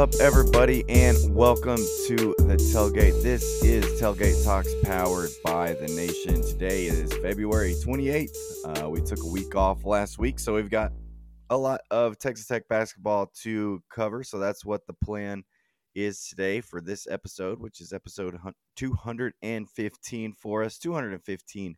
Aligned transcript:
Up, 0.00 0.14
everybody, 0.14 0.82
and 0.88 1.18
welcome 1.28 1.76
to 1.76 2.34
the 2.38 2.56
Tailgate. 2.72 3.22
This 3.22 3.42
is 3.62 3.84
Tailgate 4.00 4.42
Talks 4.42 4.72
powered 4.82 5.28
by 5.44 5.74
the 5.74 5.88
Nation. 5.88 6.40
Today 6.40 6.86
is 6.86 7.12
February 7.18 7.74
28th. 7.84 8.34
Uh, 8.64 8.88
we 8.88 9.02
took 9.02 9.22
a 9.22 9.26
week 9.26 9.54
off 9.54 9.84
last 9.84 10.18
week, 10.18 10.38
so 10.38 10.54
we've 10.54 10.70
got 10.70 10.94
a 11.50 11.56
lot 11.56 11.82
of 11.90 12.18
Texas 12.18 12.46
Tech 12.46 12.66
basketball 12.68 13.30
to 13.42 13.82
cover. 13.90 14.24
So 14.24 14.38
that's 14.38 14.64
what 14.64 14.86
the 14.86 14.94
plan 15.04 15.42
is 15.94 16.26
today 16.28 16.62
for 16.62 16.80
this 16.80 17.06
episode, 17.06 17.60
which 17.60 17.82
is 17.82 17.92
episode 17.92 18.38
215 18.76 20.32
for 20.32 20.64
us. 20.64 20.78
215 20.78 21.76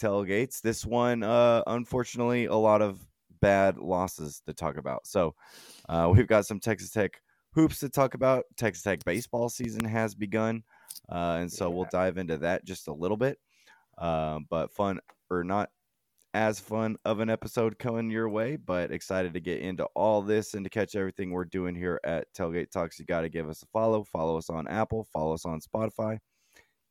tailgates. 0.00 0.62
This 0.62 0.86
one, 0.86 1.22
uh, 1.22 1.62
unfortunately, 1.66 2.46
a 2.46 2.54
lot 2.54 2.80
of 2.80 3.06
bad 3.42 3.76
losses 3.76 4.40
to 4.46 4.54
talk 4.54 4.78
about. 4.78 5.06
So 5.06 5.34
uh, 5.90 6.10
we've 6.16 6.26
got 6.26 6.46
some 6.46 6.58
Texas 6.58 6.88
Tech 6.88 7.20
hoops 7.54 7.80
to 7.80 7.88
talk 7.88 8.14
about. 8.14 8.44
Texas 8.56 8.82
Tech 8.82 9.04
baseball 9.04 9.48
season 9.48 9.84
has 9.84 10.14
begun, 10.14 10.62
uh, 11.10 11.38
and 11.40 11.50
so 11.50 11.68
yeah. 11.68 11.74
we'll 11.74 11.88
dive 11.90 12.18
into 12.18 12.36
that 12.38 12.64
just 12.64 12.88
a 12.88 12.92
little 12.92 13.16
bit. 13.16 13.38
Uh, 13.98 14.40
but 14.50 14.72
fun 14.72 15.00
or 15.30 15.44
not 15.44 15.70
as 16.34 16.58
fun 16.58 16.96
of 17.04 17.20
an 17.20 17.28
episode 17.28 17.78
coming 17.78 18.10
your 18.10 18.28
way, 18.28 18.56
but 18.56 18.90
excited 18.90 19.34
to 19.34 19.40
get 19.40 19.60
into 19.60 19.84
all 19.94 20.22
this 20.22 20.54
and 20.54 20.64
to 20.64 20.70
catch 20.70 20.96
everything 20.96 21.30
we're 21.30 21.44
doing 21.44 21.74
here 21.74 22.00
at 22.04 22.26
Tailgate 22.32 22.70
Talks. 22.70 22.98
You 22.98 23.04
got 23.04 23.20
to 23.20 23.28
give 23.28 23.48
us 23.48 23.62
a 23.62 23.66
follow. 23.66 24.02
Follow 24.02 24.38
us 24.38 24.48
on 24.48 24.66
Apple. 24.66 25.06
Follow 25.12 25.34
us 25.34 25.44
on 25.44 25.60
Spotify 25.60 26.18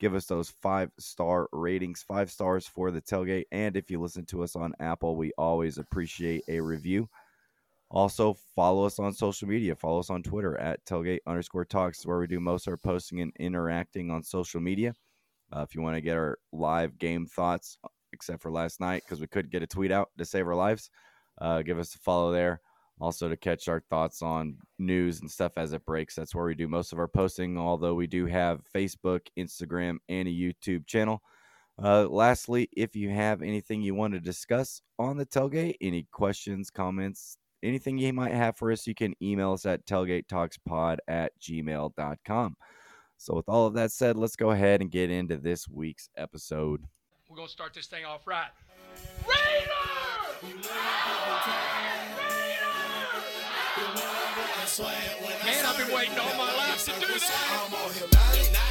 give 0.02 0.16
us 0.16 0.26
those 0.26 0.50
five 0.62 0.90
star 1.00 1.48
ratings, 1.54 2.04
five 2.06 2.32
stars 2.32 2.68
for 2.68 2.90
the 2.90 3.02
tailgate. 3.02 3.46
And 3.52 3.78
if 3.78 3.92
you 3.92 4.02
listen 4.02 4.26
to 4.26 4.44
us 4.44 4.56
on 4.56 4.74
Apple, 4.80 5.16
we 5.16 5.32
always 5.38 5.78
appreciate 5.78 6.44
a 6.50 6.60
review. 6.60 7.08
Also, 7.92 8.38
follow 8.56 8.86
us 8.86 9.00
on 9.00 9.14
social 9.14 9.50
media. 9.50 9.76
Follow 9.76 10.00
us 10.00 10.10
on 10.10 10.24
Twitter 10.24 10.58
at 10.58 10.84
tailgate 10.86 11.20
underscore 11.28 11.66
talks, 11.66 12.06
where 12.06 12.20
we 12.20 12.28
do 12.28 12.40
most 12.40 12.66
of 12.66 12.72
our 12.72 12.78
posting 12.78 13.20
and 13.20 13.34
interacting 13.38 14.10
on 14.10 14.24
social 14.24 14.62
media. 14.62 14.94
Uh, 15.54 15.66
if 15.68 15.76
you 15.76 15.82
want 15.82 15.96
to 15.96 16.02
get 16.02 16.16
our 16.16 16.38
live 16.54 16.98
game 16.98 17.26
thoughts, 17.26 17.78
except 18.14 18.42
for 18.42 18.50
last 18.50 18.80
night 18.80 19.04
because 19.06 19.20
we 19.20 19.28
couldn't 19.28 19.52
get 19.52 19.62
a 19.62 19.68
tweet 19.68 19.92
out 19.92 20.10
to 20.18 20.24
save 20.24 20.48
our 20.48 20.56
lives, 20.56 20.90
uh, 21.42 21.62
give 21.62 21.78
us 21.78 21.94
a 21.94 22.00
follow 22.00 22.32
there 22.32 22.62
also 23.02 23.28
to 23.28 23.36
catch 23.36 23.68
our 23.68 23.82
thoughts 23.90 24.22
on 24.22 24.56
news 24.78 25.22
and 25.22 25.30
stuff 25.30 25.54
as 25.58 25.74
it 25.74 25.86
breaks. 25.86 26.16
That's 26.16 26.36
where 26.36 26.46
we 26.46 26.56
do 26.56 26.68
most 26.68 26.94
of 26.94 27.00
our 27.00 27.08
posting, 27.08 27.58
although 27.58 27.96
we 27.96 28.08
do 28.08 28.26
have 28.28 28.62
Facebook, 28.74 29.22
Instagram, 29.38 29.98
and 30.08 30.28
a 30.28 30.32
YouTube 30.32 30.86
channel. 30.86 31.22
Uh, 31.82 32.08
lastly, 32.08 32.70
if 32.78 32.96
you 32.96 33.10
have 33.10 33.42
anything 33.42 33.82
you 33.82 33.96
want 33.96 34.14
to 34.14 34.20
discuss 34.20 34.82
on 35.00 35.18
the 35.18 35.26
tailgate, 35.26 35.76
any 35.82 36.08
questions, 36.12 36.70
comments, 36.70 37.38
anything 37.64 37.98
you 37.98 38.14
might 38.14 38.34
have 38.34 38.58
for 38.58 38.72
us, 38.72 38.88
you 38.88 38.96
can 38.96 39.14
email 39.22 39.54
us 39.54 39.66
at 39.66 39.86
tailgatetalkspod 39.86 40.98
at 41.08 41.32
gmail.com. 41.40 42.56
So, 43.18 43.36
with 43.36 43.48
all 43.48 43.68
of 43.68 43.76
that 43.76 43.92
said, 43.92 44.18
let's 44.18 44.36
go 44.36 44.52
ahead 44.52 44.82
and 44.82 44.90
get 44.90 45.12
into 45.12 45.38
this 45.38 45.70
week's 45.70 46.10
episode. 46.18 46.84
We're 47.30 47.36
going 47.36 47.48
to 47.48 47.52
start 47.52 47.74
this 47.74 47.88
thing 47.88 48.04
off 48.04 48.26
right. 48.26 48.50
Raider! 49.28 49.72
Man, 55.46 55.66
I've 55.66 55.78
been 55.78 55.96
waiting 55.96 56.18
all 56.18 56.36
my 56.38 56.56
life 56.56 56.86
to 56.86 56.92
do 57.00 57.08
that. 57.08 58.71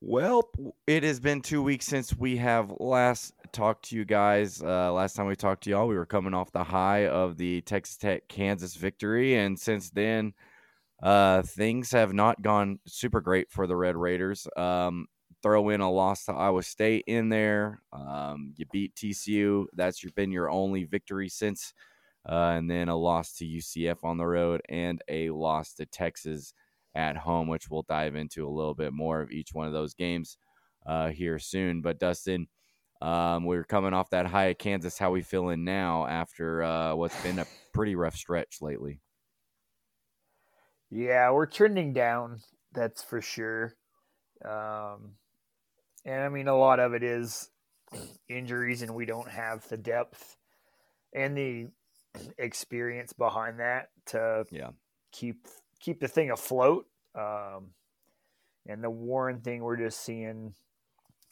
Well, 0.00 0.50
it 0.86 1.02
has 1.04 1.20
been 1.20 1.40
two 1.40 1.62
weeks 1.62 1.86
since 1.86 2.14
we 2.14 2.36
have 2.36 2.70
last 2.80 3.32
talked 3.52 3.88
to 3.88 3.96
you 3.96 4.04
guys. 4.04 4.62
Uh, 4.62 4.92
last 4.92 5.16
time 5.16 5.26
we 5.26 5.36
talked 5.36 5.64
to 5.64 5.70
y'all, 5.70 5.88
we 5.88 5.96
were 5.96 6.04
coming 6.04 6.34
off 6.34 6.52
the 6.52 6.64
high 6.64 7.06
of 7.06 7.38
the 7.38 7.62
Texas 7.62 7.96
Tech 7.96 8.28
Kansas 8.28 8.74
victory, 8.76 9.36
and 9.36 9.58
since 9.58 9.88
then, 9.90 10.34
uh, 11.02 11.42
things 11.42 11.92
have 11.92 12.12
not 12.12 12.42
gone 12.42 12.78
super 12.86 13.22
great 13.22 13.50
for 13.50 13.66
the 13.66 13.76
Red 13.76 13.96
Raiders. 13.96 14.46
Um, 14.54 15.06
throw 15.42 15.70
in 15.70 15.80
a 15.80 15.90
loss 15.90 16.26
to 16.26 16.32
Iowa 16.32 16.62
State 16.62 17.04
in 17.06 17.30
there. 17.30 17.80
Um, 17.92 18.52
you 18.56 18.66
beat 18.70 18.94
TCU. 18.96 19.64
That's 19.74 20.04
been 20.10 20.30
your 20.30 20.50
only 20.50 20.84
victory 20.84 21.30
since. 21.30 21.72
Uh, 22.28 22.54
and 22.56 22.70
then 22.70 22.88
a 22.88 22.96
loss 22.96 23.34
to 23.34 23.46
UCF 23.46 24.02
on 24.02 24.18
the 24.18 24.26
road 24.26 24.60
and 24.68 25.00
a 25.08 25.30
loss 25.30 25.74
to 25.74 25.86
Texas 25.86 26.52
at 26.96 27.16
home, 27.16 27.46
which 27.46 27.70
we'll 27.70 27.82
dive 27.82 28.16
into 28.16 28.48
a 28.48 28.50
little 28.50 28.74
bit 28.74 28.92
more 28.92 29.20
of 29.20 29.30
each 29.30 29.50
one 29.52 29.66
of 29.66 29.72
those 29.72 29.94
games 29.94 30.38
uh, 30.86 31.10
here 31.10 31.38
soon. 31.38 31.82
But 31.82 31.98
Dustin, 32.00 32.48
um, 33.02 33.44
we 33.44 33.56
are 33.56 33.64
coming 33.64 33.92
off 33.92 34.10
that 34.10 34.26
high 34.26 34.50
at 34.50 34.58
Kansas. 34.58 34.98
How 34.98 35.10
we 35.10 35.22
feeling 35.22 35.64
now 35.64 36.06
after 36.06 36.62
uh, 36.62 36.94
what's 36.94 37.20
been 37.22 37.38
a 37.38 37.46
pretty 37.74 37.94
rough 37.94 38.16
stretch 38.16 38.58
lately? 38.62 39.00
Yeah, 40.90 41.30
we're 41.32 41.46
trending 41.46 41.92
down. 41.92 42.40
That's 42.72 43.02
for 43.02 43.20
sure. 43.20 43.74
Um, 44.44 45.16
and 46.04 46.22
I 46.22 46.28
mean, 46.28 46.48
a 46.48 46.56
lot 46.56 46.80
of 46.80 46.94
it 46.94 47.02
is 47.02 47.50
injuries, 48.28 48.82
and 48.82 48.94
we 48.94 49.04
don't 49.04 49.30
have 49.30 49.68
the 49.68 49.76
depth 49.76 50.36
and 51.12 51.36
the 51.36 51.68
experience 52.38 53.12
behind 53.12 53.60
that 53.60 53.88
to 54.06 54.44
yeah 54.50 54.70
keep 55.12 55.46
keep 55.80 56.00
the 56.00 56.08
thing 56.08 56.30
afloat. 56.30 56.86
Um, 57.14 57.70
and 58.66 58.82
the 58.82 58.90
Warren 58.90 59.40
thing, 59.40 59.62
we're 59.62 59.76
just 59.76 60.04
seeing 60.04 60.54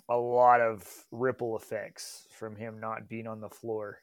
a 0.08 0.16
lot 0.16 0.60
of 0.60 0.86
ripple 1.10 1.56
effects 1.56 2.26
from 2.38 2.56
him 2.56 2.78
not 2.80 3.08
being 3.08 3.26
on 3.26 3.40
the 3.40 3.48
floor 3.48 3.98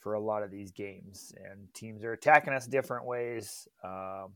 for 0.00 0.14
a 0.14 0.20
lot 0.20 0.42
of 0.42 0.50
these 0.50 0.70
games, 0.70 1.32
and 1.36 1.72
teams 1.74 2.04
are 2.04 2.12
attacking 2.12 2.52
us 2.52 2.66
different 2.66 3.04
ways. 3.04 3.68
Um, 3.84 4.34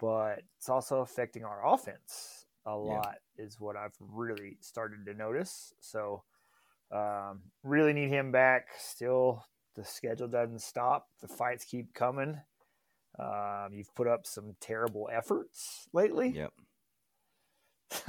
but 0.00 0.42
it's 0.58 0.68
also 0.68 1.00
affecting 1.00 1.44
our 1.44 1.72
offense 1.72 2.46
a 2.66 2.76
lot 2.76 3.16
yeah. 3.38 3.44
is 3.44 3.60
what 3.60 3.76
I've 3.76 3.96
really 4.00 4.56
started 4.60 5.06
to 5.06 5.14
notice. 5.14 5.72
So 5.80 6.24
um, 6.90 7.42
really 7.62 7.92
need 7.92 8.08
him 8.08 8.32
back. 8.32 8.68
Still, 8.78 9.44
the 9.76 9.84
schedule 9.84 10.28
doesn't 10.28 10.62
stop. 10.62 11.08
The 11.20 11.28
fights 11.28 11.64
keep 11.64 11.94
coming. 11.94 12.38
Um, 13.18 13.68
you've 13.72 13.94
put 13.94 14.08
up 14.08 14.26
some 14.26 14.54
terrible 14.60 15.08
efforts 15.12 15.88
lately. 15.92 16.30
Yep. 16.30 16.52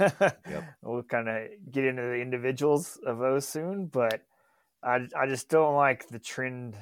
yep. 0.20 0.64
We'll 0.82 1.02
kind 1.02 1.28
of 1.28 1.48
get 1.70 1.84
into 1.84 2.02
the 2.02 2.20
individuals 2.20 2.98
of 3.06 3.18
those 3.18 3.46
soon, 3.46 3.86
but 3.86 4.22
I, 4.82 5.06
I 5.16 5.26
just 5.28 5.48
don't 5.48 5.74
like 5.74 6.08
the 6.08 6.18
trend 6.18 6.76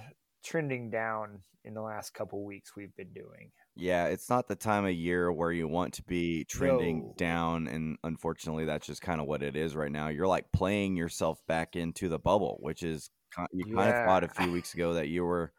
trending 0.45 0.91
down 0.91 1.41
in 1.65 1.73
the 1.73 1.81
last 1.81 2.13
couple 2.13 2.45
weeks 2.45 2.77
we've 2.77 2.95
been 2.97 3.13
doing. 3.15 3.51
Yeah, 3.75 4.07
it's 4.07 4.29
not 4.29 4.47
the 4.47 4.55
time 4.55 4.85
of 4.85 4.93
year 4.93 5.33
where 5.33 5.51
you 5.51 5.67
want 5.67 5.95
to 5.95 6.03
be 6.03 6.45
trending 6.45 7.01
no. 7.01 7.15
down, 7.17 7.67
and 7.67 7.97
unfortunately, 8.05 8.67
that's 8.67 8.87
just 8.87 9.03
kind 9.03 9.21
of 9.21 9.27
what 9.27 9.43
it 9.43 9.57
is 9.57 9.75
right 9.75 9.91
now. 9.91 10.09
You're 10.09 10.29
like 10.29 10.53
playing 10.53 10.97
yourself 10.97 11.41
back 11.49 11.75
into 11.75 12.09
the 12.09 12.19
bubble, 12.19 12.59
which 12.61 12.83
is 12.83 13.11
you 13.53 13.65
kind 13.65 13.91
yeah. 13.91 14.01
of 14.01 14.07
thought 14.07 14.25
a 14.25 14.29
few 14.29 14.53
weeks 14.53 14.75
ago 14.75 14.95
that 14.95 15.09
you 15.09 15.25
were 15.25 15.53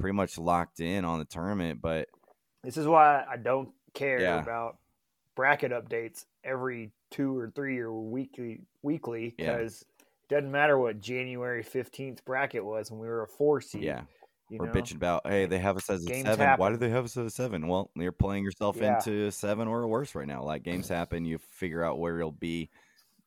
pretty 0.00 0.14
much 0.14 0.38
locked 0.38 0.80
in 0.80 1.04
on 1.04 1.18
the 1.18 1.24
tournament, 1.24 1.80
but 1.80 2.08
this 2.64 2.76
is 2.76 2.86
why 2.86 3.24
I 3.30 3.36
don't 3.36 3.70
care 3.94 4.20
yeah. 4.20 4.40
about 4.40 4.78
bracket 5.36 5.72
updates 5.72 6.24
every 6.44 6.90
two 7.10 7.36
or 7.36 7.50
three 7.54 7.78
or 7.78 7.92
weekly 7.92 8.62
weekly 8.82 9.34
because 9.36 9.84
yeah. 9.86 10.36
it 10.36 10.40
doesn't 10.40 10.50
matter 10.50 10.78
what 10.78 11.00
January 11.00 11.62
fifteenth 11.62 12.24
bracket 12.24 12.64
was 12.64 12.90
when 12.90 13.00
we 13.00 13.06
were 13.06 13.22
a 13.22 13.28
four 13.28 13.60
seed. 13.60 13.82
Yeah 13.82 14.02
you 14.50 14.58
or 14.58 14.66
know? 14.66 14.72
bitching 14.72 14.96
about, 14.96 15.26
hey, 15.26 15.46
they 15.46 15.58
have 15.58 15.76
us 15.76 15.88
as 15.88 16.04
a 16.04 16.08
games 16.08 16.26
seven. 16.26 16.44
Happen. 16.44 16.60
Why 16.60 16.70
do 16.70 16.76
they 16.76 16.90
have 16.90 17.04
us 17.04 17.16
as 17.16 17.26
a 17.26 17.30
seven? 17.30 17.68
Well, 17.68 17.90
you're 17.94 18.12
playing 18.12 18.44
yourself 18.44 18.76
yeah. 18.76 18.96
into 18.96 19.26
a 19.26 19.32
seven 19.32 19.68
or 19.68 19.86
worse 19.86 20.14
right 20.14 20.26
now. 20.26 20.42
Like 20.42 20.64
games 20.64 20.88
happen, 20.88 21.24
you 21.24 21.38
figure 21.38 21.84
out 21.84 21.98
where 21.98 22.18
you'll 22.18 22.32
be. 22.32 22.68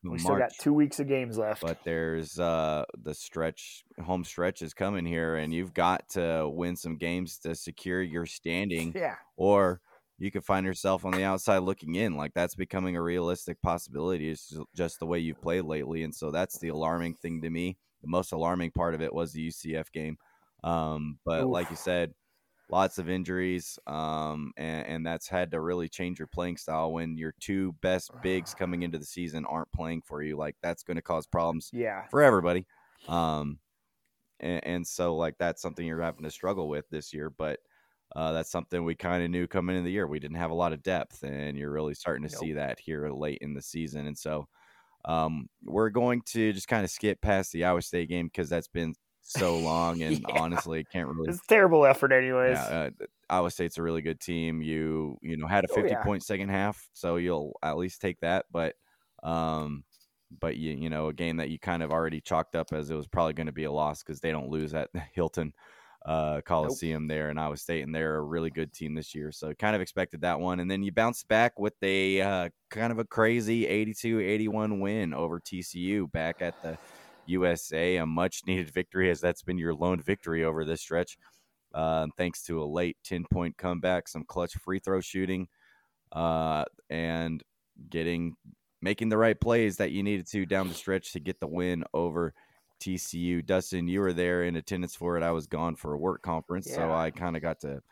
We 0.04 0.10
March. 0.10 0.20
still 0.20 0.36
got 0.36 0.52
two 0.58 0.72
weeks 0.72 1.00
of 1.00 1.08
games 1.08 1.38
left, 1.38 1.62
but 1.62 1.78
there's 1.84 2.38
uh, 2.38 2.84
the 3.02 3.14
stretch, 3.14 3.84
home 4.04 4.24
stretch 4.24 4.62
is 4.62 4.74
coming 4.74 5.06
here, 5.06 5.36
and 5.36 5.52
you've 5.52 5.74
got 5.74 6.08
to 6.10 6.48
win 6.48 6.76
some 6.76 6.96
games 6.96 7.38
to 7.38 7.54
secure 7.54 8.02
your 8.02 8.26
standing. 8.26 8.92
Yeah, 9.04 9.16
or 9.36 9.80
you 10.18 10.30
could 10.30 10.44
find 10.44 10.64
yourself 10.64 11.04
on 11.04 11.12
the 11.12 11.24
outside 11.24 11.58
looking 11.58 11.96
in. 11.96 12.16
Like 12.16 12.34
that's 12.34 12.54
becoming 12.54 12.96
a 12.96 13.02
realistic 13.02 13.60
possibility. 13.62 14.30
It's 14.30 14.56
just 14.76 15.00
the 15.00 15.06
way 15.06 15.18
you've 15.18 15.40
played 15.40 15.64
lately, 15.64 16.02
and 16.02 16.14
so 16.14 16.30
that's 16.30 16.58
the 16.58 16.68
alarming 16.68 17.14
thing 17.14 17.42
to 17.42 17.50
me. 17.50 17.76
The 18.02 18.08
most 18.08 18.32
alarming 18.32 18.72
part 18.72 18.94
of 18.94 19.00
it 19.00 19.12
was 19.12 19.32
the 19.32 19.48
UCF 19.48 19.90
game 19.90 20.18
um, 20.64 21.18
but 21.26 21.44
Oof. 21.44 21.52
like 21.52 21.70
you 21.70 21.76
said, 21.76 22.14
lots 22.74 22.98
of 22.98 23.08
injuries, 23.08 23.78
um, 23.86 24.52
and, 24.56 24.86
and, 24.88 25.06
that's 25.06 25.28
had 25.28 25.52
to 25.52 25.60
really 25.60 25.88
change 25.88 26.18
your 26.18 26.26
playing 26.26 26.56
style 26.56 26.92
when 26.92 27.16
your 27.16 27.32
two 27.38 27.72
best 27.82 28.10
bigs 28.20 28.52
coming 28.58 28.82
into 28.82 28.98
the 28.98 29.04
season 29.04 29.44
aren't 29.44 29.70
playing 29.72 30.02
for 30.02 30.24
you. 30.24 30.36
Like 30.36 30.56
that's 30.60 30.82
going 30.82 30.96
to 30.96 31.02
cause 31.02 31.24
problems, 31.24 31.70
yeah, 31.72 32.08
for 32.08 32.20
everybody. 32.20 32.66
Um, 33.06 33.60
and, 34.40 34.66
and, 34.66 34.86
so 34.86 35.14
like 35.14 35.36
that's 35.38 35.62
something 35.62 35.86
you're 35.86 36.02
having 36.02 36.24
to 36.24 36.32
struggle 36.32 36.68
with 36.68 36.84
this 36.90 37.12
year. 37.12 37.30
But 37.30 37.60
uh, 38.16 38.32
that's 38.32 38.50
something 38.50 38.84
we 38.84 38.96
kind 38.96 39.22
of 39.22 39.30
knew 39.30 39.46
coming 39.46 39.76
in 39.76 39.84
the 39.84 39.92
year. 39.92 40.08
We 40.08 40.18
didn't 40.18 40.38
have 40.38 40.50
a 40.50 40.54
lot 40.54 40.72
of 40.72 40.82
depth, 40.82 41.22
and 41.22 41.56
you're 41.56 41.70
really 41.70 41.94
starting 41.94 42.26
to 42.26 42.32
Nope. 42.32 42.40
see 42.40 42.52
that 42.54 42.80
here 42.80 43.08
late 43.08 43.38
in 43.40 43.54
the 43.54 43.62
season. 43.62 44.08
And 44.08 44.18
so 44.18 44.48
um, 45.04 45.46
we're 45.62 45.90
going 45.90 46.22
to 46.32 46.52
just 46.52 46.66
kind 46.66 46.82
of 46.82 46.90
skip 46.90 47.20
past 47.20 47.52
the 47.52 47.64
Iowa 47.64 47.82
State 47.82 48.08
game 48.08 48.26
because 48.26 48.48
that's 48.48 48.68
been 48.68 48.94
so 49.24 49.58
long, 49.58 50.02
and 50.02 50.24
Yeah. 50.28 50.40
honestly, 50.40 50.84
can't 50.84 51.08
really. 51.08 51.32
It's 51.32 51.40
a 51.40 51.46
terrible 51.48 51.86
effort, 51.86 52.12
anyways. 52.12 52.58
Yeah, 52.58 52.90
uh, 53.00 53.06
Iowa 53.30 53.50
State's 53.50 53.78
a 53.78 53.82
really 53.82 54.02
good 54.02 54.20
team. 54.20 54.60
You 54.62 55.18
you 55.22 55.36
know 55.36 55.46
had 55.46 55.64
a 55.64 55.68
Oh, 55.70 55.84
yeah. 55.84 56.04
point 56.04 56.22
second 56.22 56.50
half, 56.50 56.88
so 56.92 57.16
you'll 57.16 57.58
at 57.62 57.76
least 57.78 58.00
take 58.00 58.20
that. 58.20 58.46
But 58.50 58.76
um, 59.22 59.84
but 60.40 60.56
you 60.56 60.72
you 60.72 60.90
know 60.90 61.08
a 61.08 61.12
game 61.14 61.38
that 61.38 61.48
you 61.50 61.58
kind 61.58 61.82
of 61.82 61.90
already 61.90 62.20
chalked 62.20 62.54
up 62.56 62.72
as 62.72 62.90
it 62.90 62.96
was 62.96 63.08
probably 63.08 63.32
going 63.34 63.46
to 63.46 63.52
be 63.52 63.64
a 63.64 63.72
loss 63.72 64.02
because 64.02 64.20
they 64.20 64.30
don't 64.30 64.48
lose 64.50 64.74
at 64.74 64.90
Hilton 65.14 65.54
uh, 66.04 66.42
Coliseum 66.42 67.06
there 67.08 67.30
in 67.30 67.38
Iowa 67.38 67.56
State, 67.56 67.82
and 67.82 67.94
they're 67.94 68.16
a 68.16 68.22
really 68.22 68.50
good 68.50 68.72
team 68.74 68.94
this 68.94 69.14
year. 69.14 69.32
So 69.32 69.54
kind 69.54 69.74
of 69.74 69.80
expected 69.80 70.20
that 70.22 70.38
one, 70.40 70.60
and 70.60 70.70
then 70.70 70.82
you 70.82 70.92
bounce 70.92 71.22
back 71.24 71.58
with 71.58 71.74
a 71.82 72.20
uh, 72.20 72.50
kind 72.70 72.92
of 72.92 72.98
a 72.98 73.04
crazy 73.06 73.66
82-81 73.66 74.80
win 74.80 75.14
over 75.14 75.40
TCU 75.40 76.06
back 76.06 76.42
at 76.42 76.56
the 76.60 76.78
USA, 77.26 77.96
a 77.96 78.06
much 78.06 78.42
needed 78.46 78.70
victory 78.70 79.10
as 79.10 79.20
that's 79.20 79.42
been 79.42 79.58
your 79.58 79.74
lone 79.74 80.00
victory 80.00 80.44
over 80.44 80.64
this 80.64 80.80
stretch. 80.80 81.16
Uh, 81.72 82.06
thanks 82.16 82.42
to 82.44 82.62
a 82.62 82.64
late 82.64 82.96
10 83.04 83.24
point 83.32 83.56
comeback, 83.56 84.08
some 84.08 84.24
clutch 84.24 84.54
free 84.54 84.78
throw 84.78 85.00
shooting, 85.00 85.48
uh, 86.12 86.64
and 86.88 87.42
getting 87.90 88.36
making 88.80 89.08
the 89.08 89.16
right 89.16 89.40
plays 89.40 89.78
that 89.78 89.90
you 89.90 90.02
needed 90.02 90.26
to 90.28 90.44
down 90.46 90.68
the 90.68 90.74
stretch 90.74 91.12
to 91.12 91.20
get 91.20 91.40
the 91.40 91.46
win 91.46 91.82
over 91.94 92.34
TCU. 92.80 93.44
Dustin, 93.44 93.88
you 93.88 94.00
were 94.00 94.12
there 94.12 94.44
in 94.44 94.56
attendance 94.56 94.94
for 94.94 95.16
it. 95.16 95.22
I 95.22 95.30
was 95.30 95.46
gone 95.46 95.74
for 95.74 95.94
a 95.94 95.98
work 95.98 96.22
conference, 96.22 96.72
so 96.72 96.92
I 96.92 97.10
kind 97.10 97.34
of 97.34 97.42
got 97.42 97.60
to 97.60 97.82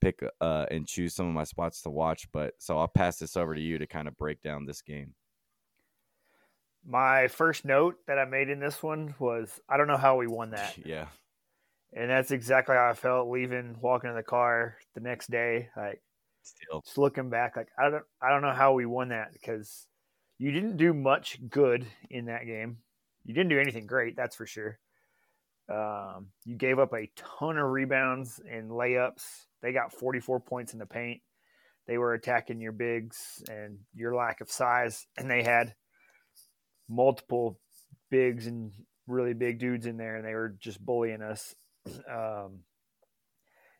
pick 0.00 0.22
uh, 0.40 0.66
and 0.70 0.86
choose 0.86 1.14
some 1.14 1.26
of 1.26 1.32
my 1.32 1.44
spots 1.44 1.80
to 1.82 1.90
watch. 1.90 2.28
But 2.32 2.54
so 2.58 2.78
I'll 2.78 2.88
pass 2.88 3.16
this 3.16 3.36
over 3.36 3.54
to 3.54 3.60
you 3.60 3.78
to 3.78 3.86
kind 3.86 4.06
of 4.06 4.16
break 4.16 4.42
down 4.42 4.66
this 4.66 4.82
game. 4.82 5.14
My 6.84 7.28
first 7.28 7.64
note 7.64 7.96
that 8.06 8.18
I 8.18 8.24
made 8.24 8.48
in 8.48 8.58
this 8.58 8.82
one 8.82 9.14
was 9.18 9.60
I 9.68 9.76
don't 9.76 9.86
know 9.86 9.96
how 9.96 10.16
we 10.16 10.26
won 10.26 10.50
that. 10.50 10.76
yeah, 10.84 11.06
And 11.92 12.10
that's 12.10 12.30
exactly 12.30 12.74
how 12.74 12.90
I 12.90 12.94
felt 12.94 13.28
leaving, 13.28 13.76
walking 13.80 14.10
in 14.10 14.16
the 14.16 14.22
car 14.22 14.76
the 14.94 15.00
next 15.00 15.30
day. 15.30 15.68
Like 15.76 16.02
still, 16.42 16.80
just 16.82 16.98
looking 16.98 17.30
back, 17.30 17.56
like 17.56 17.68
I 17.78 17.90
don't 17.90 18.04
I 18.20 18.30
don't 18.30 18.42
know 18.42 18.52
how 18.52 18.72
we 18.72 18.86
won 18.86 19.10
that 19.10 19.32
because 19.32 19.86
you 20.38 20.50
didn't 20.50 20.76
do 20.76 20.92
much 20.92 21.38
good 21.48 21.86
in 22.10 22.26
that 22.26 22.46
game. 22.46 22.78
You 23.24 23.34
didn't 23.34 23.50
do 23.50 23.60
anything 23.60 23.86
great, 23.86 24.16
that's 24.16 24.34
for 24.34 24.46
sure. 24.46 24.78
Um, 25.72 26.26
you 26.44 26.56
gave 26.56 26.78
up 26.78 26.92
a 26.92 27.10
ton 27.14 27.56
of 27.56 27.70
rebounds 27.70 28.40
and 28.50 28.70
layups. 28.70 29.22
They 29.62 29.72
got 29.72 29.92
44 29.92 30.40
points 30.40 30.72
in 30.72 30.80
the 30.80 30.86
paint. 30.86 31.20
They 31.86 31.98
were 31.98 32.14
attacking 32.14 32.60
your 32.60 32.72
bigs 32.72 33.42
and 33.48 33.78
your 33.94 34.14
lack 34.14 34.40
of 34.40 34.50
size, 34.50 35.06
and 35.16 35.30
they 35.30 35.42
had 35.42 35.74
multiple 36.92 37.58
bigs 38.10 38.46
and 38.46 38.72
really 39.06 39.32
big 39.34 39.58
dudes 39.58 39.86
in 39.86 39.96
there, 39.96 40.16
and 40.16 40.24
they 40.26 40.34
were 40.34 40.54
just 40.60 40.84
bullying 40.84 41.22
us. 41.22 41.54
Um, 42.08 42.60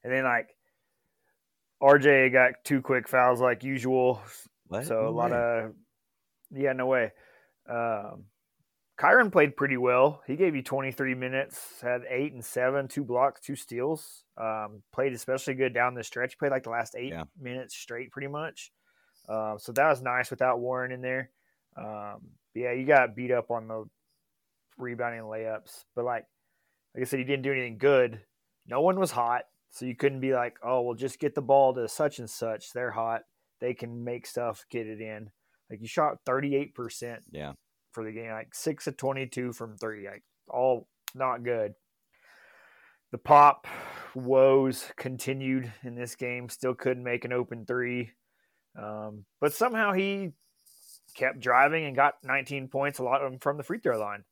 and 0.03 0.13
then 0.13 0.25
like 0.25 0.49
RJ 1.83 2.33
got 2.33 2.53
two 2.65 2.81
quick 2.83 3.09
fouls 3.09 3.41
like 3.41 3.63
usual, 3.65 4.21
what? 4.67 4.85
so 4.87 5.03
No 5.03 5.09
a 5.09 5.11
lot 5.11 5.31
way. 5.31 5.37
of 5.37 5.73
yeah, 6.51 6.73
no 6.73 6.87
way. 6.87 7.13
Um, 7.69 8.25
Kyron 9.01 9.33
played 9.33 9.57
pretty 9.57 9.77
well. 9.77 10.23
He 10.27 10.37
gave 10.37 10.55
you 10.55 10.63
23 10.63 11.15
minutes, 11.15 11.81
had 11.81 12.03
eight 12.09 12.33
and 12.33 12.45
seven, 12.45 12.89
two 12.89 13.05
blocks, 13.05 13.41
two 13.41 13.57
steals. 13.57 14.25
Um, 14.37 14.83
played 14.93 15.13
especially 15.13 15.55
good 15.55 15.73
down 15.75 15.95
the 15.95 16.05
stretch. 16.05 16.39
Played 16.39 16.51
like 16.53 16.65
the 16.65 16.71
last 16.71 16.95
eight 16.97 17.11
Yeah. 17.11 17.25
minutes 17.41 17.75
straight, 17.75 18.11
pretty 18.13 18.29
much. 18.29 18.71
Um, 19.29 19.57
so 19.59 19.73
that 19.73 19.89
was 19.89 20.03
nice 20.03 20.31
without 20.31 20.61
Warren 20.61 20.93
in 20.93 21.01
there. 21.01 21.31
Um, 21.77 22.21
yeah, 22.55 22.73
you 22.73 22.87
got 22.87 23.17
beat 23.17 23.31
up 23.31 23.51
on 23.51 23.69
the 23.69 23.85
rebounding 24.79 25.23
layups, 25.23 25.85
but 25.95 26.05
like 26.05 26.25
like 26.95 27.03
I 27.03 27.05
said, 27.05 27.21
he 27.21 27.25
didn't 27.25 27.43
do 27.43 27.53
anything 27.53 27.79
good. 27.79 28.21
No 28.67 28.81
one 28.83 28.99
was 28.99 29.11
hot, 29.11 29.45
so 29.71 29.87
you 29.87 29.97
couldn't 29.97 30.21
be 30.21 30.35
like, 30.35 30.59
oh, 30.63 30.83
well, 30.83 30.95
just 30.95 31.19
get 31.19 31.35
the 31.35 31.41
ball 31.41 31.75
to 31.75 31.89
such 31.89 32.19
and 32.19 32.29
such. 32.29 32.73
They're 32.73 32.91
hot. 32.91 33.23
They 33.61 33.75
can 33.75 34.05
make 34.05 34.27
stuff, 34.27 34.65
get 34.71 34.87
it 34.87 35.01
in. 35.01 35.31
Like 35.71 35.81
you 35.81 35.89
shot 35.89 36.19
38% 36.29 37.19
yeah, 37.31 37.53
for 37.93 38.05
the 38.05 38.13
game, 38.13 38.31
like 38.31 38.55
six 38.55 38.87
of 38.87 38.97
22 38.99 39.53
from 39.53 39.79
three, 39.79 40.07
like 40.07 40.23
all 40.49 40.89
not 41.15 41.45
good. 41.45 41.73
The 43.13 43.19
pop 43.19 43.67
woes 44.15 44.91
continued 44.97 45.73
in 45.83 45.95
this 45.95 46.17
game. 46.17 46.49
Still 46.49 46.75
couldn't 46.75 47.05
make 47.05 47.25
an 47.25 47.33
open 47.33 47.65
three, 47.65 48.11
um, 48.79 49.25
but 49.41 49.55
somehow 49.55 49.93
he 49.93 50.33
kept 51.15 51.41
driving 51.41 51.85
and 51.85 51.97
got 51.97 52.15
19 52.25 52.69
points, 52.69 52.99
a 52.99 53.05
lot 53.05 53.23
of 53.23 53.31
them 53.31 53.41
from 53.41 53.57
the 53.57 53.63
free 53.63 53.79
throw 53.79 53.99
line. 53.99 54.25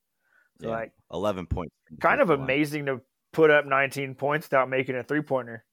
So 0.61 0.69
Yeah. 0.69 0.75
like 0.75 0.93
eleven 1.13 1.47
points. 1.47 1.75
kind 2.01 2.21
of 2.21 2.29
line. 2.29 2.41
amazing 2.41 2.87
to 2.87 3.01
put 3.33 3.51
up 3.51 3.65
19 3.67 4.15
points 4.15 4.47
without 4.47 4.69
making 4.69 4.97
a 4.97 5.03
three 5.03 5.23
pointer 5.23 5.65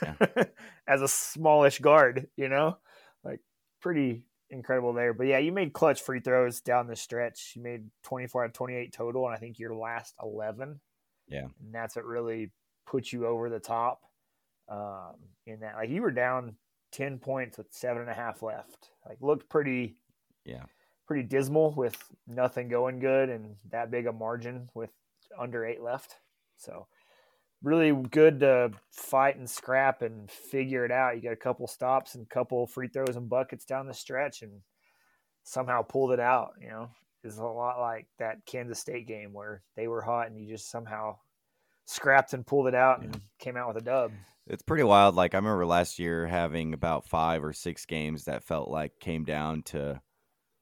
as 0.86 1.02
a 1.02 1.08
smallish 1.08 1.78
guard, 1.80 2.28
you 2.36 2.48
know, 2.48 2.78
like 3.24 3.40
pretty 3.80 4.22
incredible 4.48 4.92
there. 4.92 5.12
But 5.12 5.26
yeah, 5.26 5.38
you 5.38 5.52
made 5.52 5.72
clutch 5.72 6.00
free 6.02 6.20
throws 6.20 6.60
down 6.60 6.86
the 6.86 6.96
stretch. 6.96 7.52
You 7.56 7.62
made 7.62 7.90
24 8.04 8.44
out 8.44 8.46
of 8.46 8.52
28 8.54 8.92
total, 8.92 9.26
and 9.26 9.34
I 9.34 9.38
think 9.38 9.58
your 9.58 9.74
last 9.74 10.14
11. 10.22 10.80
Yeah. 11.28 11.46
and 11.62 11.72
that's 11.72 11.94
what 11.94 12.04
really 12.04 12.50
put 12.86 13.12
you 13.12 13.26
over 13.26 13.48
the 13.50 13.60
top. 13.60 14.00
Um, 14.68 15.14
in 15.46 15.60
that, 15.60 15.76
like 15.76 15.90
you 15.90 16.02
were 16.02 16.10
down 16.10 16.56
10 16.92 17.18
points 17.18 17.58
with 17.58 17.66
seven 17.70 18.02
and 18.02 18.10
a 18.10 18.14
half 18.14 18.42
left. 18.42 18.90
Like 19.06 19.18
looked 19.20 19.48
pretty 19.48 19.96
Yeah. 20.44 20.64
pretty 21.06 21.22
dismal 21.24 21.74
with 21.76 21.96
nothing 22.26 22.68
going 22.68 22.98
good 22.98 23.28
and 23.28 23.56
that 23.70 23.90
big 23.90 24.06
a 24.06 24.12
margin 24.12 24.68
with 24.74 24.90
under 25.38 25.64
eight 25.64 25.82
left. 25.82 26.16
So 26.56 26.86
really 27.62 27.92
good 27.92 28.40
to 28.40 28.70
fight 28.92 29.36
and 29.36 29.48
scrap 29.48 30.02
and 30.02 30.30
figure 30.30 30.84
it 30.84 30.92
out. 30.92 31.16
You 31.16 31.22
got 31.22 31.32
a 31.32 31.36
couple 31.36 31.66
stops 31.66 32.14
and 32.14 32.24
a 32.24 32.34
couple 32.34 32.66
free 32.66 32.88
throws 32.88 33.16
and 33.16 33.28
buckets 33.28 33.64
down 33.64 33.86
the 33.86 33.94
stretch 33.94 34.42
and 34.42 34.60
somehow 35.44 35.82
pulled 35.82 36.12
it 36.12 36.20
out, 36.20 36.52
you 36.60 36.68
know. 36.68 36.88
It's 37.22 37.36
a 37.36 37.44
lot 37.44 37.80
like 37.80 38.06
that 38.18 38.46
Kansas 38.46 38.78
State 38.78 39.06
game 39.06 39.34
where 39.34 39.62
they 39.76 39.88
were 39.88 40.00
hot 40.00 40.28
and 40.28 40.40
you 40.40 40.48
just 40.48 40.70
somehow 40.70 41.16
scrapped 41.84 42.32
and 42.32 42.46
pulled 42.46 42.66
it 42.66 42.74
out 42.74 43.02
and 43.02 43.20
came 43.38 43.58
out 43.58 43.68
with 43.68 43.82
a 43.82 43.84
dub. 43.84 44.12
It's 44.46 44.62
pretty 44.62 44.84
wild. 44.84 45.16
Like 45.16 45.34
I 45.34 45.38
remember 45.38 45.66
last 45.66 45.98
year 45.98 46.26
having 46.26 46.72
about 46.72 47.06
five 47.06 47.44
or 47.44 47.52
six 47.52 47.84
games 47.84 48.24
that 48.24 48.42
felt 48.42 48.70
like 48.70 48.92
came 49.00 49.24
down 49.24 49.62
to 49.64 50.00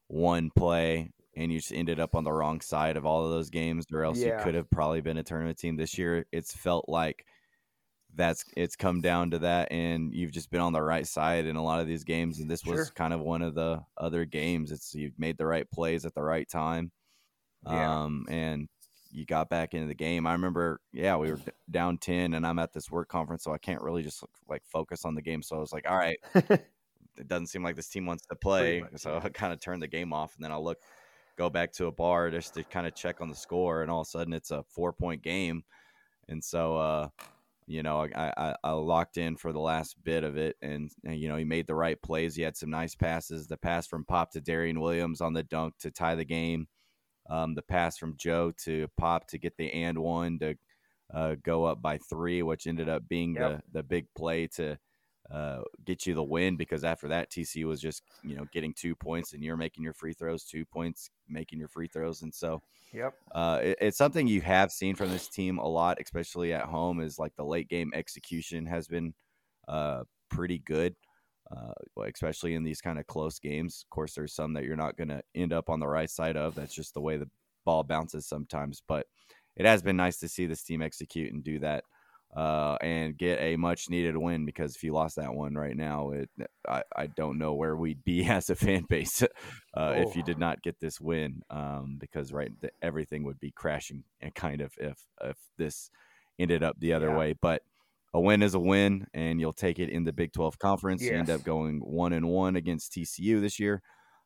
one 0.09 0.49
play, 0.55 1.11
and 1.37 1.51
you 1.53 1.59
just 1.59 1.71
ended 1.71 1.99
up 2.01 2.15
on 2.15 2.25
the 2.25 2.33
wrong 2.33 2.59
side 2.61 2.97
of 2.97 3.05
all 3.05 3.23
of 3.25 3.31
those 3.31 3.49
games, 3.49 3.85
or 3.93 4.03
else 4.03 4.19
you 4.19 4.31
could 4.43 4.55
have 4.55 4.69
probably 4.69 4.99
been 5.01 5.17
a 5.17 5.23
tournament 5.23 5.57
team 5.57 5.77
this 5.77 5.97
year. 5.97 6.25
It's 6.33 6.53
felt 6.53 6.89
like 6.89 7.25
that's 8.15 8.43
it's 8.57 8.75
come 8.75 9.01
down 9.01 9.31
to 9.31 9.39
that, 9.39 9.71
and 9.71 10.13
you've 10.13 10.31
just 10.31 10.49
been 10.51 10.61
on 10.61 10.73
the 10.73 10.81
right 10.81 11.07
side 11.07 11.45
in 11.45 11.55
a 11.55 11.63
lot 11.63 11.79
of 11.79 11.87
these 11.87 12.03
games. 12.03 12.39
And 12.39 12.49
this 12.49 12.65
was 12.65 12.87
Sure. 12.87 12.93
kind 12.95 13.13
of 13.13 13.21
one 13.21 13.41
of 13.43 13.55
the 13.55 13.81
other 13.97 14.25
games. 14.25 14.71
It's 14.71 14.93
you've 14.95 15.17
made 15.19 15.37
the 15.37 15.45
right 15.45 15.69
plays 15.71 16.05
at 16.05 16.15
the 16.15 16.23
right 16.23 16.49
time, 16.49 16.91
Yeah. 17.65 18.03
um, 18.03 18.25
and 18.29 18.67
you 19.11 19.25
got 19.25 19.49
back 19.49 19.73
into 19.73 19.87
the 19.87 19.95
game. 19.95 20.27
I 20.27 20.33
remember, 20.33 20.81
yeah, 20.91 21.15
we 21.17 21.31
were 21.31 21.39
down 21.69 21.97
ten, 21.99 22.33
and 22.33 22.45
I'm 22.47 22.59
at 22.59 22.73
this 22.73 22.89
work 22.91 23.09
conference, 23.09 23.43
so 23.43 23.53
I 23.53 23.57
can't 23.59 23.81
really 23.81 24.03
just 24.03 24.23
like 24.47 24.63
focus 24.65 25.05
on 25.05 25.13
the 25.15 25.21
game. 25.21 25.41
So 25.43 25.55
I 25.55 25.59
was 25.59 25.71
like, 25.73 25.89
all 25.89 25.97
right, 25.97 26.19
it 27.17 27.27
doesn't 27.27 27.47
seem 27.47 27.63
like 27.63 27.75
this 27.75 27.89
team 27.89 28.05
wants 28.05 28.25
to 28.27 28.35
play, 28.35 28.81
much, 28.81 28.97
so 28.97 29.13
yeah. 29.13 29.21
I 29.23 29.29
kind 29.29 29.53
of 29.53 29.59
turn 29.59 29.79
the 29.79 29.87
game 29.87 30.13
off, 30.13 30.35
and 30.35 30.43
then 30.43 30.51
I'll 30.51 30.63
look, 30.63 30.77
go 31.37 31.49
back 31.49 31.71
to 31.73 31.87
a 31.87 31.91
bar 31.91 32.29
just 32.31 32.53
to 32.55 32.63
kind 32.63 32.87
of 32.87 32.95
check 32.95 33.21
on 33.21 33.29
the 33.29 33.35
score, 33.35 33.81
and 33.81 33.91
all 33.91 34.01
of 34.01 34.07
a 34.07 34.09
sudden 34.09 34.33
it's 34.33 34.51
a 34.51 34.63
four 34.63 34.93
point 34.93 35.21
game, 35.21 35.63
and 36.27 36.43
so 36.43 36.77
uh, 36.77 37.09
you 37.69 37.83
know, 37.83 38.01
I, 38.15 38.33
I 38.35 38.55
I 38.63 38.71
locked 38.71 39.17
in 39.17 39.37
for 39.37 39.53
the 39.53 39.59
last 39.59 39.95
bit 40.03 40.23
of 40.23 40.37
it, 40.37 40.55
and, 40.63 40.89
and 41.05 41.19
you 41.19 41.29
know 41.29 41.35
he 41.35 41.45
made 41.45 41.67
the 41.67 41.75
right 41.75 42.01
plays. 42.01 42.35
He 42.35 42.41
had 42.41 42.57
some 42.57 42.71
nice 42.71 42.95
passes. 42.95 43.45
The 43.47 43.57
pass 43.57 43.85
from 43.85 44.05
Pop 44.05 44.31
to 44.31 44.41
Darrion 44.41 44.79
Williams 44.81 45.21
on 45.21 45.33
the 45.33 45.43
dunk 45.43 45.75
to 45.79 45.91
tie 45.91 46.15
the 46.15 46.25
game. 46.25 46.67
Um, 47.29 47.53
the 47.53 47.61
pass 47.61 47.95
from 47.95 48.15
Joe 48.17 48.51
to 48.63 48.87
Pop 48.97 49.27
to 49.27 49.37
get 49.37 49.55
the 49.57 49.71
and 49.71 49.99
one 49.99 50.39
to 50.39 50.55
uh, 51.13 51.35
go 51.43 51.63
up 51.63 51.79
by 51.79 51.99
three, 52.09 52.41
which 52.41 52.65
ended 52.65 52.89
up 52.89 53.07
being 53.07 53.35
Yep. 53.35 53.41
the 53.71 53.79
the 53.79 53.83
big 53.83 54.07
play 54.17 54.47
to 54.55 54.77
uh, 55.31 55.61
get 55.85 56.05
you 56.05 56.13
the 56.13 56.23
win. 56.23 56.57
Because 56.57 56.83
after 56.83 57.07
that, 57.09 57.29
TCU 57.31 57.65
was 57.65 57.81
just 57.81 58.03
you 58.23 58.35
know 58.35 58.45
getting 58.51 58.73
two 58.73 58.95
points, 58.95 59.33
and 59.33 59.43
you're 59.43 59.57
making 59.57 59.83
your 59.83 59.93
free 59.93 60.13
throws, 60.13 60.43
two 60.43 60.65
points, 60.65 61.09
making 61.27 61.59
your 61.59 61.67
free 61.67 61.87
throws, 61.87 62.21
and 62.21 62.33
so 62.33 62.61
yep. 62.93 63.13
uh, 63.33 63.59
it- 63.61 63.77
it's 63.81 63.97
something 63.97 64.27
you 64.27 64.41
have 64.41 64.71
seen 64.71 64.95
from 64.95 65.09
this 65.11 65.27
team 65.27 65.57
a 65.59 65.67
lot, 65.67 65.99
especially 66.01 66.53
at 66.53 66.65
home. 66.65 66.99
Is 66.99 67.19
like 67.19 67.35
the 67.35 67.45
late 67.45 67.69
game 67.69 67.91
execution 67.93 68.65
has 68.65 68.87
been 68.87 69.13
uh, 69.67 70.03
pretty 70.29 70.59
good, 70.59 70.95
uh, 71.55 71.73
especially 72.05 72.55
in 72.55 72.63
these 72.63 72.81
kind 72.81 72.99
of 72.99 73.07
close 73.07 73.39
games. 73.39 73.83
Of 73.85 73.89
course, 73.89 74.15
there's 74.15 74.33
some 74.33 74.53
that 74.53 74.63
you're 74.63 74.75
not 74.75 74.97
going 74.97 75.09
to 75.09 75.21
end 75.35 75.53
up 75.53 75.69
on 75.69 75.79
the 75.79 75.87
right 75.87 76.09
side 76.09 76.37
of. 76.37 76.55
That's 76.55 76.73
just 76.73 76.93
the 76.93 77.01
way 77.01 77.17
the 77.17 77.29
ball 77.65 77.83
bounces 77.83 78.27
sometimes. 78.27 78.81
But 78.87 79.05
it 79.55 79.65
has 79.65 79.81
been 79.81 79.97
nice 79.97 80.17
to 80.19 80.27
see 80.29 80.45
this 80.45 80.63
team 80.63 80.81
execute 80.81 81.33
and 81.33 81.43
do 81.43 81.59
that 81.59 81.83
uh, 82.35 82.77
and 82.81 83.17
get 83.17 83.39
a 83.39 83.55
much 83.55 83.89
needed 83.89 84.15
win 84.15 84.45
because 84.45 84.75
if 84.75 84.83
you 84.83 84.93
lost 84.93 85.15
that 85.15 85.33
one 85.33 85.55
right 85.55 85.75
now, 85.75 86.11
it 86.11 86.29
I, 86.67 86.83
I 86.95 87.07
don't 87.07 87.39
know 87.39 87.53
where 87.53 87.75
we'd 87.75 88.03
be 88.03 88.25
as 88.29 88.49
a 88.49 88.55
fan 88.55 88.85
base 88.87 89.23
uh, 89.23 89.27
oh. 89.75 89.91
if 89.93 90.15
you 90.15 90.23
did 90.23 90.37
not 90.37 90.61
get 90.61 90.79
this 90.79 91.01
win 91.01 91.41
um, 91.49 91.97
because 91.99 92.31
right 92.31 92.51
the, 92.61 92.71
everything 92.81 93.23
would 93.23 93.39
be 93.39 93.51
crashing 93.51 94.03
and 94.21 94.33
kind 94.35 94.61
of 94.61 94.73
if 94.77 95.05
if 95.21 95.37
this 95.57 95.89
ended 96.37 96.63
up 96.63 96.79
the 96.79 96.93
other 96.93 97.09
yeah. 97.09 97.17
way, 97.17 97.33
but. 97.39 97.61
A 98.11 98.19
win 98.19 98.41
is 98.41 98.55
a 98.55 98.59
win, 98.59 99.05
and 99.13 99.39
you'll 99.39 99.53
take 99.53 99.77
it 99.77 99.87
in 99.87 100.03
the 100.03 100.11
Big 100.11 100.33
12 100.33 100.57
conference. 100.57 101.03
Yes. 101.03 101.11
You 101.11 101.17
end 101.19 101.29
up 101.29 101.43
going 101.43 101.77
one 101.77 102.11
and 102.11 102.27
one 102.27 102.55
against 102.55 102.91
TCU 102.91 103.39
this 103.39 103.59
year. 103.59 103.83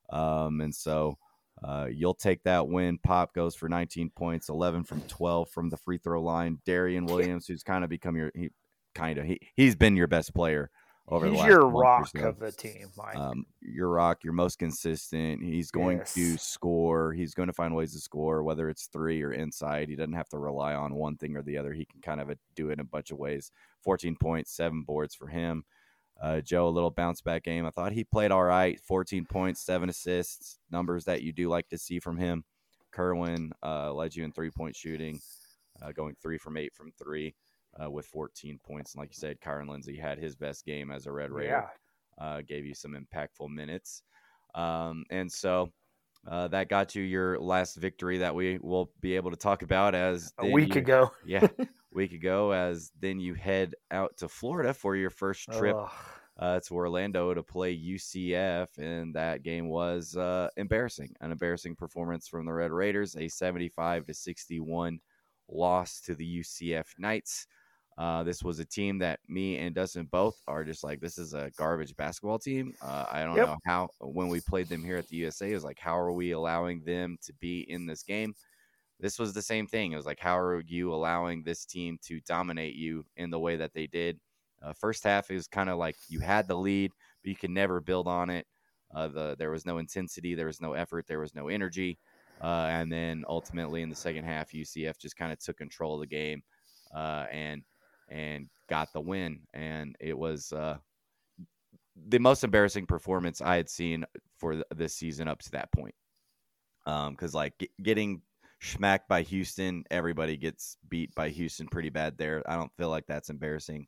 Um, 0.10 0.62
and 0.62 0.74
so 0.74 1.18
uh, 1.64 1.88
you'll 1.92 2.14
take 2.14 2.44
that 2.44 2.68
win. 2.68 2.98
Pop 2.98 3.34
goes 3.34 3.56
for 3.56 3.70
19 3.70 4.10
points, 4.12 4.50
11 4.50 4.84
from 4.84 5.02
12 5.02 5.50
from 5.50 5.70
the 5.70 5.78
free 5.78 5.98
throw 5.98 6.22
line. 6.22 6.60
Darrion 6.66 7.06
Williams, 7.06 7.48
who's 7.48 7.64
kind 7.64 7.84
of 7.84 7.90
become 7.90 8.16
your 8.16 8.32
he 8.36 8.50
kind 8.94 9.18
of 9.18 9.26
he 9.26 9.40
he's 9.56 9.76
been 9.76 9.96
your 9.96 10.08
best 10.08 10.34
player 10.36 10.70
over 11.08 11.26
he's 11.26 11.34
the 11.34 11.40
last 11.40 11.50
your 11.50 11.68
rock 11.68 12.08
so. 12.08 12.28
of 12.28 12.40
the 12.40 12.52
team. 12.52 12.88
Um, 13.16 13.46
your 13.62 13.90
rock, 13.90 14.24
your 14.24 14.34
most 14.34 14.58
consistent. 14.58 15.44
He's 15.44 15.72
going 15.72 15.98
yes. 16.00 16.14
to 16.14 16.38
score. 16.38 17.14
He's 17.14 17.34
going 17.34 17.48
to 17.48 17.54
find 17.54 17.76
ways 17.76 17.94
to 17.94 18.00
score, 18.00 18.44
whether 18.44 18.70
it's 18.70 18.88
three 18.88 19.22
or 19.22 19.34
inside. 19.34 19.90
He 19.90 19.96
doesn't 19.96 20.14
have 20.14 20.30
to 20.30 20.38
rely 20.38 20.74
on 20.74 20.96
one 20.96 21.18
thing 21.18 21.36
or 21.36 21.42
the 21.42 21.58
other. 21.58 21.74
He 21.74 21.86
can 21.86 22.02
kind 22.02 22.22
of 22.22 22.32
do 22.56 22.70
it 22.70 22.74
in 22.74 22.80
a 22.80 22.86
bunch 22.86 23.12
of 23.12 23.18
ways. 23.18 23.52
14 23.84 24.16
points, 24.20 24.56
seven 24.56 24.84
boards 24.84 25.14
for 25.14 25.28
him. 25.28 25.66
Uh, 26.22 26.42
Joe, 26.42 26.68
a 26.68 26.70
little 26.70 26.92
bounce 26.92 27.22
back 27.22 27.44
game. 27.44 27.66
I 27.66 27.70
thought 27.70 27.92
he 27.92 28.04
played 28.04 28.32
all 28.32 28.44
right. 28.44 28.80
14 28.80 29.26
points, 29.26 29.62
seven 29.62 29.90
assists, 29.90 30.60
numbers 30.72 31.06
that 31.06 31.22
you 31.22 31.34
do 31.34 31.50
like 31.50 31.68
to 31.70 31.78
see 31.78 32.00
from 32.00 32.18
him. 32.18 32.44
Kerwin 32.92 33.52
uh, 33.64 33.94
led 33.94 34.16
you 34.16 34.24
in 34.24 34.32
three 34.32 34.52
point 34.52 34.76
shooting, 34.76 35.20
uh, 35.82 35.92
going 35.92 36.16
three 36.22 36.38
from 36.38 36.58
eight 36.58 36.74
from 36.74 36.92
three 36.92 37.36
uh, 37.82 37.90
with 37.90 38.06
14 38.06 38.60
points. 38.64 38.94
And 38.94 39.02
like 39.02 39.10
you 39.10 39.20
said, 39.20 39.42
Kyron 39.42 39.70
Lindsey 39.70 39.98
had 39.98 40.20
his 40.20 40.36
best 40.36 40.66
game 40.66 40.92
as 40.92 41.06
a 41.06 41.12
Red 41.12 41.32
Raider, 41.32 41.68
yeah. 42.20 42.26
Uh, 42.26 42.42
gave 42.42 42.66
you 42.66 42.74
some 42.74 42.96
impactful 42.96 43.50
minutes. 43.50 44.04
Um, 44.56 45.04
and 45.10 45.32
so 45.32 45.72
uh, 46.28 46.48
that 46.50 46.70
got 46.70 46.96
you 46.96 47.04
your 47.04 47.40
last 47.40 47.76
victory 47.76 48.20
that 48.20 48.34
we 48.34 48.58
will 48.62 48.92
be 49.02 49.16
able 49.16 49.32
to 49.32 49.38
talk 49.38 49.62
about 49.62 49.96
as 49.96 50.32
a 50.38 50.48
week 50.48 50.76
you, 50.76 50.82
ago. 50.82 51.12
yeah, 51.26 51.48
week 51.96 52.14
ago. 52.14 52.52
As 52.52 52.92
then 53.00 53.20
you 53.20 53.34
head 53.34 53.76
out 53.92 54.18
to 54.18 54.28
Florida 54.28 54.74
for 54.74 54.96
your 54.96 55.10
first 55.10 55.52
trip 55.52 55.78
uh, 56.40 56.60
to 56.60 56.74
Orlando 56.74 57.34
to 57.34 57.44
play 57.44 57.78
UCF, 57.78 58.78
and 58.78 59.14
that 59.16 59.44
game 59.44 59.68
was 59.68 60.16
uh, 60.16 60.50
embarrassing. 60.58 61.16
An 61.22 61.32
embarrassing 61.32 61.76
performance 61.76 62.28
from 62.28 62.46
the 62.46 62.54
Red 62.54 62.72
Raiders, 62.72 63.16
a 63.16 63.28
seventy-five 63.28 64.06
to 64.06 64.14
sixty-one 64.14 65.00
loss 65.50 66.02
to 66.02 66.16
the 66.16 66.40
UCF 66.40 66.86
Knights. 66.98 67.48
Uh, 67.98 68.24
this 68.24 68.44
was 68.44 68.60
a 68.60 68.66
team 68.66 68.98
that 68.98 69.20
me 69.28 69.58
and 69.58 69.76
Dustin 69.76 70.08
both 70.12 70.42
are 70.48 70.64
just 70.64 70.84
like, 70.84 71.00
this 71.00 71.18
is 71.18 71.34
a 71.34 71.52
garbage 71.58 71.96
basketball 71.96 72.40
team. 72.40 72.74
Uh, 72.82 73.06
I 73.12 73.24
don't 73.24 73.36
yep. 73.36 73.48
know 73.48 73.58
how, 73.68 73.90
when 74.00 74.30
we 74.30 74.42
played 74.42 74.68
them 74.68 74.84
here 74.84 74.98
at 74.98 75.08
the 75.10 75.18
USA, 75.18 75.52
it 75.52 75.54
was 75.54 75.64
like, 75.64 75.78
how 75.78 75.98
are 75.98 76.12
we 76.12 76.32
allowing 76.32 76.84
them 76.84 77.18
to 77.22 77.34
be 77.34 77.62
in 77.70 77.86
this 77.86 78.02
game? 78.02 78.34
This 79.00 79.20
was 79.20 79.34
the 79.34 79.42
same 79.42 79.68
thing. 79.68 79.92
It 79.92 79.98
was 79.98 80.06
like, 80.06 80.20
how 80.20 80.38
are 80.38 80.62
you 80.66 80.94
allowing 80.94 81.44
this 81.44 81.66
team 81.66 81.98
to 82.04 82.22
dominate 82.22 82.76
you 82.76 83.06
in 83.18 83.30
the 83.30 83.40
way 83.40 83.56
that 83.58 83.74
they 83.74 83.88
did? 83.88 84.20
Uh, 84.62 84.74
first 84.74 85.04
half 85.04 85.30
is 85.30 85.48
kind 85.48 85.70
of 85.70 85.78
like 85.78 85.96
you 86.08 86.20
had 86.20 86.48
the 86.48 86.56
lead, 86.56 86.92
but 87.22 87.30
you 87.30 87.36
can 87.36 87.54
never 87.54 87.82
build 87.82 88.08
on 88.08 88.30
it. 88.30 88.48
Uh, 88.96 89.08
the 89.08 89.36
there 89.40 89.52
was 89.52 89.66
no 89.66 89.80
intensity, 89.80 90.36
there 90.36 90.46
was 90.46 90.62
no 90.62 90.74
effort, 90.74 91.06
there 91.08 91.20
was 91.20 91.36
no 91.36 91.48
energy, 91.48 91.98
uh, 92.42 92.68
and 92.70 92.92
then 92.92 93.24
ultimately 93.28 93.82
in 93.82 93.90
the 93.90 93.96
second 93.96 94.24
half, 94.24 94.54
UCF 94.54 94.98
just 95.00 95.18
kind 95.18 95.34
of 95.34 95.40
took 95.40 95.58
control 95.58 95.96
of 95.96 96.02
the 96.02 96.08
game, 96.08 96.44
uh, 96.96 97.26
and 97.32 97.64
and 98.10 98.48
got 98.70 98.94
the 98.94 99.02
win. 99.02 99.42
And 99.54 99.96
it 100.00 100.18
was 100.18 100.52
uh, 100.54 100.78
the 102.08 102.20
most 102.20 102.44
embarrassing 102.44 102.86
performance 102.86 103.42
I 103.42 103.56
had 103.56 103.70
seen 103.70 104.06
for 104.38 104.64
this 104.76 104.94
season 104.94 105.28
up 105.28 105.42
to 105.44 105.52
that 105.52 105.72
point. 105.72 105.96
Because 106.86 107.34
um, 107.34 107.40
like 107.40 107.58
g- 107.60 107.70
getting 107.82 108.22
smacked 108.64 109.08
by 109.08 109.22
Houston, 109.24 109.84
everybody 109.92 110.38
gets 110.38 110.78
beat 110.90 111.14
by 111.16 111.30
Houston 111.30 111.68
pretty 111.68 111.90
bad 111.90 112.18
there. 112.18 112.44
I 112.48 112.56
don't 112.56 112.72
feel 112.78 112.90
like 112.90 113.06
that's 113.08 113.30
embarrassing. 113.30 113.88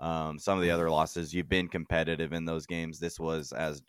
Um, 0.00 0.38
some 0.38 0.58
of 0.58 0.62
the 0.62 0.70
other 0.70 0.90
losses, 0.90 1.32
you've 1.32 1.48
been 1.48 1.68
competitive 1.68 2.32
in 2.32 2.44
those 2.44 2.66
games. 2.66 2.98
This 2.98 3.18
was 3.18 3.52
as 3.52 3.82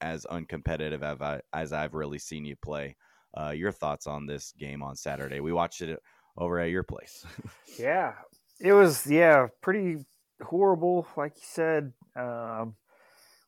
as 0.00 0.24
uncompetitive 0.30 1.02
as, 1.02 1.20
I, 1.20 1.40
as 1.52 1.72
I've 1.72 1.94
really 1.94 2.18
seen 2.18 2.44
you 2.44 2.54
play. 2.56 2.96
Uh, 3.36 3.50
your 3.50 3.72
thoughts 3.72 4.06
on 4.06 4.26
this 4.26 4.52
game 4.58 4.82
on 4.82 4.96
Saturday? 4.96 5.40
We 5.40 5.52
watched 5.52 5.82
it 5.82 5.98
over 6.36 6.58
at 6.60 6.70
your 6.70 6.84
place. 6.84 7.26
yeah, 7.78 8.14
it 8.60 8.72
was 8.72 9.06
yeah 9.06 9.48
pretty 9.60 10.04
horrible, 10.42 11.06
like 11.16 11.34
you 11.36 11.42
said. 11.44 11.92
Um, 12.16 12.76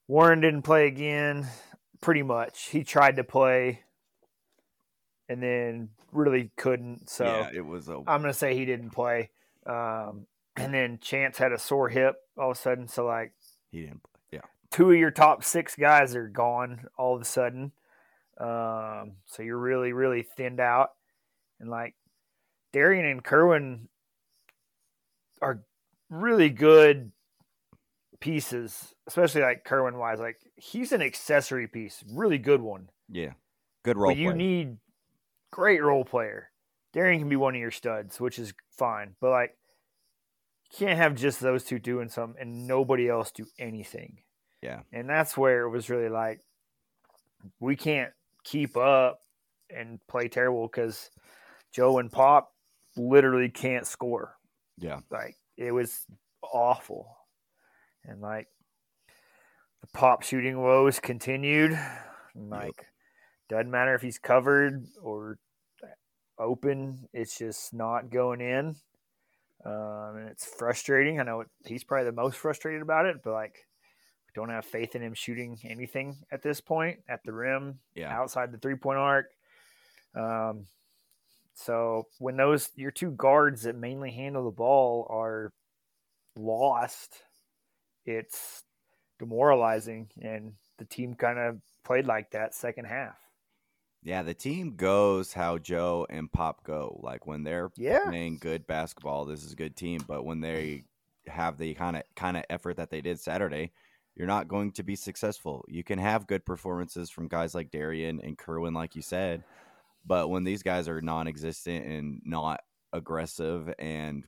Warren 0.09 0.41
didn't 0.41 0.63
play 0.63 0.87
again. 0.87 1.47
Pretty 2.01 2.23
much, 2.23 2.69
he 2.69 2.83
tried 2.83 3.17
to 3.17 3.25
play, 3.25 3.83
and 5.31 5.41
then 5.41 5.91
really 6.11 6.51
couldn't. 6.57 7.09
So 7.09 7.25
yeah, 7.25 7.51
it 7.55 7.65
was. 7.65 7.89
A... 7.89 7.99
I'm 7.99 8.21
gonna 8.21 8.35
say 8.35 8.57
he 8.57 8.65
didn't 8.65 8.91
play. 8.91 9.31
Um, 9.65 10.27
and 10.57 10.75
then 10.75 10.99
Chance 11.01 11.39
had 11.39 11.53
a 11.53 11.59
sore 11.59 11.89
hip 11.89 12.17
all 12.37 12.51
of 12.51 12.57
a 12.57 12.61
sudden. 12.61 12.89
So 12.89 13.07
like 13.07 13.33
he 13.71 13.83
didn't 13.83 14.03
play. 14.03 14.21
Yeah, 14.33 14.41
two 14.73 14.91
of 14.91 14.99
your 14.99 15.13
top 15.13 15.45
six 15.45 15.77
guys 15.77 16.17
are 16.17 16.27
gone 16.27 16.87
all 16.99 17.15
of 17.15 17.23
a 17.23 17.25
sudden. 17.25 17.71
Um, 18.39 19.13
so 19.25 19.45
you're 19.45 19.57
really 19.57 19.93
really 19.93 20.23
thinned 20.23 20.59
out, 20.59 20.91
and 21.61 21.71
like 21.71 21.95
Darrion 22.75 23.09
and 23.09 23.23
Kerwin 23.23 23.89
are 25.41 25.63
really 26.11 26.51
good 26.51 27.13
pieces, 28.19 28.95
especially 29.07 29.43
like 29.43 29.65
Kerwin 29.65 29.97
wise. 29.97 30.19
Like 30.19 30.39
he's 30.57 30.91
an 30.91 31.03
accessory 31.03 31.69
piece, 31.69 32.03
really 32.13 32.39
good 32.39 32.63
one. 32.63 32.89
Yeah, 33.09 33.35
good 33.85 33.97
role. 33.97 34.11
You 34.11 34.35
need 34.35 34.79
great 35.51 35.83
role 35.83 36.05
player. 36.05 36.51
Darrion 36.93 37.21
can 37.21 37.29
be 37.29 37.37
one 37.37 37.55
of 37.55 37.61
your 37.61 37.71
studs, 37.71 38.21
which 38.21 38.39
is 38.39 38.53
fine. 38.71 39.15
But 39.21 39.31
like, 39.31 39.57
you 40.65 40.87
can't 40.87 40.99
have 40.99 41.15
just 41.15 41.41
those 41.41 41.65
two 41.65 41.79
doing 41.79 42.09
something 42.09 42.41
and 42.41 42.67
nobody 42.67 43.09
else 43.09 43.31
do 43.31 43.47
anything. 43.59 44.19
Yeah, 44.63 44.81
and 44.93 45.09
that's 45.09 45.37
where 45.37 45.63
it 45.63 45.71
was 45.71 45.89
really 45.89 46.09
like 46.09 46.41
we 47.59 47.77
can't 47.77 48.13
keep 48.45 48.77
up 48.77 49.21
and 49.75 49.99
play 50.09 50.29
terrible 50.29 50.67
because 50.67 51.11
Joe 51.73 51.99
and 51.99 52.11
Pop 52.11 52.53
literally 52.97 53.49
can't 53.49 53.87
score. 53.87 54.37
Yeah. 54.79 55.01
Like 55.11 55.37
it 55.57 55.73
was 55.73 56.07
awful. 56.43 57.17
And 58.05 58.21
like 58.21 58.49
the 59.83 59.89
pop 59.95 60.23
shooting 60.23 60.61
woes 60.61 61.01
continued. 61.01 61.79
Like 62.35 62.79
yep. 62.79 62.87
Doesn't 63.51 63.71
matter 63.71 63.95
if 63.95 64.01
he's 64.01 64.19
covered 64.19 64.87
or 65.03 65.37
open, 66.39 67.09
it's 67.13 67.37
just 67.37 67.75
not 67.75 68.09
going 68.09 68.41
in. 68.41 68.77
Um, 69.67 70.17
and 70.17 70.29
it's 70.31 70.47
frustrating. 70.47 71.21
I 71.21 71.25
know 71.25 71.45
he's 71.67 71.85
probably 71.85 72.07
the 72.07 72.13
most 72.13 72.39
frustrated 72.39 72.81
about 72.81 73.05
it, 73.05 73.17
but 73.23 73.33
like 73.33 73.67
don't 74.35 74.49
have 74.49 74.65
faith 74.65 74.95
in 74.95 75.03
him 75.03 75.13
shooting 75.13 75.59
anything 75.65 76.17
at 76.31 76.43
this 76.43 76.61
point 76.61 77.01
at 77.09 77.21
the 77.25 77.33
rim, 77.33 77.81
yeah. 77.95 78.17
outside 78.17 78.53
the 78.53 78.59
three 78.59 78.77
point 78.77 78.99
arc. 78.99 79.27
Um, 80.15 80.67
so 81.55 82.05
when 82.19 82.37
those 82.37 82.71
your 82.77 82.93
two 82.93 83.11
guards 83.11 83.63
that 83.63 83.77
mainly 83.77 84.13
handle 84.13 84.45
the 84.45 84.51
ball 84.51 85.07
are 85.11 85.53
lost, 86.37 87.25
it's 88.07 88.63
demoralizing, 89.19 90.09
and 90.23 90.53
the 90.79 90.85
team 90.85 91.15
kind 91.15 91.39
of 91.39 91.61
played 91.85 92.07
like 92.07 92.31
that 92.31 92.55
second 92.55 92.87
half. 92.87 93.17
Yeah, 94.03 94.23
the 94.23 94.35
team 94.35 94.77
goes 94.77 95.33
how 95.33 95.59
Joe 95.59 96.07
and 96.09 96.33
Pop 96.33 96.65
go. 96.65 96.99
Like 97.03 97.27
when 97.27 97.45
they're 97.45 97.71
yeah. 97.77 98.07
playing 98.07 98.39
good 98.41 98.67
basketball, 98.67 99.27
this 99.27 99.45
is 99.45 99.53
a 99.53 99.57
good 99.57 99.77
team. 99.77 100.01
But 100.07 100.25
when 100.25 100.41
they 100.41 100.85
have 101.27 101.59
the 101.59 101.75
kind 101.75 101.97
of 101.97 102.03
kind 102.17 102.37
of 102.37 102.45
effort 102.49 102.77
that 102.77 102.91
they 102.91 103.03
did 103.03 103.21
Saturday, 103.21 103.73
you're 104.17 104.27
not 104.27 104.49
going 104.49 104.73
to 104.73 104.83
be 104.83 104.97
successful. 104.97 105.65
You 105.69 105.85
can 105.85 105.99
have 105.99 106.27
good 106.27 106.47
performances 106.47 107.11
from 107.11 107.29
guys 107.29 107.55
like 107.55 107.71
Darrion 107.71 108.21
and 108.27 108.39
Kerwin, 108.39 108.75
like 108.75 108.97
you 108.97 109.03
said, 109.03 109.45
but 110.07 110.31
when 110.31 110.45
these 110.45 110.63
guys 110.63 110.89
are 110.89 111.01
non-existent 111.01 111.87
and 111.87 112.23
not 112.25 112.61
aggressive 112.93 113.73
and 113.79 114.25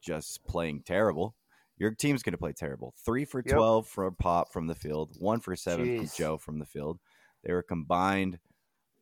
just 0.00 0.46
playing 0.46 0.82
terrible, 0.86 1.34
your 1.78 1.90
team's 1.90 2.22
going 2.22 2.32
to 2.32 2.38
play 2.38 2.52
terrible. 2.52 2.94
Three 3.04 3.24
for 3.24 3.42
yep. 3.44 3.56
twelve 3.56 3.88
from 3.88 4.14
Pop 4.14 4.52
from 4.52 4.68
the 4.68 4.74
field, 4.74 5.16
one 5.18 5.40
for 5.40 5.56
seven 5.56 5.86
Jeez. 5.86 5.98
from 5.98 6.08
Joe 6.16 6.38
from 6.38 6.58
the 6.58 6.66
field. 6.66 7.00
They 7.44 7.52
were 7.52 7.62
combined 7.62 8.38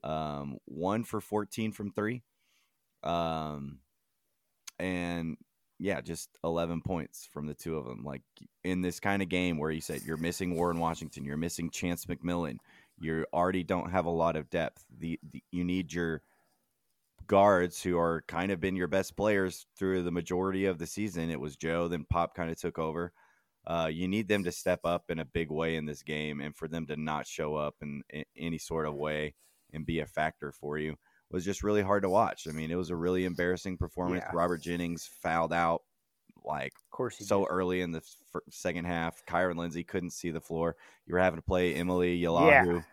um, 0.05 0.59
one 0.67 1.03
for 1.03 1.21
fourteen 1.21 1.73
from 1.73 1.91
three, 1.91 2.23
um, 3.03 3.79
and 4.79 5.37
yeah, 5.81 6.01
just 6.01 6.29
eleven 6.45 6.83
points 6.83 7.29
from 7.33 7.47
the 7.47 7.55
two 7.55 7.77
of 7.77 7.87
them. 7.87 8.05
Like 8.05 8.23
in 8.63 8.83
this 8.83 9.01
kind 9.01 9.23
of 9.23 9.29
game 9.29 9.59
where 9.59 9.71
you 9.71 9.81
said 9.81 10.03
you're 10.03 10.17
missing 10.17 10.55
Warren 10.55 10.79
Washington, 10.79 11.25
you're 11.25 11.37
missing 11.37 11.71
Chance 11.71 12.05
McMillian, 12.05 12.59
you 12.99 13.27
already 13.33 13.65
don't 13.65 13.91
have 13.91 14.07
a 14.07 14.11
lot 14.11 14.37
of 14.37 14.51
depth. 14.51 14.85
The, 14.99 15.19
the 15.33 15.43
you 15.51 15.65
need 15.65 15.93
your 15.93 16.23
guards 17.27 17.83
who 17.83 17.99
are 17.99 18.23
kind 18.29 18.53
of 18.53 18.61
been 18.61 18.77
your 18.77 18.87
best 18.87 19.17
players 19.17 19.67
through 19.79 20.03
the 20.03 20.13
majority 20.13 20.67
of 20.67 20.79
the 20.79 20.87
season. 20.87 21.31
It 21.31 21.41
was 21.41 21.57
Joe, 21.57 21.89
then 21.89 22.05
Pop 22.11 22.35
kind 22.35 22.51
of 22.51 22.61
took 22.61 22.79
over. 22.79 23.13
Uh, 23.67 23.89
you 23.91 24.07
need 24.07 24.29
them 24.29 24.45
to 24.45 24.53
step 24.53 24.81
up 24.85 25.05
in 25.09 25.19
a 25.19 25.25
big 25.25 25.51
way 25.51 25.77
in 25.77 25.87
this 25.87 26.03
game, 26.03 26.43
and 26.43 26.55
for 26.55 26.69
them 26.69 26.87
to 26.87 26.97
not 26.97 27.27
show 27.27 27.57
up 27.57 27.75
in, 27.81 28.03
in 28.11 28.25
any 28.37 28.59
sort 28.59 28.87
of 28.87 28.95
way 28.95 29.35
and 29.75 29.85
be 29.85 30.01
a 30.01 30.07
factor 30.07 30.53
for 30.53 30.79
you 30.79 30.97
was 31.31 31.45
just 31.45 31.63
really 31.65 31.83
hard 31.83 32.03
to 32.05 32.09
watch. 32.09 32.47
I 32.49 32.53
mean, 32.53 32.71
it 32.71 32.77
was 32.77 32.91
a 32.91 32.97
really 32.97 33.25
embarrassing 33.25 33.77
performance. 33.77 34.23
Yeah. 34.27 34.31
Robert 34.37 34.63
Jennings 34.63 35.09
fouled 35.23 35.53
out 35.53 35.83
like 36.45 36.73
Of 36.77 36.91
course, 36.91 37.17
so 37.19 37.41
did. 37.41 37.49
early 37.51 37.81
in 37.81 37.91
the 37.93 37.99
f- 38.35 38.41
second 38.51 38.85
half. 38.85 39.23
Kyron 39.27 39.57
Lindsay 39.57 39.83
couldn't 39.83 40.11
see 40.11 40.31
the 40.31 40.41
floor. 40.41 40.77
You 41.07 41.15
were 41.15 41.21
having 41.21 41.39
to 41.39 41.43
play 41.43 41.75
Eemeli 41.75 42.21
Yalaho. 42.23 42.85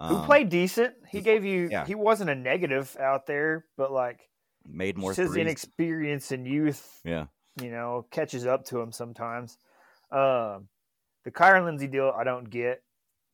who 0.00 0.18
played 0.26 0.48
decent. 0.50 0.94
He 1.08 1.20
gave 1.20 1.44
you. 1.44 1.68
yeah. 1.70 1.86
He 1.86 1.94
wasn't 1.94 2.30
a 2.30 2.34
negative 2.34 2.94
out 3.00 3.26
there, 3.26 3.64
but 3.76 3.92
like 3.92 4.28
made 4.68 4.98
more 4.98 5.12
just 5.12 5.20
his 5.20 5.36
inexperience 5.36 6.32
and 6.32 6.46
youth, 6.46 7.00
yeah, 7.04 7.26
you 7.62 7.70
know, 7.70 8.04
catches 8.10 8.44
up 8.46 8.64
to 8.66 8.80
him 8.80 8.90
sometimes. 8.92 9.56
Um, 10.10 10.68
the 11.24 11.30
Kyron 11.30 11.64
Lindsay 11.64 11.86
deal, 11.86 12.12
I 12.16 12.24
don't 12.24 12.50
get. 12.50 12.82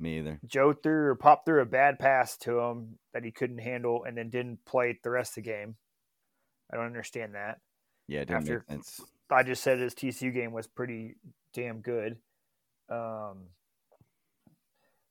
Me 0.02 0.18
either. 0.18 0.40
Joe 0.46 0.72
threw 0.72 1.06
or 1.08 1.14
popped 1.14 1.46
through 1.46 1.62
a 1.62 1.66
bad 1.66 1.98
pass 1.98 2.36
to 2.38 2.58
him 2.58 2.98
that 3.14 3.24
he 3.24 3.30
couldn't 3.30 3.58
handle, 3.58 4.04
and 4.04 4.16
then 4.16 4.28
didn't 4.30 4.64
play 4.64 4.98
the 5.02 5.10
rest 5.10 5.32
of 5.38 5.44
the 5.44 5.50
game. 5.50 5.76
I 6.72 6.76
don't 6.76 6.86
understand 6.86 7.34
that. 7.34 7.60
Yeah, 8.08 8.20
it 8.20 8.26
didn't 8.28 8.42
After- 8.42 8.64
make 8.68 8.68
sense. 8.68 9.00
I 9.30 9.42
just 9.42 9.62
said 9.62 9.78
his 9.78 9.94
TCU 9.94 10.32
game 10.32 10.52
was 10.52 10.66
pretty 10.66 11.16
damn 11.54 11.80
good. 11.80 12.18
Um, 12.90 13.48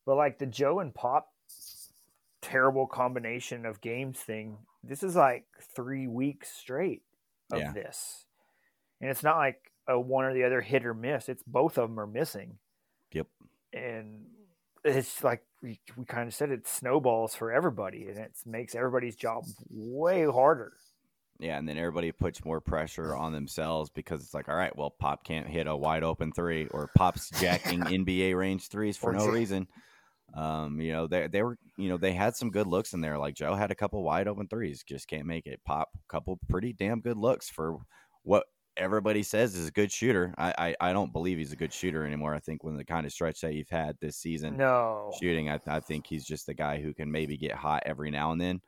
but 0.06 0.16
like 0.16 0.38
the 0.38 0.46
Joe 0.46 0.80
and 0.80 0.94
Pop 0.94 1.28
terrible 2.42 2.86
combination 2.88 3.66
of 3.66 3.82
games 3.82 4.20
thing, 4.20 4.58
this 4.84 5.02
is 5.04 5.16
like 5.16 5.46
three 5.76 6.08
weeks 6.08 6.52
straight 6.52 7.04
of 7.52 7.60
Yeah. 7.60 7.72
this. 7.74 8.26
And 9.00 9.10
it's 9.10 9.24
not 9.24 9.38
like 9.38 9.72
a 9.88 10.00
one 10.00 10.26
or 10.26 10.34
the 10.34 10.44
other 10.44 10.62
hit 10.62 10.86
or 10.86 10.94
miss. 10.94 11.30
It's 11.30 11.44
both 11.44 11.78
of 11.78 11.90
them 11.90 12.00
are 12.00 12.08
missing. 12.08 12.60
Yep. 13.14 13.28
And 13.74 14.26
it's 14.84 15.24
like 15.24 15.44
we, 15.62 15.80
we 15.96 16.06
kind 16.06 16.28
of 16.28 16.34
said 16.34 16.52
it 16.52 16.68
snowballs 16.68 17.36
for 17.36 17.52
everybody 17.52 18.08
and 18.08 18.18
it 18.18 18.32
makes 18.46 18.76
everybody's 18.76 19.16
job 19.16 19.46
way 19.70 20.26
harder. 20.26 20.74
Yeah, 21.40 21.58
and 21.58 21.68
then 21.68 21.80
everybody 21.80 22.12
puts 22.12 22.46
more 22.46 22.62
pressure 22.62 23.16
on 23.16 23.34
themselves 23.34 23.90
because 23.90 24.22
it's 24.22 24.34
like, 24.34 24.48
all 24.48 24.56
right, 24.56 24.76
well, 24.78 24.92
Pop 24.92 25.24
can't 25.24 25.48
hit 25.48 25.66
a 25.66 25.76
wide 25.76 26.04
open 26.04 26.32
three, 26.32 26.68
or 26.68 26.92
Pop's 26.96 27.32
jacking 27.40 27.80
NBA 27.80 28.38
range 28.38 28.68
threes 28.68 28.96
for 28.96 29.12
no 29.12 29.26
reason. 29.26 29.68
Um, 30.36 30.80
you 30.80 30.92
know, 30.92 31.08
they 31.08 31.26
they 31.26 31.42
were, 31.42 31.58
you 31.78 31.90
know, 31.90 31.98
they 31.98 32.14
had 32.14 32.36
some 32.36 32.52
good 32.52 32.68
looks 32.68 32.94
in 32.94 33.02
there. 33.02 33.18
Like 33.18 33.34
Joe 33.34 33.56
had 33.56 33.72
a 33.72 33.76
couple 33.76 34.04
wide 34.04 34.28
open 34.28 34.48
threes, 34.48 34.84
just 34.88 35.08
can't 35.08 35.26
make 35.26 35.48
it. 35.48 35.60
Pop, 35.66 35.90
couple 36.08 36.40
pretty 36.48 36.74
damn 36.74 37.02
good 37.02 37.18
looks 37.18 37.50
for 37.50 37.78
what 38.22 38.46
everybody 38.82 39.24
says 39.24 39.56
is 39.56 39.68
a 39.68 39.72
good 39.72 39.92
shooter. 39.92 40.34
I 40.38 40.76
I, 40.82 40.90
I 40.90 40.94
don't 40.94 41.14
believe 41.14 41.38
he's 41.38 41.54
a 41.54 41.58
good 41.58 41.72
shooter 41.74 42.06
anymore. 42.06 42.34
I 42.36 42.40
think 42.40 42.64
when 42.64 42.76
the 42.78 42.86
kind 42.86 43.06
of 43.06 43.12
stretch 43.14 43.42
that 43.42 43.54
you've 43.54 43.70
had 43.70 43.98
this 44.02 44.18
season, 44.18 44.58
No. 44.58 45.12
shooting. 45.22 45.50
I, 45.50 45.60
I 45.68 45.80
think 45.80 46.08
he's 46.08 46.26
just 46.26 46.50
a 46.50 46.54
guy 46.54 46.82
who 46.82 46.94
can 46.94 47.12
maybe 47.12 47.38
get 47.38 47.54
hot 47.54 47.84
every 47.86 48.12
now 48.12 48.32
and 48.32 48.42
then. 48.42 48.62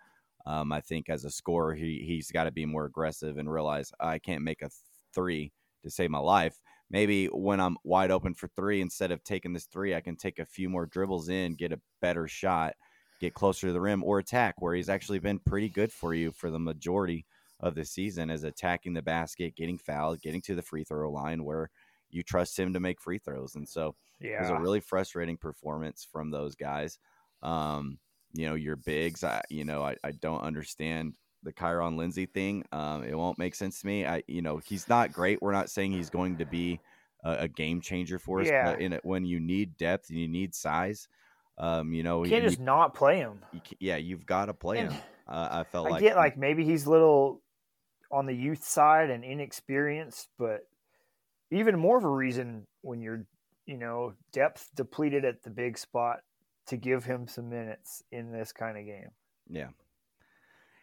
Um, 0.46 0.72
I 0.72 0.82
think 0.82 1.10
as 1.10 1.25
a 1.25 1.29
scorer, 1.32 1.74
he 1.74 2.03
he's 2.05 2.32
got 2.32 2.46
to 2.46 2.51
be 2.51 2.65
more 2.65 2.86
aggressive 2.86 3.38
and 3.38 3.51
realize 3.51 3.91
I 4.00 4.20
can't 4.20 4.43
make 4.43 4.62
a 4.62 4.70
three 5.13 5.51
to 5.84 5.89
save 5.89 6.12
my 6.12 6.20
life. 6.20 6.60
Maybe 6.89 7.27
when 7.27 7.60
I'm 7.60 7.77
wide 7.84 8.12
open 8.12 8.34
for 8.36 8.48
three, 8.55 8.82
instead 8.82 9.12
of 9.12 9.24
taking 9.24 9.53
this 9.53 9.65
three, 9.65 9.96
I 9.96 10.01
can 10.01 10.16
take 10.16 10.40
a 10.40 10.46
few 10.46 10.70
more 10.70 10.85
dribbles 10.85 11.29
in, 11.29 11.55
get 11.55 11.72
a 11.72 11.81
better 12.01 12.27
shot, 12.27 12.75
get 13.20 13.33
closer 13.33 13.68
to 13.68 13.74
the 13.74 13.81
rim, 13.81 14.03
or 14.03 14.20
attack. 14.20 14.55
Where 14.61 14.75
he's 14.75 14.90
actually 14.90 15.20
been 15.20 15.40
pretty 15.40 15.70
good 15.70 15.92
for 15.92 16.14
you 16.14 16.31
for 16.31 16.51
the 16.51 16.59
majority 16.59 17.25
of 17.64 17.74
the 17.76 17.86
season, 17.86 18.30
is 18.30 18.44
attacking 18.44 18.94
the 18.94 19.02
basket, 19.02 19.56
getting 19.56 19.78
fouled, 19.78 20.22
getting 20.22 20.42
to 20.42 20.54
the 20.56 20.62
free 20.62 20.84
throw 20.84 21.10
line, 21.12 21.44
where 21.44 21.70
you 22.12 22.22
trust 22.22 22.60
him 22.60 22.74
to 22.74 22.80
make 22.80 23.02
free 23.02 23.18
throws, 23.18 23.56
and 23.56 23.68
so 23.68 23.96
it 24.38 24.42
was 24.42 24.50
a 24.52 24.60
really 24.60 24.80
frustrating 24.80 25.38
performance 25.38 26.06
from 26.12 26.30
those 26.30 26.54
guys. 26.56 27.00
Um, 27.42 27.98
you 28.34 28.48
know, 28.48 28.56
your 28.56 28.76
bigs, 28.76 29.24
I, 29.24 29.42
you 29.50 29.64
know, 29.66 29.82
I, 29.84 29.96
I 30.04 30.12
don't 30.12 30.42
understand 30.42 31.16
the 31.44 31.52
Kyron 31.54 31.98
Lindsay 31.98 32.26
thing. 32.26 32.64
Um, 32.72 33.04
it 33.04 33.18
won't 33.18 33.38
make 33.38 33.54
sense 33.56 33.82
to 33.82 33.88
me. 33.88 34.06
I, 34.06 34.24
you 34.28 34.42
know, 34.42 34.58
he's 34.58 34.88
not 34.88 35.12
great. 35.12 35.42
We're 35.42 35.52
not 35.52 35.70
saying 35.70 35.92
he's 35.92 36.10
going 36.10 36.38
to 36.38 36.46
be 36.46 36.80
a, 37.24 37.32
a 37.42 37.48
game 37.48 37.82
changer 37.82 38.18
for 38.20 38.42
us, 38.42 38.48
Yeah. 38.48 38.72
but 38.72 38.82
in 38.82 38.94
it, 38.94 39.04
when 39.04 39.26
you 39.26 39.40
need 39.40 39.78
depth 39.78 40.10
and 40.10 40.18
you 40.20 40.28
need 40.28 40.56
size, 40.56 41.08
um, 41.58 41.94
you 41.94 42.02
know, 42.04 42.24
You 42.24 42.30
can't 42.32 42.44
you- 42.44 42.50
just 42.50 42.62
not 42.62 42.94
play 42.96 43.18
him. 43.18 43.40
yeah, 43.80 43.98
you've 43.98 44.26
got 44.26 44.46
to 44.46 44.54
play 44.54 44.80
And 44.80 44.92
him. 44.94 45.02
Uh, 45.28 45.48
I 45.52 45.64
felt 45.64 45.88
I 45.88 45.92
like 45.92 46.02
get 46.02 46.16
like 46.16 46.38
maybe 46.38 46.64
he's 46.66 46.86
little 46.88 47.42
on 48.14 48.26
the 48.28 48.34
youth 48.34 48.64
side 48.64 49.10
and 49.10 49.24
inexperienced, 49.24 50.30
but 50.38 50.68
even 51.52 51.78
more 51.80 51.98
of 51.98 52.04
a 52.04 52.10
reason 52.10 52.68
when 52.82 53.02
you're, 53.02 53.26
you 53.66 53.78
know, 53.78 54.14
depth 54.32 54.70
depleted 54.76 55.26
at 55.26 55.44
the 55.44 55.50
big 55.50 55.78
spot 55.78 56.20
to 56.68 56.78
give 56.78 57.04
him 57.04 57.28
some 57.28 57.50
minutes 57.50 58.04
in 58.12 58.32
this 58.32 58.52
kind 58.52 58.78
of 58.78 58.86
game. 58.86 59.10
Yeah. 59.50 59.70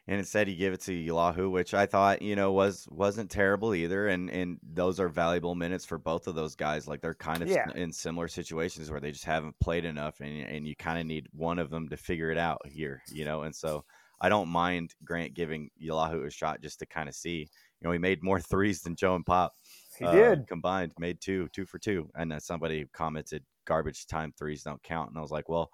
And 0.07 0.19
instead 0.19 0.49
he 0.49 0.57
gave 0.57 0.73
it 0.73 0.81
to 0.83 0.93
Yalaho, 0.93 1.51
which 1.51 1.73
I 1.73 1.87
thought, 1.87 2.21
you 2.21 2.35
know, 2.35 2.51
was 2.53 2.89
wasn't 2.91 3.31
terrible 3.31 3.75
either. 3.75 4.09
And 4.09 4.29
and 4.29 4.59
those 4.73 4.99
are 4.99 5.09
valuable 5.09 5.55
minutes 5.55 5.85
for 5.85 5.99
both 5.99 6.27
of 6.27 6.35
those 6.35 6.57
guys. 6.57 6.89
Like 6.89 7.01
they're 7.01 7.15
kind 7.15 7.43
of 7.43 7.49
Yeah. 7.49 7.71
in 7.77 7.93
similar 7.93 8.27
situations 8.27 8.91
where 8.91 8.99
they 9.01 9.13
just 9.13 9.25
haven't 9.25 9.59
played 9.61 9.85
enough 9.85 10.21
and 10.21 10.41
and 10.41 10.67
you 10.67 10.75
kind 10.75 10.99
of 10.99 11.07
need 11.07 11.29
one 11.33 11.61
of 11.61 11.71
them 11.71 11.89
to 11.91 11.97
figure 11.97 12.31
it 12.33 12.39
out 12.39 12.67
here, 12.67 13.03
you 13.13 13.25
know. 13.25 13.43
And 13.43 13.55
so 13.55 13.85
I 14.21 14.29
don't 14.29 14.49
mind 14.49 14.95
Grant 15.05 15.35
giving 15.35 15.71
Yalaho 15.83 16.27
a 16.27 16.31
shot 16.31 16.61
just 16.61 16.79
to 16.81 16.87
kind 16.87 17.09
of 17.09 17.15
see. 17.15 17.49
You 17.81 17.85
know, 17.89 17.93
he 17.93 17.99
made 17.99 18.23
more 18.23 18.41
threes 18.41 18.83
than 18.83 18.95
Joe 18.97 19.15
and 19.15 19.25
Pop. 19.25 19.53
He 19.99 20.05
uh, 20.05 20.13
did. 20.13 20.47
combined, 20.49 20.93
made 20.99 21.21
two, 21.21 21.49
two 21.53 21.65
for 21.65 21.79
two. 21.79 22.11
And 22.15 22.31
then 22.31 22.41
somebody 22.41 22.87
commented, 22.93 23.43
"Garbage 23.67 24.07
time 24.07 24.33
threes 24.39 24.63
don't 24.63 24.83
count." 24.83 25.09
And 25.11 25.19
I 25.19 25.23
was 25.23 25.31
like, 25.31 25.49
"Well, 25.49 25.71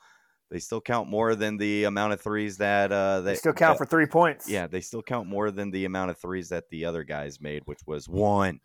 they 0.51 0.61
still 0.61 0.81
count 0.81 1.09
more 1.11 1.35
than 1.35 1.57
the 1.57 1.85
amount 1.85 2.13
of 2.13 2.21
threes 2.21 2.57
that 2.59 2.93
uh, 2.93 3.21
They 3.23 3.33
they 3.33 3.37
still 3.37 3.53
count 3.53 3.79
that- 3.79 3.85
for 3.85 3.91
three 3.91 4.07
points. 4.07 4.49
yeah, 4.49 4.69
they 4.69 4.81
still 4.81 5.03
count 5.03 5.29
more 5.29 5.51
than 5.51 5.73
the 5.73 5.85
amount 5.85 6.11
of 6.13 6.19
threes 6.19 6.49
that 6.51 6.69
the 6.71 6.85
other 6.85 7.03
guys 7.03 7.41
made, 7.41 7.63
which 7.67 7.81
was 7.87 8.09
one. 8.09 8.61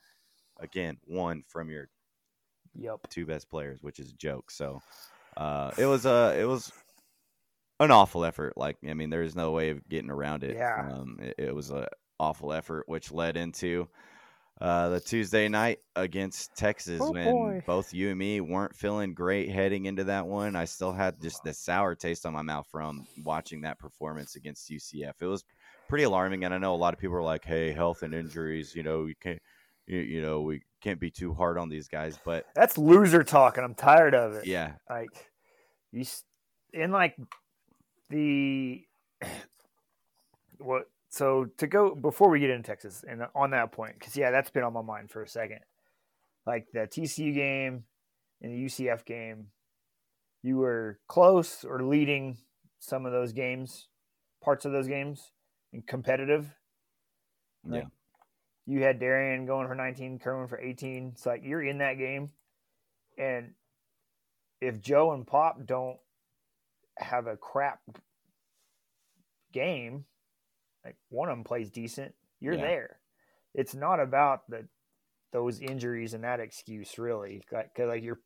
Again, 0.59 0.97
one 1.05 1.43
from 1.47 1.69
your 1.71 1.89
Yep. 2.75 3.07
two 3.09 3.25
best 3.25 3.49
players, 3.49 3.81
which 3.81 3.99
is 3.99 4.11
a 4.11 4.15
joke. 4.15 4.51
So 4.51 4.79
uh, 5.37 5.71
it 5.77 5.85
was 5.87 6.05
a 6.05 6.35
it 6.39 6.45
was 6.45 6.71
an 7.83 7.91
awful 7.91 8.25
effort. 8.25 8.57
Like 8.57 8.77
I 8.87 8.93
mean, 8.93 9.09
there 9.09 9.23
is 9.23 9.35
no 9.35 9.51
way 9.51 9.69
of 9.69 9.87
getting 9.89 10.09
around 10.11 10.43
it. 10.43 10.55
Yeah. 10.55 10.87
um, 10.91 11.17
it, 11.21 11.35
it 11.37 11.55
was 11.55 11.69
an 11.69 11.85
awful 12.19 12.53
effort, 12.53 12.87
which 12.87 13.11
led 13.11 13.37
into 13.37 13.87
uh, 14.59 14.89
the 14.89 14.99
Tuesday 14.99 15.47
night 15.47 15.79
against 15.95 16.55
Texas 16.55 17.01
Oh, 17.01 17.11
when 17.11 17.23
boy. 17.23 17.63
both 17.65 17.93
you 17.93 18.09
and 18.09 18.19
me 18.19 18.41
weren't 18.41 18.75
feeling 18.75 19.13
great 19.13 19.49
heading 19.49 19.85
into 19.85 20.03
that 20.03 20.27
one. 20.27 20.55
I 20.55 20.65
still 20.65 20.91
had 20.91 21.19
just 21.19 21.43
the 21.43 21.53
sour 21.53 21.95
taste 21.95 22.25
on 22.27 22.33
my 22.33 22.43
mouth 22.43 22.67
from 22.71 23.07
watching 23.23 23.61
that 23.61 23.79
performance 23.79 24.35
against 24.35 24.69
UCF. 24.69 25.13
It 25.19 25.25
was 25.25 25.43
pretty 25.89 26.03
alarming, 26.03 26.43
and 26.43 26.53
I 26.53 26.59
know 26.59 26.75
a 26.75 26.77
lot 26.77 26.93
of 26.93 26.99
people 26.99 27.15
are 27.17 27.23
like, 27.23 27.43
"Hey, 27.43 27.71
health 27.71 28.03
and 28.03 28.13
injuries, 28.13 28.75
you 28.75 28.83
know, 28.83 29.05
you 29.05 29.15
can't." 29.19 29.41
You, 29.87 29.97
you 29.99 30.21
know, 30.21 30.41
we 30.41 30.61
can't 30.79 30.99
be 30.99 31.09
too 31.09 31.33
hard 31.33 31.57
on 31.57 31.67
these 31.67 31.87
guys, 31.87 32.17
but 32.23 32.45
That's 32.55 32.77
loser 32.77 33.23
talk, 33.23 33.57
and 33.57 33.65
I'm 33.65 33.73
tired 33.73 34.13
of 34.13 34.33
it. 34.35 34.45
yeah, 34.45 34.73
Like 34.87 35.31
you 35.91 36.05
in 36.71 36.91
like 36.91 37.17
the 38.11 38.83
what 40.59 40.89
so 41.09 41.45
to 41.57 41.67
go 41.67 41.95
before 41.95 42.29
we 42.29 42.39
get 42.39 42.49
into 42.49 42.67
Texas 42.69 43.03
and 43.07 43.21
on 43.35 43.51
that 43.51 43.71
point 43.71 43.95
because 43.99 44.15
yeah 44.15 44.31
that's 44.31 44.49
been 44.49 44.63
on 44.63 44.73
my 44.73 44.81
mind 44.81 45.09
for 45.09 45.21
a 45.23 45.27
second. 45.27 45.59
Like 46.45 46.67
the 46.73 46.81
TCU 46.81 47.33
game 47.33 47.83
and 48.41 48.51
the 48.53 48.65
UCF 48.65 49.05
game 49.05 49.47
you 50.43 50.57
were 50.57 50.99
close 51.07 51.63
or 51.63 51.83
leading 51.83 52.37
some 52.79 53.05
of 53.05 53.11
those 53.11 53.31
games 53.31 53.87
parts 54.43 54.65
of 54.65 54.71
those 54.71 54.87
games 54.87 55.31
and 55.71 55.85
competitive. 55.85 56.55
Like, 57.63 57.83
Yeah. 57.83 57.89
you 58.65 58.83
had 58.83 58.99
Darrion 58.99 59.45
going 59.45 59.67
for 59.67 59.75
19 59.75 60.19
Kerwin 60.19 60.47
for 60.47 60.59
18 60.59 61.09
it's 61.13 61.25
like 61.25 61.43
you're 61.43 61.61
in 61.61 61.77
that 61.79 61.95
game. 61.95 62.31
And 63.17 63.53
if 64.61 64.79
Joe 64.81 65.11
and 65.11 65.27
Pop 65.27 65.65
don't 65.65 65.99
have 67.01 67.27
a 67.27 67.37
crap 67.37 67.79
game, 69.51 70.05
like 70.85 70.95
one 71.09 71.29
of 71.29 71.35
them 71.35 71.43
plays 71.43 71.69
decent, 71.69 72.15
you're 72.39 72.53
Yeah. 72.55 72.61
there. 72.61 72.99
It's 73.53 73.75
not 73.75 73.99
about 73.99 74.49
the 74.49 74.67
those 75.31 75.61
injuries 75.61 76.13
and 76.13 76.25
that 76.25 76.41
excuse 76.41 76.97
really, 76.99 77.41
like 77.51 77.73
cause 77.73 77.87
like 77.87 78.03
you're 78.03 78.19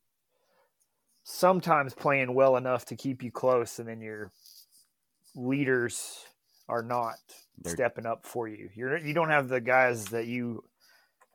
sometimes 1.23 1.93
playing 1.93 2.33
well 2.33 2.55
enough 2.57 2.85
to 2.85 2.95
keep 2.95 3.21
you 3.23 3.31
close, 3.31 3.77
and 3.79 3.87
then 3.87 4.01
your 4.01 4.31
leaders 5.35 6.25
are 6.67 6.81
not 6.81 7.17
They're- 7.59 7.73
stepping 7.73 8.05
up 8.07 8.25
for 8.25 8.47
you. 8.47 8.69
You're 8.73 8.97
you 8.97 9.13
don't 9.13 9.29
have 9.29 9.49
the 9.49 9.61
guys 9.61 10.05
that 10.07 10.25
you 10.27 10.67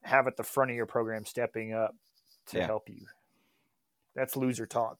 have 0.02 0.26
at 0.26 0.36
the 0.36 0.42
front 0.42 0.70
of 0.70 0.76
your 0.76 0.86
program 0.86 1.24
stepping 1.24 1.72
up 1.72 1.94
to 2.46 2.58
Yeah. 2.58 2.66
help 2.66 2.88
you. 2.88 3.06
That's 4.14 4.34
loser 4.36 4.66
talk. 4.66 4.98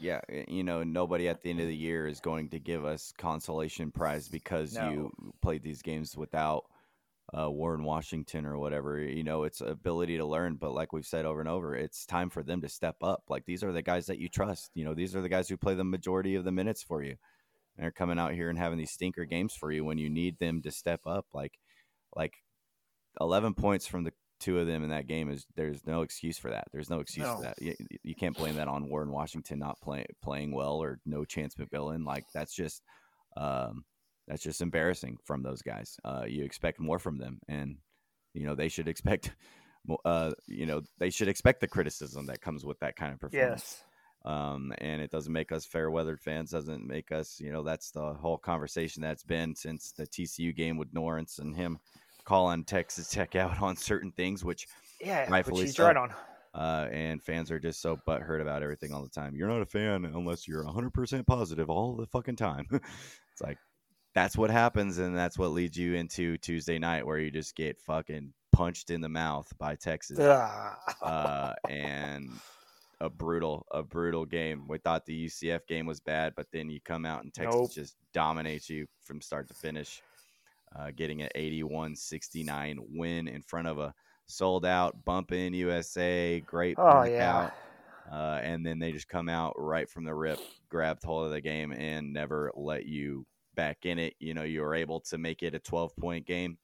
Yeah, 0.00 0.20
eh, 0.28 0.44
you 0.48 0.64
know, 0.64 0.82
nobody 0.82 1.28
at 1.28 1.42
the 1.42 1.50
end 1.50 1.60
of 1.60 1.66
the 1.66 1.76
year 1.88 2.06
is 2.06 2.20
going 2.20 2.48
to 2.50 2.58
give 2.58 2.84
us 2.84 3.12
consolation 3.18 3.90
prize 3.90 4.28
because 4.28 4.74
No. 4.74 4.90
you 4.90 5.12
played 5.42 5.62
these 5.62 5.82
games 5.82 6.16
without 6.16 6.64
uh, 7.36 7.50
Warren 7.50 7.84
Washington 7.84 8.44
or 8.46 8.58
whatever. 8.58 8.98
You 8.98 9.22
know, 9.22 9.44
it's 9.44 9.60
ability 9.60 10.16
to 10.16 10.24
learn. 10.24 10.56
But 10.56 10.72
like 10.74 10.92
we've 10.92 11.06
said 11.06 11.24
over 11.24 11.40
and 11.40 11.48
over, 11.48 11.76
it's 11.76 12.04
time 12.06 12.30
for 12.30 12.42
them 12.42 12.60
to 12.62 12.68
step 12.68 12.96
up. 13.02 13.24
Like 13.28 13.44
these 13.46 13.62
are 13.62 13.72
the 13.72 13.82
guys 13.82 14.06
that 14.06 14.18
you 14.18 14.28
trust. 14.28 14.70
You 14.74 14.84
know, 14.84 14.94
these 14.94 15.14
are 15.14 15.20
the 15.20 15.28
guys 15.28 15.48
who 15.48 15.56
play 15.56 15.74
the 15.74 15.84
majority 15.84 16.34
of 16.34 16.44
the 16.44 16.52
minutes 16.52 16.82
for 16.82 17.02
you. 17.02 17.16
And 17.76 17.84
they're 17.84 17.92
coming 17.92 18.18
out 18.18 18.32
here 18.32 18.50
and 18.50 18.58
having 18.58 18.78
these 18.78 18.90
stinker 18.90 19.24
games 19.24 19.54
for 19.54 19.70
you 19.70 19.84
when 19.84 19.98
you 19.98 20.10
need 20.10 20.38
them 20.38 20.60
to 20.62 20.70
step 20.72 21.00
up. 21.06 21.26
Like, 21.32 21.52
like 22.16 22.34
eleven 23.20 23.54
points 23.54 23.86
from 23.86 24.04
the 24.04 24.12
two 24.40 24.58
of 24.58 24.66
them 24.66 24.82
in 24.82 24.90
that 24.90 25.06
game 25.06 25.30
is 25.30 25.46
there's 25.56 25.86
no 25.86 26.02
excuse 26.02 26.38
for 26.38 26.50
that. 26.50 26.68
There's 26.72 26.90
no 26.90 27.00
excuse 27.00 27.26
No. 27.26 27.36
for 27.36 27.42
that. 27.42 27.62
You, 27.62 27.74
you 28.02 28.14
can't 28.14 28.36
blame 28.36 28.56
that 28.56 28.68
on 28.68 28.88
Warren 28.88 29.12
Washington 29.12 29.58
not 29.58 29.80
playing 29.80 30.06
playing 30.22 30.52
well 30.52 30.74
or 30.82 30.98
no 31.06 31.24
chance 31.24 31.54
McMillian. 31.54 32.04
Like 32.04 32.24
that's 32.34 32.54
just 32.54 32.82
um, 33.36 33.84
that's 34.26 34.42
just 34.42 34.60
embarrassing 34.60 35.18
from 35.24 35.42
those 35.42 35.62
guys. 35.62 35.96
Uh, 36.04 36.24
you 36.26 36.44
expect 36.44 36.80
more 36.80 36.98
from 36.98 37.18
them, 37.18 37.38
and 37.48 37.76
you 38.34 38.46
know 38.46 38.54
they 38.54 38.68
should 38.68 38.88
expect. 38.88 39.32
Uh, 40.04 40.30
you 40.46 40.66
know 40.66 40.82
they 40.98 41.08
should 41.08 41.26
expect 41.26 41.58
the 41.62 41.66
criticism 41.66 42.26
that 42.26 42.42
comes 42.42 42.66
with 42.66 42.78
that 42.80 42.96
kind 42.96 43.14
of 43.14 43.18
performance 43.18 43.82
Yes. 44.22 44.30
um, 44.30 44.74
and 44.76 45.00
it 45.00 45.10
doesn't 45.10 45.32
make 45.32 45.52
us 45.52 45.64
fair 45.64 45.90
weathered 45.90 46.20
fans. 46.20 46.50
Doesn't 46.50 46.86
make 46.86 47.10
us, 47.10 47.40
you 47.40 47.50
know, 47.50 47.62
that's 47.62 47.90
the 47.90 48.12
whole 48.12 48.36
conversation 48.36 49.00
that's 49.00 49.22
been 49.22 49.54
since 49.56 49.92
the 49.92 50.06
TCU 50.06 50.54
game 50.54 50.76
with 50.76 50.88
Lawrence 50.94 51.38
and 51.38 51.56
him 51.56 51.78
calling 52.30 52.62
Texas 52.62 53.08
Tech 53.08 53.34
out 53.34 53.60
on 53.60 53.76
certain 53.76 54.12
things, 54.12 54.44
which 54.44 54.68
Yeah, 55.00 55.28
Rightfully 55.28 55.62
which 55.62 55.66
he's 55.70 55.76
so. 55.76 55.86
right 55.86 55.96
on. 55.96 56.14
uh, 56.54 56.86
and 56.92 57.20
fans 57.20 57.50
are 57.50 57.58
just 57.58 57.82
so 57.82 57.96
butthurt 58.06 58.40
about 58.40 58.62
everything 58.62 58.92
all 58.94 59.02
the 59.02 59.08
time. 59.10 59.34
You're 59.34 59.48
not 59.48 59.62
a 59.62 59.66
fan 59.66 60.04
unless 60.04 60.46
you're 60.46 60.64
100% 60.64 61.26
positive 61.26 61.68
all 61.68 61.96
the 61.96 62.06
fucking 62.06 62.36
time. 62.36 62.66
it's 62.70 63.40
like 63.42 63.58
that's 64.14 64.36
what 64.38 64.48
happens, 64.50 64.98
and 64.98 65.16
that's 65.16 65.38
what 65.38 65.48
leads 65.48 65.76
you 65.76 65.94
into 65.94 66.36
Tuesday 66.38 66.78
night 66.78 67.04
where 67.04 67.18
you 67.18 67.32
just 67.32 67.56
get 67.56 67.80
fucking 67.80 68.32
punched 68.52 68.90
in 68.90 69.00
the 69.00 69.08
mouth 69.08 69.52
by 69.58 69.74
Texas 69.74 70.18
uh, 71.02 71.52
and 71.68 72.28
a 73.00 73.10
brutal, 73.10 73.66
a 73.72 73.82
brutal 73.82 74.24
game. 74.24 74.66
We 74.68 74.78
thought 74.78 75.04
the 75.04 75.26
UCF 75.26 75.66
game 75.66 75.86
was 75.86 75.98
bad, 76.00 76.34
but 76.36 76.46
then 76.52 76.70
you 76.70 76.80
come 76.84 77.04
out 77.06 77.24
and 77.24 77.34
Texas 77.34 77.60
Nope. 77.60 77.72
just 77.72 77.96
dominates 78.14 78.68
you 78.70 78.86
from 79.02 79.20
start 79.20 79.48
to 79.48 79.54
finish, 79.54 80.02
uh, 80.76 80.90
getting 80.94 81.22
an 81.22 81.30
81-69 81.36 82.78
win 82.90 83.28
in 83.28 83.42
front 83.42 83.68
of 83.68 83.78
a 83.78 83.94
sold 84.26 84.64
out 84.64 85.04
bumping 85.04 85.54
USA, 85.54 86.40
great 86.40 86.76
oh 86.78 87.02
yeah. 87.02 87.50
Uh, 88.10 88.40
and 88.42 88.66
then 88.66 88.78
they 88.78 88.90
just 88.90 89.08
come 89.08 89.28
out 89.28 89.54
right 89.56 89.88
from 89.88 90.04
the 90.04 90.14
rip, 90.14 90.40
grabbed 90.68 91.04
hold 91.04 91.26
of 91.26 91.32
the 91.32 91.40
game, 91.40 91.72
and 91.72 92.12
never 92.12 92.50
let 92.56 92.84
you 92.86 93.24
back 93.54 93.86
in 93.86 93.98
it. 93.98 94.14
You 94.18 94.34
know, 94.34 94.42
you 94.42 94.62
were 94.62 94.74
able 94.74 95.00
to 95.00 95.18
make 95.18 95.42
it 95.42 95.54
a 95.54 95.60
12 95.60 95.94
point 95.96 96.26
game 96.26 96.58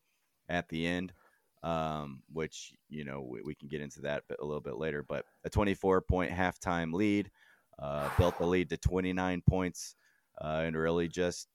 at 0.48 0.68
the 0.68 0.86
end, 0.86 1.12
um, 1.62 2.22
which, 2.32 2.74
you 2.88 3.04
know, 3.04 3.20
we, 3.20 3.42
we 3.42 3.54
can 3.54 3.68
get 3.68 3.80
into 3.80 4.00
that 4.02 4.24
a 4.40 4.44
little 4.44 4.60
bit 4.60 4.76
later. 4.76 5.04
But 5.04 5.24
a 5.44 5.50
24 5.50 6.00
point 6.00 6.32
halftime 6.32 6.92
lead 6.92 7.30
uh, 7.78 8.08
built 8.18 8.38
the 8.38 8.46
lead 8.46 8.70
to 8.70 8.76
29 8.76 9.42
points 9.48 9.94
uh, 10.40 10.62
and 10.64 10.76
really 10.76 11.06
just 11.06 11.48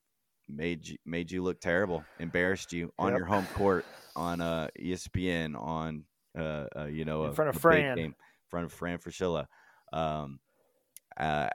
made 0.49 0.88
you, 0.88 0.97
made 1.06 1.32
you 1.32 1.43
look 1.43 1.60
terrible, 1.62 2.04
embarrassed 2.19 2.73
you 2.73 2.91
on 2.99 3.12
Yep. 3.12 3.17
your 3.17 3.25
home 3.27 3.47
court 3.54 3.86
on 4.15 4.41
uh, 4.41 4.67
ESPN, 4.80 5.56
on, 5.56 6.04
uh, 6.38 6.67
uh, 6.75 6.86
you 6.86 7.06
know, 7.06 7.25
In 7.25 7.32
a- 7.32 7.34
front 7.34 7.49
of 7.49 7.56
a 7.56 7.58
big 7.58 7.62
Fran. 7.62 7.95
game, 7.97 8.06
in 8.08 8.15
front 8.49 8.65
of 8.65 8.73
Fran 8.73 8.97
Fraschilla. 8.99 9.47
Um, 9.93 10.39
uh, 11.17 11.49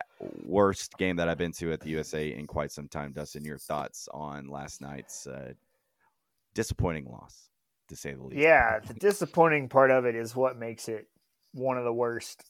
worst 0.44 0.96
game 0.98 1.16
that 1.16 1.28
I've 1.28 1.38
been 1.38 1.52
to 1.52 1.72
at 1.72 1.80
the 1.80 1.88
USA 1.90 2.32
in 2.32 2.46
quite 2.46 2.70
some 2.70 2.88
time. 2.88 3.12
Dustin, 3.12 3.44
your 3.44 3.58
thoughts 3.58 4.08
on 4.12 4.48
last 4.48 4.80
night's 4.80 5.26
uh, 5.26 5.52
disappointing 6.54 7.06
loss, 7.10 7.48
to 7.88 7.96
say 7.96 8.12
the 8.12 8.22
least. 8.22 8.40
Yeah, 8.40 8.78
the 8.80 8.94
disappointing 8.94 9.68
part 9.68 9.90
of 9.90 10.04
it 10.04 10.14
is 10.14 10.36
what 10.36 10.58
makes 10.58 10.88
it 10.88 11.08
one 11.52 11.78
of 11.78 11.84
the 11.84 11.92
worst 11.92 12.44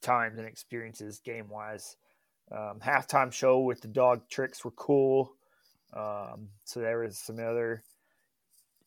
times 0.00 0.38
and 0.38 0.46
experiences 0.46 1.20
game 1.20 1.48
wise. 1.50 1.96
Um, 2.50 2.78
halftime 2.82 3.32
show 3.32 3.60
with 3.60 3.80
the 3.82 3.88
dog 3.88 4.28
tricks 4.30 4.64
were 4.64 4.70
cool. 4.72 5.32
Um, 5.92 6.48
so 6.64 6.80
there 6.80 6.98
was 6.98 7.18
some 7.18 7.38
other 7.38 7.82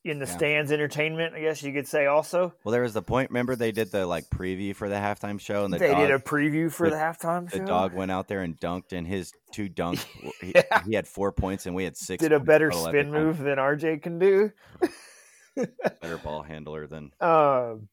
in 0.05 0.17
the 0.17 0.25
Yeah. 0.25 0.37
stands 0.37 0.71
entertainment, 0.71 1.35
I 1.35 1.41
guess 1.41 1.61
you 1.61 1.73
could 1.73 1.87
say. 1.87 2.05
Also, 2.05 2.53
Well, 2.63 2.71
there 2.71 2.81
was 2.83 2.93
the 2.93 3.01
point. 3.01 3.29
Remember, 3.31 3.55
they 3.55 3.71
did 3.73 3.91
the 3.91 4.05
like 4.05 4.25
preview 4.29 4.73
for 4.75 4.87
the 4.87 4.95
halftime 4.95 5.39
show, 5.39 5.65
and 5.65 5.73
the 5.73 5.77
they 5.77 5.89
dog, 5.89 5.97
did 6.07 6.11
a 6.11 6.19
preview 6.19 6.71
for 6.71 6.89
the- 6.89 6.95
the, 6.95 7.01
halftime 7.01 7.49
the 7.51 7.57
show. 7.57 7.65
dog 7.65 7.93
went 7.93 8.09
out 8.09 8.27
there 8.29 8.41
and 8.41 8.57
dunked, 8.59 8.93
and 8.93 9.05
his 9.05 9.33
two 9.51 9.67
dunks, 9.69 10.05
he, 10.41 10.53
Yeah. 10.55 10.83
he 10.85 10.93
had 10.95 11.05
four 11.07 11.31
points, 11.33 11.65
and 11.65 11.75
we 11.75 11.83
had 11.83 11.97
six. 11.97 12.21
did 12.21 12.31
a 12.31 12.39
better 12.39 12.69
the 12.69 12.77
spin 12.77 13.11
move 13.11 13.39
than 13.39 13.57
RJ 13.57 14.01
can 14.01 14.19
do. 14.19 14.51
better 16.01 16.17
ball 16.17 16.43
handler 16.43 16.87
than 16.87 17.11
Um, 17.19 17.89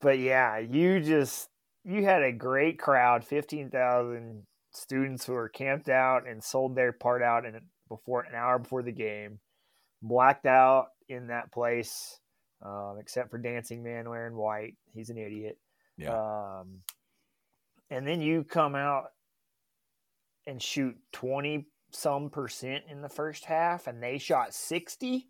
but 0.00 0.18
yeah, 0.18 0.58
you 0.58 1.00
just 1.00 1.48
you 1.84 2.04
had 2.04 2.22
a 2.22 2.32
great 2.32 2.78
crowd, 2.78 3.24
fifteen 3.24 3.70
thousand 3.70 4.46
students 4.72 5.26
who 5.26 5.32
were 5.32 5.48
camped 5.48 5.88
out 5.88 6.28
and 6.28 6.42
sold 6.44 6.76
their 6.76 6.92
part 6.92 7.22
out 7.22 7.44
in 7.46 7.60
before 7.88 8.22
an 8.22 8.34
hour 8.34 8.58
before 8.58 8.82
the 8.82 8.92
game, 8.92 9.38
blacked 10.02 10.46
out 10.46 10.88
in 11.08 11.28
that 11.28 11.52
place, 11.52 12.18
um, 12.64 12.96
except 13.00 13.30
for 13.30 13.38
Dancing 13.38 13.82
Man 13.82 14.08
wearing 14.08 14.36
white. 14.36 14.74
He's 14.94 15.10
an 15.10 15.18
idiot. 15.18 15.58
Um, 16.60 16.80
and 17.90 18.06
then 18.06 18.20
you 18.20 18.44
come 18.44 18.74
out 18.74 19.06
and 20.46 20.62
shoot 20.62 20.96
twenty 21.12 21.66
some 21.92 22.30
percent 22.30 22.84
in 22.90 23.00
the 23.00 23.08
first 23.08 23.44
half, 23.44 23.86
and 23.86 24.02
they 24.02 24.18
shot 24.18 24.52
sixty. 24.54 25.28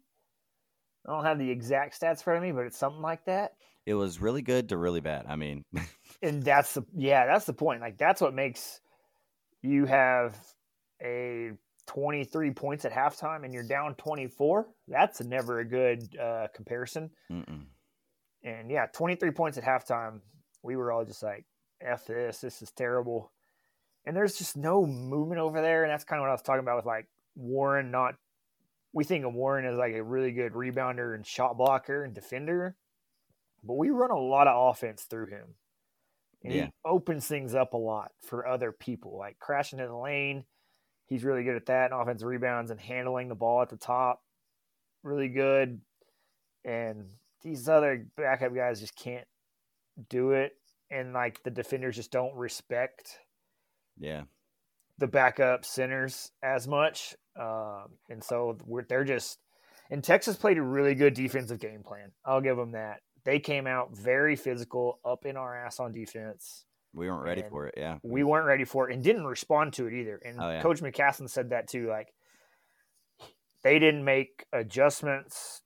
I 1.06 1.12
don't 1.12 1.24
have 1.24 1.38
the 1.38 1.50
exact 1.50 2.00
stats 2.00 2.22
for 2.22 2.40
me, 2.40 2.50
but 2.50 2.66
it's 2.66 2.78
something 2.78 3.02
like 3.02 3.24
that. 3.26 3.52
it 3.84 3.94
was 3.94 4.20
really 4.20 4.42
good 4.42 4.70
to 4.70 4.76
really 4.76 5.00
bad. 5.00 5.26
I 5.28 5.36
mean, 5.36 5.62
and 6.22 6.42
that's 6.42 6.74
the 6.74 6.84
yeah 6.96 7.26
that's 7.26 7.44
the 7.44 7.52
point 7.52 7.80
like 7.80 7.98
that's 7.98 8.20
what 8.20 8.34
makes 8.34 8.80
you 9.62 9.84
have 9.86 10.36
a 11.02 11.52
23 11.86 12.50
points 12.52 12.84
at 12.84 12.92
halftime 12.92 13.44
and 13.44 13.54
you're 13.54 13.62
down 13.62 13.94
24 13.94 14.66
that's 14.88 15.20
never 15.22 15.60
a 15.60 15.64
good 15.64 16.02
uh, 16.18 16.46
comparison 16.54 17.10
mm-mm. 17.30 17.62
and 18.42 18.70
yeah 18.70 18.86
23 18.92 19.30
points 19.30 19.56
at 19.58 19.64
halftime 19.64 20.20
we 20.62 20.76
were 20.76 20.90
all 20.92 21.04
just 21.04 21.22
like 21.22 21.44
f 21.80 22.06
this 22.06 22.40
this 22.40 22.62
is 22.62 22.70
terrible 22.72 23.30
and 24.04 24.16
there's 24.16 24.36
just 24.36 24.56
no 24.56 24.84
movement 24.86 25.40
over 25.40 25.60
there 25.60 25.84
and 25.84 25.90
that's 25.92 26.04
kind 26.04 26.18
of 26.18 26.22
what 26.22 26.30
i 26.30 26.32
was 26.32 26.42
talking 26.42 26.60
about 26.60 26.76
with 26.76 26.86
like 26.86 27.06
warren 27.36 27.90
not 27.90 28.14
we 28.92 29.04
think 29.04 29.24
of 29.24 29.34
warren 29.34 29.66
as 29.66 29.76
like 29.76 29.94
a 29.94 30.02
really 30.02 30.32
good 30.32 30.52
rebounder 30.52 31.14
and 31.14 31.26
shot 31.26 31.56
blocker 31.56 32.02
and 32.02 32.14
defender 32.14 32.76
but 33.62 33.74
we 33.74 33.90
run 33.90 34.10
a 34.10 34.18
lot 34.18 34.48
of 34.48 34.70
offense 34.70 35.04
through 35.04 35.26
him 35.26 35.54
and 36.42 36.52
Yeah. 36.52 36.64
he 36.66 36.70
opens 36.84 37.26
things 37.28 37.54
up 37.54 37.74
a 37.74 37.78
lot 37.78 38.12
for 38.22 38.46
other 38.46 38.72
people 38.72 39.16
like 39.18 39.38
crashing 39.38 39.78
in 39.78 39.86
the 39.86 39.96
lane 39.96 40.44
he's 41.06 41.24
really 41.24 41.44
good 41.44 41.56
at 41.56 41.66
that 41.66 41.92
and 41.92 42.00
offensive 42.00 42.28
rebounds 42.28 42.70
and 42.70 42.80
handling 42.80 43.28
the 43.28 43.34
ball 43.34 43.62
at 43.62 43.70
the 43.70 43.76
top. 43.76 44.22
Really 45.02 45.28
good. 45.28 45.80
And 46.64 47.06
these 47.42 47.68
other 47.68 48.06
backup 48.16 48.54
guys 48.54 48.80
just 48.80 48.96
can't 48.96 49.26
do 50.08 50.32
it. 50.32 50.52
And 50.90 51.12
like 51.12 51.42
the 51.42 51.50
defenders 51.50 51.96
just 51.96 52.12
don't 52.12 52.34
respect 52.34 53.18
yeah, 53.98 54.22
the 54.98 55.06
backup 55.06 55.64
centers 55.64 56.30
as 56.42 56.68
much. 56.68 57.14
Um, 57.38 57.98
and 58.08 58.22
so 58.22 58.56
we're, 58.64 58.84
they're 58.84 59.04
just 59.04 59.38
and 59.90 60.02
texas 60.02 60.36
played 60.36 60.58
a 60.58 60.62
really 60.62 60.94
good 60.94 61.14
defensive 61.14 61.60
game 61.60 61.82
plan. 61.82 62.12
I'll 62.24 62.40
give 62.40 62.56
them 62.56 62.72
that. 62.72 63.00
They 63.24 63.40
came 63.40 63.66
out 63.66 63.96
very 63.96 64.36
physical 64.36 65.00
up 65.04 65.26
in 65.26 65.36
our 65.36 65.56
ass 65.56 65.80
on 65.80 65.92
defense 65.92 66.64
we 66.96 67.08
weren't 67.08 67.22
ready 67.24 67.42
And 67.42 67.50
for 67.50 67.66
it. 67.66 67.74
Yeah, 67.76 67.98
we 68.02 68.24
weren't 68.24 68.46
ready 68.46 68.64
for 68.64 68.88
it 68.88 68.94
and 68.94 69.04
didn't 69.04 69.26
respond 69.26 69.74
to 69.74 69.86
it 69.86 69.92
either. 69.92 70.20
And 70.24 70.40
Oh, 70.40 70.50
yeah. 70.50 70.62
Coach 70.62 70.80
McCasland 70.80 71.30
said 71.30 71.50
that 71.50 71.68
too. 71.68 71.88
Like 71.88 72.08
they 73.62 73.78
didn't 73.78 74.04
make 74.04 74.46
adjustments 74.52 75.60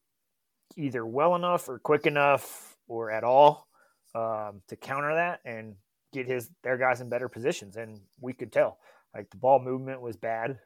either 0.77 1.07
well 1.07 1.37
enough 1.37 1.69
or 1.69 1.79
quick 1.79 2.07
enough 2.07 2.77
or 2.89 3.11
at 3.11 3.25
all 3.25 3.69
um, 4.15 4.63
to 4.69 4.77
counter 4.77 5.15
that 5.15 5.41
and 5.45 5.77
get 6.13 6.27
his 6.27 6.51
their 6.65 6.77
guys 6.77 7.01
in 7.01 7.09
better 7.09 7.29
positions. 7.29 7.77
And 7.77 8.01
we 8.21 8.33
could 8.33 8.53
tell 8.53 8.79
like 9.15 9.31
the 9.31 9.37
ball 9.37 9.61
movement 9.61 10.01
was 10.01 10.17
bad. 10.17 10.59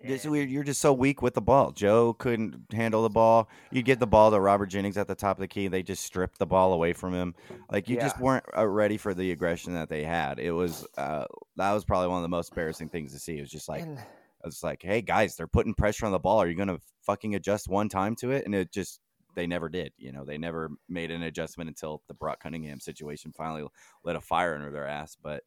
It's 0.00 0.26
weird. 0.26 0.50
You're 0.50 0.62
just 0.62 0.80
so 0.80 0.92
weak 0.92 1.22
with 1.22 1.34
the 1.34 1.40
ball. 1.40 1.72
Joe 1.72 2.12
couldn't 2.12 2.66
handle 2.72 3.02
the 3.02 3.08
ball. 3.08 3.48
You 3.70 3.82
get 3.82 3.98
the 3.98 4.06
ball 4.06 4.30
to 4.30 4.38
Robert 4.38 4.66
Jennings 4.66 4.98
at 4.98 5.08
the 5.08 5.14
top 5.14 5.38
of 5.38 5.40
the 5.40 5.48
key. 5.48 5.68
They 5.68 5.82
just 5.82 6.04
stripped 6.04 6.38
the 6.38 6.46
ball 6.46 6.72
away 6.72 6.92
from 6.92 7.14
him. 7.14 7.34
Like 7.70 7.88
you 7.88 7.98
just 7.98 8.20
weren't 8.20 8.44
uh, 8.56 8.66
ready 8.66 8.98
for 8.98 9.14
the 9.14 9.32
aggression 9.32 9.74
that 9.74 9.88
they 9.88 10.04
had. 10.04 10.38
It 10.38 10.52
was 10.52 10.86
uh, 10.96 11.24
that 11.56 11.72
was 11.72 11.84
probably 11.84 12.08
one 12.08 12.18
of 12.18 12.22
the 12.22 12.28
most 12.28 12.50
embarrassing 12.50 12.90
things 12.90 13.12
to 13.12 13.18
see. 13.18 13.38
It 13.38 13.40
was 13.40 13.50
just 13.50 13.68
like 13.68 13.82
and 13.82 13.98
it's 14.44 14.62
like, 14.62 14.82
hey 14.82 15.00
guys, 15.02 15.34
they're 15.34 15.46
putting 15.46 15.74
pressure 15.74 16.06
on 16.06 16.12
the 16.12 16.18
ball. 16.18 16.38
Are 16.38 16.48
you 16.48 16.56
gonna 16.56 16.78
fucking 17.02 17.34
adjust 17.34 17.68
one 17.68 17.88
time 17.88 18.14
to 18.16 18.30
it? 18.30 18.44
And 18.44 18.54
it 18.54 18.72
just 18.72 19.00
they 19.34 19.46
never 19.46 19.68
did. 19.68 19.92
You 19.98 20.12
know, 20.12 20.24
they 20.24 20.38
never 20.38 20.70
made 20.88 21.10
an 21.10 21.22
adjustment 21.22 21.68
until 21.68 22.02
the 22.08 22.14
Brock 22.14 22.42
Cunningham 22.42 22.80
situation 22.80 23.32
finally 23.36 23.66
lit 24.04 24.16
a 24.16 24.20
fire 24.20 24.54
under 24.54 24.70
their 24.70 24.86
ass. 24.86 25.16
But 25.20 25.42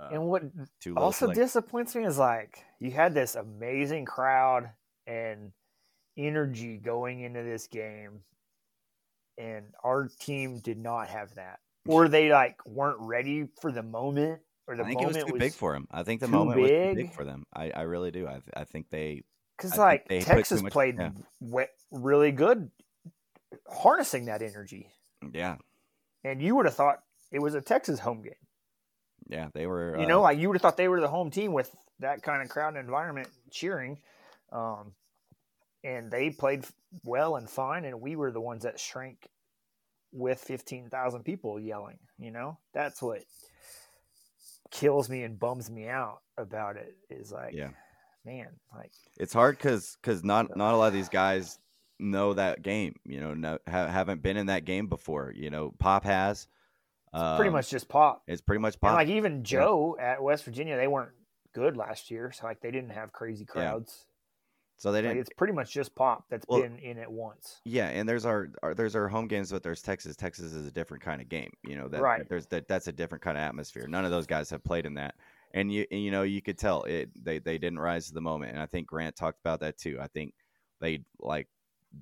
Uh, 0.00 0.08
and 0.12 0.24
what 0.24 0.42
too 0.80 0.94
also 0.96 1.32
disappoints 1.32 1.94
me 1.94 2.04
is 2.04 2.18
like 2.18 2.64
you 2.78 2.90
had 2.90 3.14
this 3.14 3.34
amazing 3.34 4.04
crowd 4.04 4.70
and 5.06 5.52
energy 6.16 6.78
going 6.78 7.20
into 7.20 7.42
this 7.42 7.66
game, 7.66 8.20
and 9.38 9.66
our 9.84 10.08
team 10.20 10.58
did 10.60 10.78
not 10.78 11.08
have 11.08 11.34
that, 11.34 11.58
or 11.86 12.08
they 12.08 12.30
like 12.30 12.56
weren't 12.64 12.98
ready 13.00 13.48
for 13.60 13.70
the 13.70 13.82
moment, 13.82 14.40
or 14.66 14.76
the 14.76 14.84
I 14.84 14.86
think 14.86 15.02
it 15.02 15.06
was 15.06 15.16
moment 15.16 15.34
too 15.34 15.38
big 15.38 15.52
for 15.52 15.72
them. 15.72 15.86
I 15.90 16.02
think 16.02 16.20
the 16.20 16.28
moment 16.28 16.60
was 16.60 16.70
too 16.70 16.76
big 16.76 16.96
big. 16.96 17.12
for 17.12 17.24
them. 17.24 17.44
I, 17.54 17.70
I 17.70 17.82
really 17.82 18.10
do. 18.10 18.26
I, 18.26 18.40
I 18.54 18.64
think 18.64 18.88
they 18.90 19.22
because 19.58 19.76
like 19.76 20.06
Texas 20.08 20.62
much- 20.62 20.72
played 20.72 20.98
yeah. 20.98 21.64
really 21.90 22.32
good, 22.32 22.70
harnessing 23.68 24.24
that 24.26 24.40
energy, 24.40 24.88
yeah 25.32 25.56
and 26.24 26.42
you 26.42 26.54
would 26.56 26.66
have 26.66 26.74
thought 26.74 27.02
it 27.32 27.40
was 27.40 27.54
a 27.54 27.60
Texas 27.60 28.00
home 28.00 28.22
game. 28.22 28.32
Yeah 29.30 29.48
they 29.54 29.66
were 29.66 29.96
You 29.96 30.04
uh, 30.04 30.08
know, 30.08 30.22
like 30.22 30.38
you 30.38 30.48
would 30.48 30.56
have 30.56 30.62
thought 30.62 30.76
they 30.76 30.88
were 30.88 31.00
the 31.00 31.08
home 31.08 31.30
team 31.30 31.52
with 31.52 31.70
that 32.00 32.22
kind 32.22 32.42
of 32.42 32.48
crowd 32.48 32.74
and 32.74 32.84
environment 32.84 33.28
cheering. 33.50 33.98
Um, 34.52 34.92
and 35.82 36.10
they 36.10 36.30
played 36.30 36.64
well 37.04 37.36
and 37.36 37.48
fine, 37.48 37.84
and 37.84 38.00
we 38.00 38.16
were 38.16 38.30
the 38.32 38.40
ones 38.40 38.64
that 38.64 38.78
shrank 38.78 39.28
with 40.12 40.38
15,000 40.40 41.22
people 41.22 41.58
yelling. 41.58 41.98
You 42.18 42.32
know, 42.32 42.58
that's 42.74 43.00
what 43.00 43.22
kills 44.70 45.08
me 45.08 45.22
and 45.22 45.38
bums 45.38 45.70
me 45.70 45.88
out 45.88 46.18
about 46.36 46.76
it 46.76 46.94
is 47.08 47.32
like, 47.32 47.54
yeah 47.54 47.70
man, 48.24 48.48
like, 48.74 48.92
it's 49.18 49.32
hard 49.32 49.56
because 49.56 49.96
because 50.00 50.24
not 50.24 50.56
not 50.56 50.74
a 50.74 50.76
lot 50.76 50.88
of 50.88 50.92
these 50.92 51.08
guys 51.08 51.58
know 51.98 52.34
that 52.34 52.62
game. 52.62 52.94
You 53.04 53.20
know, 53.20 53.34
no, 53.34 53.58
ha- 53.68 53.88
haven't 53.88 54.22
been 54.22 54.36
in 54.36 54.46
that 54.46 54.64
game 54.64 54.86
before. 54.86 55.32
You 55.34 55.50
know, 55.50 55.72
Pop 55.78 56.04
has. 56.04 56.46
Pretty 57.12 57.48
Um, 57.48 57.52
much 57.52 57.70
just 57.70 57.88
pop. 57.88 58.22
It's 58.26 58.40
pretty 58.40 58.60
much 58.60 58.74
And 58.74 58.80
Pop. 58.80 58.94
like 58.94 59.08
even 59.08 59.42
Joe 59.44 59.96
at 60.00 60.22
West 60.22 60.44
Virginia, 60.44 60.76
they 60.76 60.88
weren't 60.88 61.12
good 61.52 61.76
last 61.76 62.10
year, 62.10 62.30
so 62.32 62.46
like 62.46 62.60
they 62.60 62.70
didn't 62.70 62.90
have 62.90 63.12
crazy 63.12 63.44
crowds. 63.44 64.06
so 64.76 64.92
they 64.92 65.02
didn't. 65.02 65.18
it's 65.18 65.28
pretty 65.36 65.52
much 65.52 65.70
just 65.72 65.94
pop 65.94 66.24
that's 66.30 66.46
Well- 66.48 66.62
been 66.62 66.78
in 66.78 66.96
it 66.96 67.10
once. 67.10 67.60
Yeah, 67.66 67.88
and 67.88 68.08
there's 68.08 68.24
our, 68.24 68.48
our 68.62 68.72
there's 68.74 68.96
our 68.96 69.08
home 69.08 69.26
games, 69.28 69.50
but 69.50 69.62
there's 69.62 69.82
Texas. 69.82 70.16
Texas 70.16 70.54
is 70.54 70.66
a 70.66 70.70
different 70.70 71.02
kind 71.02 71.20
of 71.20 71.28
game. 71.28 71.52
You 71.64 71.76
know 71.76 71.88
that 71.88 72.00
Right. 72.00 72.26
there's 72.28 72.46
that 72.46 72.66
that's 72.68 72.86
a 72.88 72.92
different 72.92 73.22
kind 73.22 73.36
of 73.36 73.42
atmosphere. 73.42 73.86
None 73.88 74.04
of 74.06 74.10
those 74.10 74.26
guys 74.26 74.48
have 74.50 74.64
played 74.64 74.86
in 74.86 74.94
that, 74.94 75.16
and 75.52 75.70
you 75.70 75.84
and, 75.90 76.00
you 76.02 76.10
know 76.10 76.22
you 76.22 76.40
could 76.40 76.56
tell 76.56 76.84
it 76.84 77.10
they 77.22 77.38
they 77.40 77.58
didn't 77.58 77.78
rise 77.80 78.06
to 78.06 78.14
the 78.14 78.22
moment. 78.22 78.52
And 78.52 78.60
I 78.62 78.66
think 78.66 78.86
Grant 78.86 79.16
talked 79.16 79.40
about 79.40 79.60
that 79.60 79.76
too. 79.76 79.98
I 80.00 80.06
think 80.06 80.32
they 80.80 81.04
like 81.18 81.48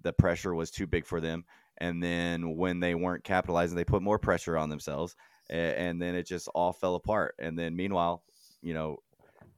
the 0.02 0.12
pressure 0.12 0.54
was 0.54 0.70
too 0.70 0.86
big 0.86 1.04
for 1.04 1.20
them, 1.20 1.44
and 1.78 2.02
then 2.02 2.56
when 2.56 2.80
they 2.80 2.94
weren't 2.94 3.24
capitalizing, 3.24 3.76
they 3.76 3.84
put 3.84 4.02
more 4.02 4.18
pressure 4.18 4.56
on 4.58 4.68
themselves, 4.68 5.16
and, 5.50 5.76
and 5.76 6.02
then 6.02 6.14
it 6.14 6.26
just 6.26 6.48
all 6.54 6.72
fell 6.72 6.94
apart. 6.94 7.34
And 7.38 7.58
then 7.58 7.74
meanwhile, 7.76 8.22
you 8.62 8.74
know, 8.74 8.98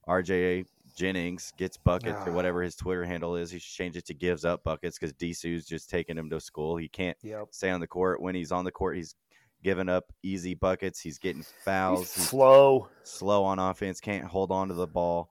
RJ 0.09 0.67
Jennings 0.97 1.53
gets 1.57 1.77
buckets 1.77 2.19
or 2.27 2.31
Ah. 2.31 2.35
whatever 2.35 2.63
his 2.63 2.75
Twitter 2.77 3.05
handle 3.05 3.37
is. 3.37 3.51
He 3.51 3.59
should 3.59 3.75
change 3.77 3.97
it 3.97 4.05
to 4.07 4.15
gives 4.15 4.45
up 4.45 4.65
buckets 4.65 4.99
because 4.99 5.13
Disu's 5.15 5.65
just 5.65 5.89
taking 5.89 6.19
him 6.19 6.29
to 6.31 6.41
school. 6.41 6.77
He 6.77 6.89
can't 6.89 7.17
Yep. 7.23 7.49
stay 7.53 7.71
on 7.71 7.81
the 7.81 7.87
court. 7.87 8.21
When 8.21 8.35
he's 8.35 8.53
on 8.53 8.65
the 8.65 8.73
court, 8.73 8.97
he's 8.97 9.15
giving 9.63 9.89
up 9.89 10.13
easy 10.23 10.55
buckets. 10.55 11.01
He's 11.01 11.19
getting 11.19 11.45
fouls. 11.65 12.13
He's 12.15 12.29
Slow. 12.29 12.89
slow 13.05 13.45
on 13.45 13.59
offense. 13.59 14.01
Can't 14.01 14.25
hold 14.25 14.51
on 14.51 14.69
to 14.69 14.75
the 14.75 14.87
ball. 14.87 15.31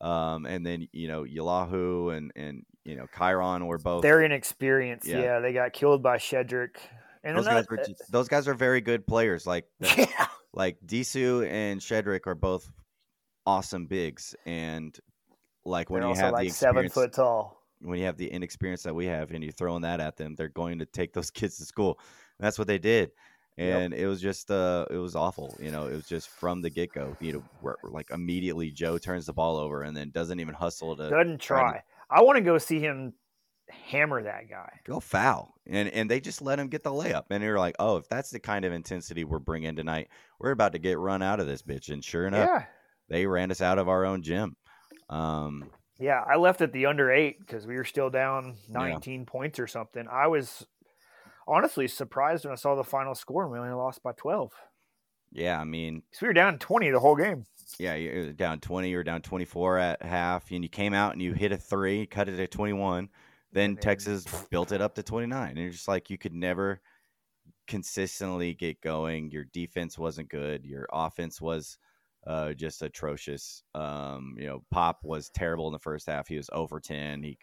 Um, 0.00 0.46
and 0.46 0.64
then 0.64 0.88
you 0.92 1.08
know 1.08 1.24
Yalaho 1.24 2.16
and 2.16 2.32
and 2.34 2.64
you 2.84 2.96
know 2.96 3.06
Chiron 3.16 3.66
were 3.66 3.78
both. 3.78 4.02
They're 4.02 4.22
inexperienced. 4.22 5.06
Yeah. 5.06 5.20
Yeah. 5.20 5.38
they 5.40 5.52
got 5.52 5.72
killed 5.72 6.02
by 6.02 6.16
Shedrick. 6.16 6.76
And 7.22 7.36
those 7.36 7.46
guys, 7.46 7.66
are, 7.70 7.76
just- 7.76 8.10
those 8.10 8.28
guys 8.28 8.48
are 8.48 8.54
very 8.54 8.80
good 8.80 9.06
players. 9.06 9.46
Like 9.46 9.66
yeah, 9.80 10.26
like 10.54 10.78
Disu 10.84 11.46
and 11.46 11.80
Shedrick 11.80 12.26
are 12.26 12.34
both 12.34 12.70
awesome 13.46 13.86
bigs. 13.86 14.34
And 14.46 14.98
like 15.64 15.90
when 15.90 16.00
they're 16.00 16.10
you 16.10 16.16
have 16.16 16.32
like 16.32 16.48
the 16.48 16.54
seven 16.54 16.88
foot 16.88 17.12
tall. 17.12 17.62
when 17.80 17.98
you 17.98 18.06
have 18.06 18.16
the 18.16 18.30
inexperience 18.30 18.84
that 18.84 18.94
we 18.94 19.06
have 19.06 19.32
and 19.32 19.44
you're 19.44 19.52
throwing 19.52 19.82
that 19.82 20.00
at 20.00 20.16
them, 20.16 20.34
they're 20.34 20.48
going 20.48 20.78
to 20.78 20.86
take 20.86 21.12
those 21.12 21.30
kids 21.30 21.58
to 21.58 21.64
school. 21.64 21.98
And 22.38 22.46
that's 22.46 22.58
what 22.58 22.68
they 22.68 22.78
did. 22.78 23.10
Yep. 23.60 23.80
And 23.80 23.94
it 23.94 24.06
was 24.06 24.20
just 24.20 24.50
uh 24.50 24.86
it 24.90 24.96
was 24.96 25.14
awful. 25.14 25.56
You 25.60 25.70
know, 25.70 25.86
it 25.86 25.94
was 25.94 26.06
just 26.06 26.28
from 26.28 26.62
the 26.62 26.70
get 26.70 26.92
go. 26.92 27.16
You 27.20 27.32
know, 27.34 27.44
where, 27.60 27.76
like 27.84 28.10
immediately 28.10 28.70
Joe 28.70 28.98
turns 28.98 29.26
the 29.26 29.32
ball 29.32 29.56
over 29.56 29.82
and 29.82 29.96
then 29.96 30.10
doesn't 30.10 30.40
even 30.40 30.54
hustle 30.54 30.96
to 30.96 31.10
Doesn't 31.10 31.40
try 31.40 31.78
to- 31.78 31.82
I 32.10 32.22
want 32.22 32.36
to 32.38 32.42
go 32.42 32.58
see 32.58 32.80
him 32.80 33.12
hammer 33.68 34.20
that 34.22 34.48
guy. 34.50 34.80
go 34.84 34.98
foul. 34.98 35.54
And 35.66 35.88
and 35.90 36.10
they 36.10 36.20
just 36.20 36.42
let 36.42 36.58
him 36.58 36.68
get 36.68 36.82
the 36.82 36.90
layup. 36.90 37.24
And 37.30 37.42
you're 37.44 37.58
like, 37.58 37.76
oh, 37.78 37.98
if 37.98 38.08
that's 38.08 38.30
the 38.30 38.40
kind 38.40 38.64
of 38.64 38.72
intensity 38.72 39.22
we're 39.24 39.38
bringing 39.38 39.76
tonight, 39.76 40.08
we're 40.40 40.50
about 40.50 40.72
to 40.72 40.78
get 40.78 40.98
run 40.98 41.22
out 41.22 41.38
of 41.38 41.46
this 41.46 41.62
bitch. 41.62 41.88
And 41.92 42.02
sure 42.04 42.26
enough, 42.26 42.48
Yeah, 42.48 42.64
they 43.08 43.26
ran 43.26 43.50
us 43.52 43.60
out 43.60 43.78
of 43.78 43.88
our 43.88 44.04
own 44.04 44.22
gym. 44.22 44.56
Um, 45.08 45.70
yeah. 45.98 46.22
I 46.28 46.36
left 46.36 46.60
at 46.62 46.72
the 46.72 46.86
under 46.86 47.12
eight 47.12 47.38
because 47.40 47.66
we 47.66 47.76
were 47.76 47.84
still 47.84 48.10
down 48.10 48.56
Yeah. 48.68 48.78
19 48.78 49.26
points 49.26 49.58
or 49.58 49.66
something. 49.66 50.06
I 50.10 50.26
was 50.28 50.66
honestly 51.50 51.88
surprised 51.88 52.44
when 52.44 52.52
I 52.52 52.56
saw 52.56 52.74
the 52.74 52.84
final 52.84 53.14
score 53.14 53.42
and 53.42 53.52
we 53.52 53.58
only 53.58 53.72
lost 53.74 54.02
by 54.02 54.12
12. 54.12 54.52
yeah, 55.32 55.60
I 55.60 55.64
mean, 55.64 56.02
So 56.12 56.20
we 56.22 56.28
were 56.28 56.32
down 56.32 56.58
20 56.58 56.90
the 56.90 57.00
whole 57.00 57.16
game. 57.16 57.44
yeah, 57.78 57.94
you're 57.94 58.32
down 58.32 58.60
20 58.60 58.92
or 58.94 59.02
down 59.04 59.20
24 59.22 59.78
at 59.78 60.02
half, 60.02 60.50
and 60.50 60.62
you 60.64 60.68
came 60.70 60.94
out 60.94 61.12
and 61.12 61.20
you 61.22 61.34
hit 61.34 61.52
a 61.52 61.56
three, 61.58 62.06
cut 62.06 62.28
it 62.28 62.38
at 62.40 62.50
21. 62.50 63.08
Then 63.52 63.74
then- 63.74 63.82
Texas 63.82 64.24
built 64.50 64.72
it 64.72 64.80
up 64.80 64.94
to 64.94 65.02
29. 65.02 65.48
And 65.50 65.58
you're 65.58 65.70
just 65.70 65.88
like, 65.88 66.08
you 66.10 66.16
could 66.18 66.34
never 66.34 66.80
consistently 67.66 68.54
get 68.54 68.80
going. 68.80 69.30
Your 69.30 69.44
defense 69.44 69.98
wasn't 69.98 70.28
good. 70.28 70.64
Your 70.64 70.86
offense 70.92 71.40
was 71.40 71.78
uh, 72.26 72.52
just 72.52 72.82
atrocious. 72.82 73.62
Um, 73.74 74.34
you 74.38 74.46
know, 74.46 74.64
Pop 74.70 75.00
was 75.04 75.30
terrible 75.30 75.66
in 75.68 75.72
the 75.72 75.78
first 75.78 76.06
half. 76.06 76.28
He 76.28 76.36
was 76.36 76.50
over 76.52 76.80
10. 76.80 77.22
He 77.22 77.38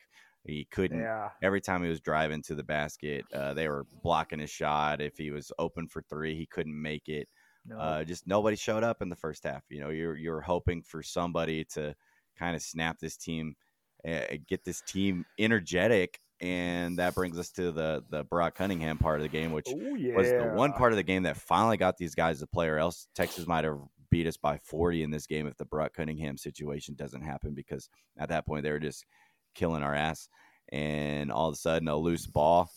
he 0.47 0.65
couldn't 0.71 0.99
Yeah. 0.99 1.29
every 1.41 1.61
time 1.61 1.83
he 1.83 1.89
was 1.89 2.01
driving 2.01 2.41
to 2.43 2.55
the 2.55 2.63
basket, 2.63 3.25
uh, 3.33 3.53
they 3.53 3.67
were 3.67 3.85
blocking 4.03 4.39
his 4.39 4.49
shot. 4.49 5.01
If 5.01 5.17
he 5.17 5.31
was 5.31 5.51
open 5.59 5.87
for 5.87 6.01
three, 6.01 6.35
he 6.35 6.45
couldn't 6.45 6.79
make 6.79 7.07
it. 7.07 7.27
No. 7.65 7.77
Uh, 7.77 8.03
just 8.03 8.25
nobody 8.25 8.55
showed 8.55 8.83
up 8.83 9.01
in 9.01 9.09
the 9.09 9.15
first 9.15 9.43
half. 9.43 9.63
You 9.69 9.81
know, 9.81 9.89
you're 9.89 10.15
you're 10.15 10.41
hoping 10.41 10.81
for 10.81 11.03
somebody 11.03 11.65
to 11.73 11.95
kind 12.37 12.55
of 12.55 12.61
snap 12.61 12.99
this 12.99 13.17
team, 13.17 13.55
uh, 14.07 14.37
get 14.47 14.63
this 14.63 14.81
team 14.81 15.25
energetic, 15.37 16.19
and 16.39 16.97
that 16.97 17.13
brings 17.13 17.37
us 17.37 17.49
to 17.51 17.71
the 17.71 18.03
the 18.09 18.23
Brock 18.23 18.55
Cunningham 18.55 18.97
part 18.97 19.17
of 19.17 19.23
the 19.23 19.29
game, 19.29 19.51
which 19.51 19.67
oh, 19.69 19.95
yeah. 19.95 20.15
was 20.15 20.29
the 20.29 20.51
one 20.55 20.71
part 20.73 20.93
of 20.93 20.97
the 20.97 21.03
game 21.03 21.23
that 21.23 21.35
finally 21.37 21.77
got 21.77 21.97
these 21.97 22.15
guys 22.15 22.39
to 22.39 22.47
play, 22.47 22.67
or 22.67 22.77
else 22.77 23.07
Texas 23.15 23.47
might 23.47 23.65
have 23.65 23.79
beat 24.09 24.27
us 24.27 24.37
by 24.37 24.57
40 24.59 25.03
in 25.03 25.11
this 25.11 25.27
game 25.27 25.47
if 25.47 25.57
the 25.57 25.65
Brock 25.65 25.93
Cunningham 25.93 26.37
situation 26.37 26.95
doesn't 26.95 27.23
happen, 27.23 27.53
because 27.53 27.89
at 28.17 28.29
that 28.29 28.45
point 28.45 28.63
they 28.63 28.71
were 28.71 28.79
just 28.79 29.05
killing 29.57 29.83
our 29.83 29.95
ass. 29.95 30.29
And 30.69 31.31
all 31.31 31.49
of 31.49 31.53
a 31.53 31.57
sudden, 31.57 31.87
a 31.87 31.95
loose 31.97 32.27
ball, 32.27 32.71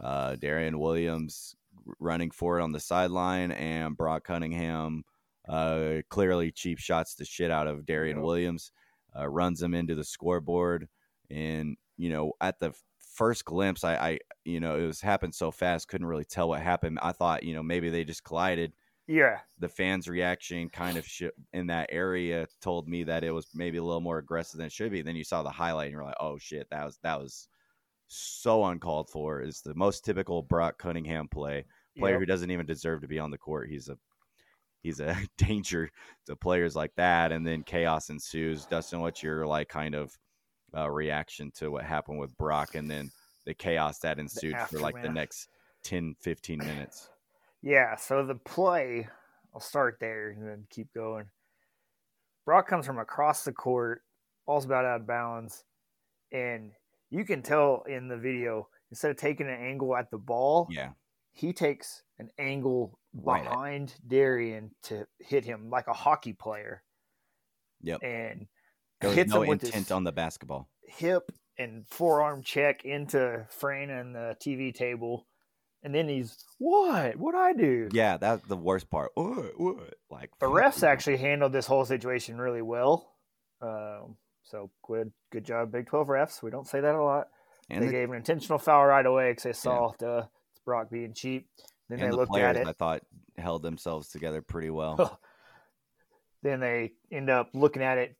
uh, 0.00 0.36
Darrion 0.36 0.78
Williams 0.78 1.54
running 1.98 2.30
for 2.30 2.58
it 2.58 2.62
on 2.62 2.72
the 2.72 2.80
sideline, 2.80 3.52
and 3.52 3.96
Brock 3.96 4.24
Cunningham 4.24 5.04
uh, 5.48 5.96
clearly 6.08 6.50
cheap 6.50 6.78
shots 6.78 7.14
the 7.14 7.24
shit 7.24 7.50
out 7.50 7.66
of 7.66 7.84
Darrion. 7.86 8.22
Williams, 8.22 8.72
uh, 9.16 9.28
runs 9.28 9.62
him 9.62 9.74
into 9.74 9.94
the 9.94 10.04
scoreboard. 10.04 10.88
And, 11.30 11.76
you 11.96 12.08
know, 12.08 12.32
at 12.40 12.58
the 12.58 12.72
first 12.98 13.44
glimpse, 13.44 13.84
I, 13.84 13.94
I 13.96 14.18
you 14.44 14.60
know, 14.60 14.76
it 14.76 14.86
was 14.86 15.00
happened 15.00 15.34
so 15.34 15.50
fast, 15.50 15.88
couldn't 15.88 16.06
really 16.06 16.24
tell 16.24 16.48
what 16.48 16.60
happened. 16.60 16.98
I 17.02 17.12
thought, 17.12 17.42
you 17.44 17.54
know, 17.54 17.62
maybe 17.62 17.90
they 17.90 18.04
just 18.04 18.24
collided. 18.24 18.72
Yeah. 19.06 19.40
The 19.58 19.68
fans' 19.68 20.08
reaction 20.08 20.68
kind 20.70 20.96
of 20.96 21.06
sh- 21.06 21.24
in 21.52 21.66
that 21.66 21.90
area 21.92 22.46
told 22.60 22.88
me 22.88 23.04
that 23.04 23.24
it 23.24 23.30
was 23.30 23.46
maybe 23.54 23.78
a 23.78 23.82
little 23.82 24.00
more 24.00 24.18
aggressive 24.18 24.58
than 24.58 24.66
it 24.66 24.72
should 24.72 24.92
be. 24.92 25.02
Then 25.02 25.16
you 25.16 25.24
saw 25.24 25.42
the 25.42 25.50
highlight 25.50 25.86
and 25.86 25.92
you're 25.92 26.04
like, 26.04 26.16
oh 26.20 26.38
shit, 26.38 26.68
that 26.70 26.84
was 26.84 26.98
that 27.02 27.20
was 27.20 27.48
so 28.08 28.64
uncalled 28.64 29.10
for. 29.10 29.40
It's 29.40 29.60
the 29.60 29.74
most 29.74 30.04
typical 30.04 30.42
Brock 30.42 30.78
Cunningham 30.78 31.28
play. 31.28 31.64
Player 31.98 32.14
Yep. 32.14 32.20
who 32.20 32.26
doesn't 32.26 32.50
even 32.50 32.66
deserve 32.66 33.02
to 33.02 33.08
be 33.08 33.18
on 33.20 33.30
the 33.30 33.38
court. 33.38 33.68
He's 33.68 33.88
a 33.88 33.96
he's 34.82 35.00
a 35.00 35.16
danger 35.38 35.90
to 36.26 36.34
players 36.36 36.74
like 36.74 36.94
that. 36.96 37.30
And 37.30 37.46
then 37.46 37.62
chaos 37.62 38.10
ensues. 38.10 38.66
Dustin, 38.66 39.00
what's 39.00 39.22
your 39.22 39.46
like 39.46 39.68
kind 39.68 39.94
of 39.94 40.16
uh, 40.76 40.90
reaction 40.90 41.52
to 41.56 41.70
what 41.70 41.84
happened 41.84 42.18
with 42.18 42.36
Brock 42.36 42.74
and 42.74 42.90
then 42.90 43.10
the 43.46 43.54
chaos 43.54 43.98
that 44.00 44.18
ensued 44.18 44.56
for 44.70 44.78
like 44.80 45.00
the 45.02 45.08
next 45.08 45.48
10, 45.84 46.16
15 46.20 46.58
minutes? 46.58 47.10
Yeah, 47.64 47.96
so 47.96 48.26
the 48.26 48.34
play, 48.34 49.08
I'll 49.54 49.60
start 49.60 49.96
there 49.98 50.30
and 50.30 50.46
then 50.46 50.66
keep 50.68 50.92
going. 50.92 51.24
Brock 52.44 52.68
comes 52.68 52.84
from 52.84 52.98
across 52.98 53.42
the 53.44 53.52
court, 53.52 54.02
ball's 54.46 54.66
about 54.66 54.84
out 54.84 55.00
of 55.00 55.06
bounds, 55.06 55.64
and 56.30 56.72
you 57.08 57.24
can 57.24 57.40
tell 57.40 57.82
in 57.88 58.06
the 58.06 58.18
video, 58.18 58.68
instead 58.90 59.10
of 59.10 59.16
taking 59.16 59.48
an 59.48 59.54
angle 59.58 59.96
at 59.96 60.10
the 60.10 60.18
ball, 60.18 60.66
Yeah. 60.70 60.90
he 61.32 61.54
takes 61.54 62.02
an 62.18 62.30
angle 62.38 62.98
Right 63.14 63.42
behind 63.44 63.94
Darrion 64.06 64.72
to 64.82 65.06
hit 65.20 65.44
him 65.46 65.70
like 65.70 65.86
a 65.86 65.92
hockey 65.94 66.34
player. 66.34 66.82
Yep. 67.80 68.02
And 68.02 68.46
There 69.00 69.08
was 69.08 69.16
hits 69.16 69.30
no 69.30 69.42
him 69.42 69.48
with 69.48 69.64
intent 69.64 69.90
on 69.90 70.04
the 70.04 70.12
basketball. 70.12 70.68
hip 70.82 71.30
and 71.56 71.88
forearm 71.88 72.42
check 72.42 72.84
into 72.84 73.46
Frayne 73.48 73.88
and 73.88 74.14
the 74.14 74.36
TV 74.38 74.70
table. 74.74 75.26
And 75.84 75.94
then 75.94 76.08
he's 76.08 76.44
what? 76.58 77.16
What 77.16 77.34
I 77.34 77.52
do? 77.52 77.88
Yeah, 77.92 78.16
that's 78.16 78.44
the 78.46 78.56
worst 78.56 78.90
part. 78.90 79.12
What? 79.14 79.58
What? 79.60 79.94
Like 80.10 80.30
The 80.40 80.46
refs 80.46 80.82
you. 80.82 80.88
actually 80.88 81.18
handled 81.18 81.52
this 81.52 81.66
whole 81.66 81.84
situation 81.84 82.38
really 82.38 82.62
well. 82.62 83.12
Um, 83.60 84.16
so 84.42 84.70
good, 84.82 85.12
good 85.30 85.44
job, 85.44 85.70
Big 85.70 85.86
Twelve 85.86 86.08
refs. 86.08 86.42
We 86.42 86.50
don't 86.50 86.66
say 86.66 86.80
that 86.80 86.94
a 86.94 87.02
lot. 87.02 87.28
and 87.70 87.82
they 87.82 87.86
the, 87.86 87.92
gave 87.92 88.10
an 88.10 88.16
intentional 88.16 88.58
foul 88.58 88.86
right 88.86 89.06
away 89.06 89.30
because 89.30 89.44
they 89.44 89.52
saw 89.52 89.92
uh, 90.02 90.26
it's 90.50 90.60
Brock 90.64 90.90
being 90.90 91.12
cheap. 91.12 91.48
Then 91.88 92.00
and 92.00 92.06
they 92.06 92.10
the 92.10 92.16
looked 92.16 92.32
players 92.32 92.56
at 92.56 92.62
it. 92.62 92.66
I 92.66 92.72
thought 92.72 93.02
held 93.36 93.62
themselves 93.62 94.08
together 94.08 94.42
pretty 94.42 94.70
well. 94.70 95.20
Then 96.42 96.60
they 96.60 96.92
end 97.10 97.30
up 97.30 97.48
looking 97.54 97.80
at 97.82 97.96
it, 97.96 98.16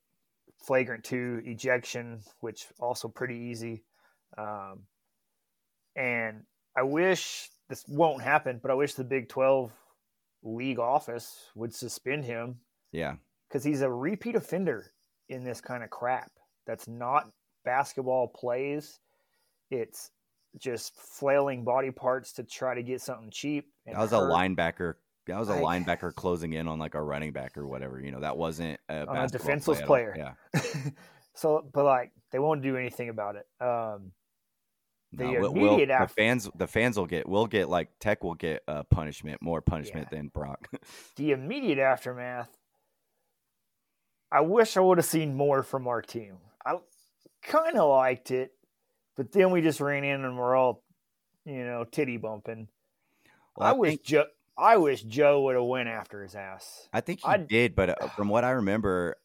flagrant 0.67 1.05
two 1.05 1.43
ejection, 1.45 2.21
which 2.41 2.65
also 2.81 3.07
pretty 3.07 3.37
easy. 3.51 3.85
Um, 4.39 4.85
and 5.95 6.45
I 6.75 6.85
wish 6.85 7.51
this 7.75 7.85
won't 7.89 8.23
happen, 8.23 8.61
but 8.63 8.71
I 8.71 8.75
wish 8.75 8.95
the 8.95 9.03
Big 9.05 9.29
Twelve 9.29 9.73
league 10.45 10.79
office 10.79 11.51
would 11.57 11.75
suspend 11.75 12.25
him 12.25 12.61
yeah, 12.93 13.17
because 13.49 13.65
he's 13.65 13.81
a 13.81 13.91
repeat 13.91 14.37
offender 14.37 14.93
in 15.29 15.43
this 15.43 15.61
kind 15.61 15.83
of 15.83 15.91
crap. 15.91 16.31
That's 16.67 16.87
not 16.87 17.29
basketball 17.65 18.29
plays. 18.29 19.01
It's 19.71 20.11
just 20.57 20.95
flailing 20.95 21.65
body 21.65 21.91
parts 21.91 22.33
to 22.35 22.45
try 22.45 22.77
to 22.77 22.83
get 22.83 23.01
something 23.01 23.31
cheap. 23.33 23.67
that 23.87 23.99
was 23.99 24.13
a 24.13 24.21
hurt 24.21 24.31
linebacker. 24.31 24.95
That 25.27 25.39
was 25.39 25.49
a 25.49 25.55
Like- 25.55 25.85
linebacker 25.85 26.15
closing 26.15 26.53
in 26.53 26.69
on 26.69 26.79
like 26.79 26.95
a 26.95 27.03
running 27.03 27.33
back 27.33 27.57
or 27.57 27.67
whatever. 27.67 28.01
You 28.01 28.13
know, 28.13 28.21
that 28.21 28.37
wasn't 28.37 28.79
a, 28.89 29.03
a 29.09 29.27
defenseless 29.27 29.79
play 29.79 29.87
player. 29.87 30.15
Yeah, 30.17 30.63
so, 31.35 31.69
but 31.73 31.85
like 31.85 32.13
they 32.31 32.39
won't 32.39 32.63
do 32.63 32.77
anything 32.77 33.09
about 33.09 33.35
it. 33.35 33.47
Um, 33.61 34.13
The 35.17 35.25
No, 35.25 35.41
we'll- 35.41 35.55
we'll- 35.55 35.75
immediate 35.77 35.99
the 36.01 36.09
fans, 36.09 36.51
the 36.55 36.67
fans 36.67 36.97
will 36.97 37.07
get, 37.07 37.29
will 37.29 37.47
get 37.47 37.69
like 37.69 37.91
Tech 38.01 38.23
will 38.25 38.35
get 38.35 38.63
uh, 38.69 38.83
punishment, 38.85 39.41
more 39.43 39.61
punishment 39.61 40.11
than 40.11 40.29
Brock. 40.29 40.69
the 41.17 41.33
immediate 41.33 41.79
aftermath, 41.79 42.51
I 44.33 44.41
wish 44.41 44.77
I 44.77 44.81
would 44.81 44.99
have 44.99 45.05
seen 45.05 45.35
more 45.35 45.63
from 45.63 45.87
our 45.87 46.03
team. 46.03 46.39
I 46.67 46.77
kind 47.43 47.77
of 47.79 47.89
liked 47.89 48.31
it, 48.31 48.53
but 49.17 49.31
then 49.33 49.51
we 49.51 49.61
just 49.63 49.81
ran 49.81 50.03
in 50.05 50.25
and 50.25 50.37
we're 50.37 50.57
all, 50.57 50.83
you 51.45 51.65
know, 51.65 51.85
titty 51.85 52.17
bumping. 52.17 52.69
Well, 53.57 53.69
I, 53.69 53.71
I 53.71 53.75
wish 53.75 53.91
think- 53.91 54.03
Joe. 54.05 54.25
I 54.57 54.77
wish 54.77 55.03
Joe 55.03 55.43
would 55.43 55.57
have 55.57 55.65
went 55.65 55.89
after 55.89 56.23
his 56.23 56.37
ass. 56.37 56.89
I 56.93 57.01
think 57.01 57.21
he 57.21 57.27
I- 57.29 57.39
did, 57.39 57.75
but 57.75 58.01
uh, 58.03 58.09
from 58.11 58.29
what 58.29 58.45
I 58.45 58.51
remember, 58.51 59.17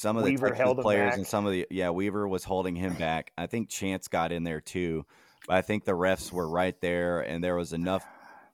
some 0.00 0.16
of 0.16 0.24
the 0.24 0.30
Weaver 0.30 0.50
Texas 0.54 0.74
players 0.80 1.10
back. 1.10 1.18
and 1.18 1.26
some 1.26 1.44
of 1.44 1.52
the 1.52 1.66
yeah, 1.70 1.90
Weaver 1.90 2.26
was 2.26 2.42
holding 2.42 2.74
him 2.74 2.94
back. 2.94 3.32
I 3.36 3.46
think 3.46 3.68
Chance 3.68 4.08
got 4.08 4.32
in 4.32 4.44
there 4.44 4.62
too, 4.62 5.04
but 5.46 5.56
I 5.56 5.62
think 5.62 5.84
the 5.84 5.92
refs 5.92 6.32
were 6.32 6.48
right 6.48 6.74
there, 6.80 7.20
and 7.20 7.44
there 7.44 7.54
was 7.54 7.74
enough 7.74 8.02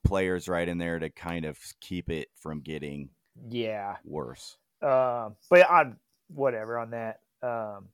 players 0.03 0.49
right 0.49 0.67
in 0.67 0.77
there 0.77 0.99
to 0.99 1.09
kind 1.09 1.45
of 1.45 1.57
keep 1.79 2.09
it 2.09 2.27
from 2.35 2.59
getting 2.59 3.11
Yeah, 3.49 3.95
worse. 4.03 4.57
um, 4.81 5.35
but 5.49 5.61
I 5.69 5.93
whatever 6.27 6.77
on 6.77 6.91
that. 6.91 7.21
Um, 7.41 7.87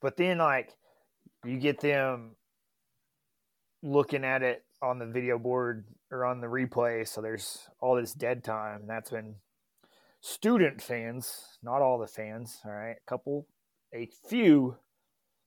but 0.00 0.16
then 0.16 0.38
like 0.38 0.74
you 1.44 1.58
get 1.58 1.80
them 1.80 2.32
looking 3.84 4.24
at 4.24 4.42
it 4.42 4.64
on 4.82 4.98
the 4.98 5.06
video 5.06 5.38
board 5.38 5.84
or 6.10 6.24
on 6.24 6.40
the 6.40 6.48
replay, 6.48 7.06
so 7.06 7.20
there's 7.20 7.68
all 7.78 7.94
this 7.94 8.12
dead 8.12 8.42
time. 8.42 8.82
That's 8.88 9.12
when 9.12 9.36
student 10.20 10.82
fans, 10.82 11.58
not 11.62 11.82
all 11.82 11.98
the 11.98 12.06
fans, 12.06 12.60
all 12.64 12.72
right, 12.72 12.96
a 12.96 13.08
couple, 13.10 13.46
a 13.94 14.08
few 14.28 14.76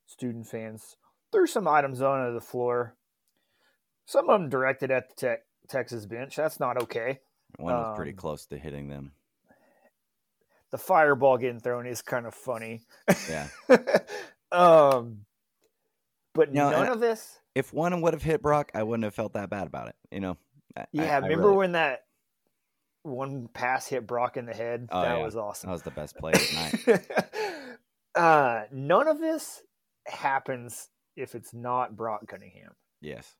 student 0.05 0.47
fans 0.47 0.97
threw 1.31 1.47
some 1.47 1.67
items 1.67 2.01
onto 2.01 2.33
the 2.33 2.41
floor. 2.41 2.95
Some 4.05 4.29
of 4.29 4.39
them 4.39 4.49
directed 4.49 4.91
at 4.91 5.09
the 5.09 5.15
tech, 5.15 5.39
Texas 5.69 6.05
bench. 6.05 6.35
That's 6.35 6.59
not 6.59 6.81
okay. 6.83 7.19
One 7.57 7.73
was 7.73 7.95
pretty 7.95 8.11
Um, 8.11 8.17
close 8.17 8.45
to 8.47 8.57
hitting 8.57 8.89
them. 8.89 9.13
The 10.71 10.77
fireball 10.79 11.37
getting 11.37 11.59
thrown 11.59 11.85
is 11.85 12.01
kind 12.01 12.25
of 12.25 12.33
funny. 12.33 12.81
Yeah, 13.29 13.47
um, 14.51 15.19
but 16.33 16.51
No, 16.51 16.71
none 16.71 16.87
of 16.89 16.99
this. 16.99 17.39
if 17.53 17.71
one 17.71 18.01
would 18.01 18.13
have 18.13 18.23
hit 18.23 18.41
Brock, 18.41 18.71
I 18.73 18.81
wouldn't 18.81 19.03
have 19.03 19.13
felt 19.13 19.33
that 19.33 19.49
bad 19.51 19.67
about 19.67 19.89
it. 19.89 19.95
You 20.11 20.19
know. 20.19 20.37
I- 20.75 20.81
I- 20.81 20.85
Yeah, 20.91 21.03
I 21.13 21.17
remember 21.19 21.45
really- 21.49 21.57
when 21.57 21.71
that 21.73 22.05
one 23.03 23.47
pass 23.53 23.87
hit 23.87 24.07
Brock 24.07 24.37
in 24.37 24.45
the 24.45 24.53
head? 24.53 24.87
Oh, 24.91 25.01
that 25.01 25.17
yeah. 25.17 25.23
was 25.23 25.35
awesome. 25.35 25.67
that 25.67 25.73
was 25.73 25.83
the 25.83 25.91
best 25.91 26.17
play 26.17 26.31
of 26.33 26.39
the 26.39 26.91
night? 26.91 27.77
uh, 28.15 28.63
none 28.71 29.07
of 29.07 29.19
this 29.19 29.61
happens 30.07 30.89
if 31.15 31.35
it's 31.35 31.53
not 31.53 31.95
Brock 31.95 32.27
Cunningham. 32.27 32.71
Yes, 33.01 33.35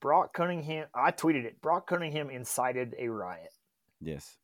Brock 0.00 0.34
Cunningham, 0.34 0.86
I 0.94 1.12
tweeted 1.12 1.44
it. 1.44 1.62
Brock 1.62 1.86
Cunningham 1.86 2.28
incited 2.28 2.94
a 2.98 3.08
riot. 3.08 3.50
yes. 4.00 4.36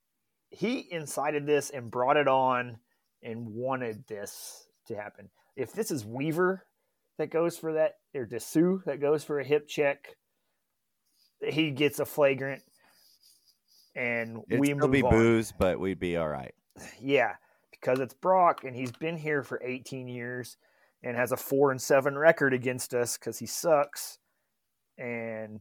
He 0.50 0.86
incited 0.90 1.44
this 1.44 1.68
and 1.68 1.90
brought 1.90 2.16
it 2.16 2.26
on 2.26 2.78
and 3.22 3.48
wanted 3.48 4.06
this 4.08 4.66
to 4.86 4.96
happen. 4.96 5.28
If 5.56 5.74
this 5.74 5.90
is 5.90 6.06
Weaver 6.06 6.64
that 7.18 7.30
goes 7.30 7.58
for 7.58 7.74
that, 7.74 7.96
or 8.14 8.24
Disu 8.24 8.82
that 8.84 8.98
goes 8.98 9.24
for 9.24 9.40
a 9.40 9.44
hip 9.44 9.68
check, 9.68 10.16
he 11.46 11.70
gets 11.70 11.98
a 12.00 12.06
flagrant, 12.06 12.62
and 13.98 14.42
It'd 14.48 14.60
we 14.60 14.68
still 14.68 14.88
be 14.88 15.02
on. 15.02 15.10
booze, 15.10 15.52
but 15.58 15.80
we'd 15.80 15.98
be 15.98 16.16
all 16.16 16.28
right. 16.28 16.54
Yeah, 17.00 17.34
because 17.72 17.98
it's 17.98 18.14
Brock, 18.14 18.62
and 18.64 18.74
he's 18.76 18.92
been 18.92 19.16
here 19.16 19.42
for 19.42 19.60
18 19.64 20.06
years 20.08 20.56
and 21.02 21.16
has 21.16 21.32
a 21.32 21.36
four 21.36 21.70
and 21.72 21.80
seven 21.80 22.16
record 22.16 22.54
against 22.54 22.94
us 22.94 23.18
because 23.18 23.38
he 23.38 23.46
sucks, 23.46 24.18
and 24.96 25.60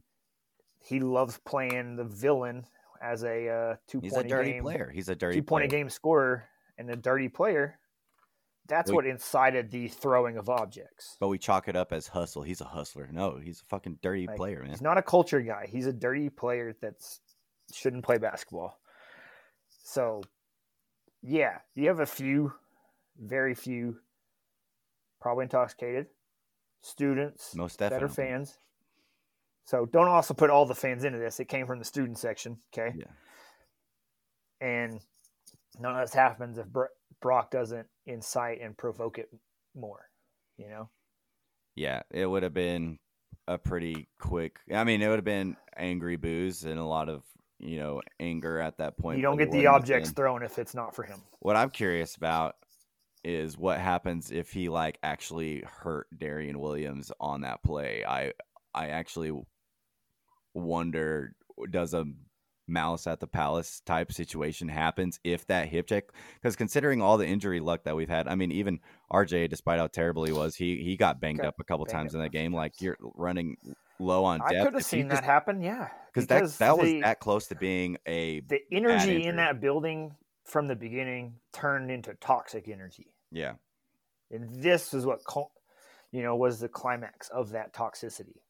he 0.78 1.00
loves 1.00 1.38
playing 1.44 1.96
the 1.96 2.04
villain 2.04 2.64
as 3.02 3.22
a 3.24 3.48
uh, 3.48 3.76
two 3.88 4.00
He's 4.00 4.12
a 4.12 4.16
point 4.16 4.28
dirty 4.28 4.52
game 4.52 4.62
player. 4.62 4.90
He's 4.94 5.08
a 5.08 5.14
dirty 5.16 5.38
two 5.38 5.42
point 5.44 5.64
a 5.64 5.68
game 5.68 5.90
scorer 5.90 6.44
and 6.78 6.88
a 6.90 6.96
dirty 6.96 7.28
player. 7.28 7.78
That's 8.68 8.90
We- 8.90 8.96
what 8.96 9.06
incited 9.06 9.70
the 9.70 9.88
throwing 9.88 10.36
of 10.36 10.48
objects. 10.48 11.16
But 11.20 11.28
we 11.28 11.38
chalk 11.38 11.68
it 11.68 11.76
up 11.76 11.92
as 11.92 12.06
hustle. 12.08 12.42
He's 12.42 12.60
a 12.60 12.64
hustler. 12.66 13.08
No, 13.12 13.38
he's 13.42 13.60
a 13.60 13.64
fucking 13.64 13.98
dirty 14.02 14.26
Like, 14.26 14.36
player, 14.36 14.60
man. 14.60 14.70
He's 14.70 14.82
not 14.82 14.98
a 14.98 15.02
culture 15.02 15.40
guy. 15.40 15.66
He's 15.70 15.86
a 15.86 15.92
dirty 15.92 16.28
player 16.28 16.76
that's 16.80 17.20
shouldn't 17.72 18.04
play 18.04 18.18
basketball. 18.18 18.78
So, 19.84 20.22
yeah, 21.22 21.58
you 21.74 21.88
have 21.88 22.00
a 22.00 22.06
few, 22.06 22.52
very 23.18 23.54
few, 23.54 23.98
probably 25.20 25.44
intoxicated 25.44 26.06
students 26.82 27.54
Most 27.54 27.78
that 27.78 27.90
definitely. 27.90 28.06
are 28.06 28.28
fans. 28.28 28.58
So 29.64 29.84
don't 29.84 30.08
also 30.08 30.32
put 30.32 30.50
all 30.50 30.64
the 30.64 30.74
fans 30.74 31.04
into 31.04 31.18
this. 31.18 31.40
It 31.40 31.46
came 31.48 31.66
from 31.66 31.78
the 31.78 31.84
student 31.84 32.18
section, 32.18 32.58
okay? 32.72 32.96
Yeah. 32.96 33.04
And 34.60 35.00
none 35.78 35.94
of 35.94 36.00
this 36.00 36.14
happens 36.14 36.58
if 36.58 36.66
Brock 37.20 37.50
doesn't 37.50 37.86
incite 38.06 38.60
and 38.62 38.76
provoke 38.76 39.18
it 39.18 39.28
more. 39.74 40.08
You 40.56 40.68
know, 40.68 40.90
Yeah, 41.76 42.02
it 42.10 42.26
would 42.26 42.42
have 42.42 42.54
been 42.54 42.98
a 43.46 43.58
pretty 43.58 44.08
quick. 44.18 44.58
I 44.74 44.84
mean, 44.84 45.02
it 45.02 45.08
would 45.08 45.18
have 45.18 45.24
been 45.24 45.56
angry 45.76 46.16
booze 46.16 46.64
and 46.64 46.78
a 46.78 46.84
lot 46.84 47.08
of 47.08 47.22
you 47.58 47.78
know 47.78 48.00
anger 48.20 48.60
at 48.60 48.78
that 48.78 48.96
point. 48.96 49.18
you 49.18 49.22
don't 49.22 49.36
get 49.36 49.50
the 49.50 49.66
objects 49.66 50.10
thrown 50.10 50.42
if 50.42 50.58
it's 50.58 50.74
not 50.74 50.94
for 50.94 51.02
him. 51.02 51.20
What 51.40 51.56
I'm 51.56 51.70
curious 51.70 52.16
about 52.16 52.56
is 53.24 53.58
what 53.58 53.78
happens 53.78 54.30
if 54.30 54.52
he 54.52 54.68
like 54.68 54.98
actually 55.02 55.64
hurt 55.66 56.06
Darrion 56.16 56.56
Williams 56.56 57.10
on 57.20 57.42
that 57.42 57.62
play. 57.62 58.04
I 58.06 58.32
I 58.74 58.88
actually 58.88 59.32
wonder 60.54 61.34
does 61.70 61.94
a 61.94 62.04
malice 62.68 63.06
at 63.06 63.18
the 63.18 63.26
palace 63.26 63.80
type 63.86 64.12
situation 64.12 64.68
happens 64.68 65.18
if 65.24 65.46
that 65.46 65.68
hip 65.68 65.86
check 65.86 66.04
because 66.34 66.54
considering 66.54 67.00
all 67.00 67.16
the 67.16 67.26
injury 67.26 67.60
luck 67.60 67.82
that 67.84 67.96
we've 67.96 68.10
had 68.10 68.28
i 68.28 68.34
mean 68.34 68.52
even 68.52 68.78
rj 69.10 69.48
despite 69.48 69.78
how 69.78 69.86
terrible 69.86 70.24
he 70.24 70.32
was 70.32 70.54
he 70.54 70.76
he 70.76 70.94
got 70.94 71.18
banged 71.18 71.40
up 71.40 71.54
a 71.58 71.64
couple 71.64 71.86
banged 71.86 71.94
times 71.94 72.14
in 72.14 72.20
that 72.20 72.30
game 72.30 72.54
like 72.54 72.74
you're 72.80 72.98
running 73.00 73.56
low 73.98 74.24
on 74.24 74.40
depth. 74.40 74.52
I 74.52 74.64
could 74.64 74.74
have 74.74 74.84
seen 74.84 75.08
that 75.08 75.24
happen. 75.24 75.60
Yeah, 75.60 75.88
because 76.12 76.26
that 76.28 76.50
that 76.58 76.78
was 76.78 76.92
that 77.02 77.20
close 77.20 77.46
to 77.48 77.54
being 77.54 77.98
a 78.06 78.40
the 78.40 78.60
energy 78.72 79.24
in 79.24 79.36
that 79.36 79.60
building 79.60 80.14
from 80.44 80.66
the 80.66 80.76
beginning 80.76 81.34
turned 81.52 81.90
into 81.90 82.14
toxic 82.14 82.68
energy, 82.68 83.14
yeah 83.30 83.54
and 84.30 84.62
this 84.62 84.94
is 84.94 85.06
what 85.06 85.20
you 86.12 86.22
know 86.22 86.36
was 86.36 86.60
the 86.60 86.68
climax 86.68 87.28
of 87.28 87.50
that 87.50 87.72
toxicity. 87.72 88.40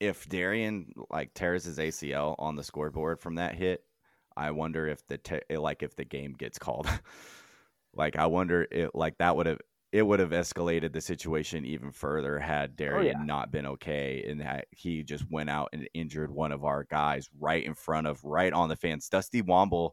if 0.00 0.28
Darrion 0.28 0.92
like 1.10 1.34
tears 1.34 1.64
his 1.64 1.78
ACL 1.78 2.34
on 2.38 2.56
the 2.56 2.64
scoreboard 2.64 3.20
from 3.20 3.36
that 3.36 3.54
hit, 3.54 3.82
I 4.36 4.50
wonder 4.50 4.86
if 4.86 5.06
the 5.06 5.18
te- 5.18 5.56
like 5.56 5.82
if 5.82 5.96
the 5.96 6.04
game 6.04 6.34
gets 6.34 6.58
called. 6.58 6.88
like 7.94 8.16
I 8.16 8.26
wonder 8.26 8.66
it 8.70 8.94
like 8.94 9.18
that 9.18 9.36
would 9.36 9.46
have 9.46 9.60
it 9.92 10.02
would 10.02 10.20
have 10.20 10.30
escalated 10.30 10.92
the 10.92 11.00
situation 11.00 11.64
even 11.64 11.90
further 11.92 12.38
had 12.38 12.72
oh, 12.78 12.82
Darrion 12.82 13.04
yeah. 13.04 13.24
not 13.24 13.50
been 13.50 13.66
okay 13.66 14.24
and 14.28 14.40
that 14.40 14.66
he 14.70 15.02
just 15.02 15.24
went 15.30 15.48
out 15.48 15.68
and 15.72 15.88
injured 15.94 16.30
one 16.30 16.52
of 16.52 16.64
our 16.64 16.84
guys 16.84 17.28
right 17.38 17.64
in 17.64 17.74
front 17.74 18.06
of 18.06 18.22
right 18.24 18.52
on 18.52 18.68
the 18.68 18.76
fans. 18.76 19.08
Dusty 19.08 19.42
Womble 19.42 19.92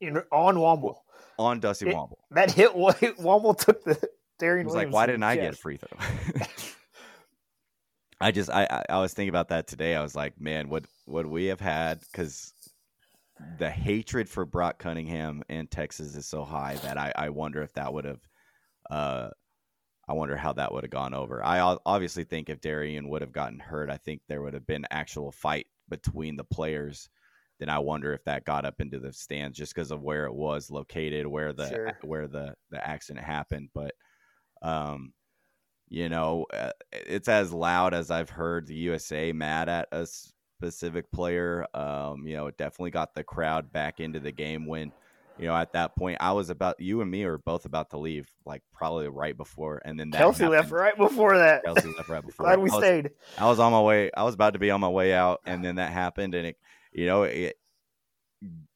In, 0.00 0.16
on 0.32 0.56
Womble, 0.56 0.96
on 1.38 1.60
Dusty 1.60 1.88
It- 1.88 1.94
Womble. 1.94 2.16
that 2.30 2.50
hit 2.50 2.72
Womble 2.74 3.56
took 3.58 3.84
the 3.84 3.98
Darrion. 4.40 4.66
was 4.66 4.74
like, 4.74 4.92
"Why 4.92 5.06
didn't 5.06 5.24
I 5.24 5.36
get 5.36 5.54
a 5.54 5.56
free 5.56 5.76
throw?" 5.76 5.98
I 8.20 8.30
just 8.32 8.50
I 8.50 8.84
I- 8.88 8.98
was 8.98 9.12
thinking 9.14 9.28
about 9.30 9.48
that 9.48 9.66
today. 9.66 9.94
I 9.94 10.02
was 10.02 10.14
like, 10.16 10.40
man, 10.40 10.68
would 10.70 10.86
would 11.06 11.26
we 11.26 11.46
have 11.46 11.60
had 11.60 12.00
because 12.00 12.52
the 13.58 13.70
hatred 13.70 14.28
for 14.28 14.44
Brock 14.44 14.78
Cunningham 14.78 15.42
in 15.48 15.66
Texas 15.68 16.16
is 16.16 16.26
so 16.26 16.44
high 16.44 16.76
that 16.82 16.98
I 16.98 17.12
I 17.14 17.28
wonder 17.28 17.62
if 17.62 17.72
that 17.74 17.92
would 17.92 18.04
have 18.04 18.20
uh 18.90 19.30
I 20.08 20.14
wonder 20.14 20.36
how 20.36 20.54
that 20.54 20.72
would 20.72 20.84
have 20.84 20.90
gone 20.90 21.12
over. 21.14 21.44
I 21.44 21.60
obviously 21.84 22.24
think 22.24 22.48
if 22.48 22.60
Darrion 22.62 23.08
would 23.08 23.20
have 23.22 23.32
gotten 23.32 23.58
hurt, 23.60 23.90
I 23.90 23.98
think 23.98 24.22
there 24.26 24.40
would 24.42 24.54
have 24.54 24.66
been 24.66 24.86
actual 24.90 25.30
fight 25.30 25.66
between 25.88 26.36
the 26.36 26.44
players. 26.44 27.10
Then 27.58 27.68
I 27.68 27.78
wonder 27.80 28.14
if 28.14 28.24
that 28.24 28.44
got 28.44 28.64
up 28.64 28.80
into 28.80 28.98
the 29.00 29.12
stands 29.12 29.58
just 29.58 29.74
because 29.74 29.90
of 29.90 30.00
where 30.02 30.24
it 30.26 30.32
was 30.34 30.70
located, 30.70 31.26
where 31.26 31.52
the 31.52 31.68
Sure. 31.68 31.98
where 32.02 32.26
the 32.28 32.56
the 32.70 32.86
accident 32.86 33.26
happened. 33.26 33.70
But 33.74 33.94
um, 34.62 35.12
you 35.88 36.08
know, 36.08 36.46
uh, 36.52 36.72
it's 36.92 37.28
as 37.28 37.52
loud 37.52 37.94
as 37.94 38.10
I've 38.10 38.30
heard 38.30 38.66
the 38.66 38.74
USA 38.76 39.32
mad 39.32 39.68
at 39.68 39.88
a 39.92 40.06
specific 40.06 41.10
player. 41.12 41.66
Um, 41.74 42.26
you 42.26 42.36
know, 42.36 42.46
it 42.48 42.58
definitely 42.58 42.90
got 42.90 43.14
the 43.14 43.24
crowd 43.24 43.72
back 43.72 44.00
into 44.00 44.20
the 44.20 44.32
game 44.32 44.66
when, 44.66 44.92
you 45.38 45.46
know, 45.46 45.54
at 45.56 45.72
that 45.72 45.96
point 45.96 46.18
I 46.20 46.32
was 46.32 46.50
about 46.50 46.80
you 46.80 47.00
and 47.00 47.10
me 47.10 47.24
were 47.26 47.38
both 47.38 47.64
about 47.64 47.90
to 47.90 47.98
leave, 47.98 48.28
like 48.44 48.62
probably 48.72 49.08
right 49.08 49.36
before, 49.36 49.80
and 49.84 49.98
then 49.98 50.10
that 50.10 50.18
Kelsey 50.18 50.46
left 50.46 50.70
right 50.70 50.96
before 50.96 51.38
that. 51.38 51.64
Kelsey 51.64 51.92
left 51.96 52.08
right 52.08 52.22
before. 52.26 52.46
Glad 52.46 52.58
we 52.60 52.70
I 52.70 52.74
was- 52.74 52.82
stayed. 52.84 53.10
I 53.38 53.46
was 53.48 53.58
on 53.58 53.72
my 53.72 53.80
way. 53.80 54.10
I 54.16 54.24
was 54.24 54.34
about 54.34 54.52
to 54.54 54.58
be 54.58 54.70
on 54.70 54.80
my 54.80 54.88
way 54.88 55.12
out, 55.14 55.40
and 55.46 55.64
then 55.64 55.76
that 55.76 55.92
happened, 55.92 56.34
and 56.34 56.46
it, 56.48 56.56
you 56.92 57.06
know, 57.06 57.22
it 57.24 57.56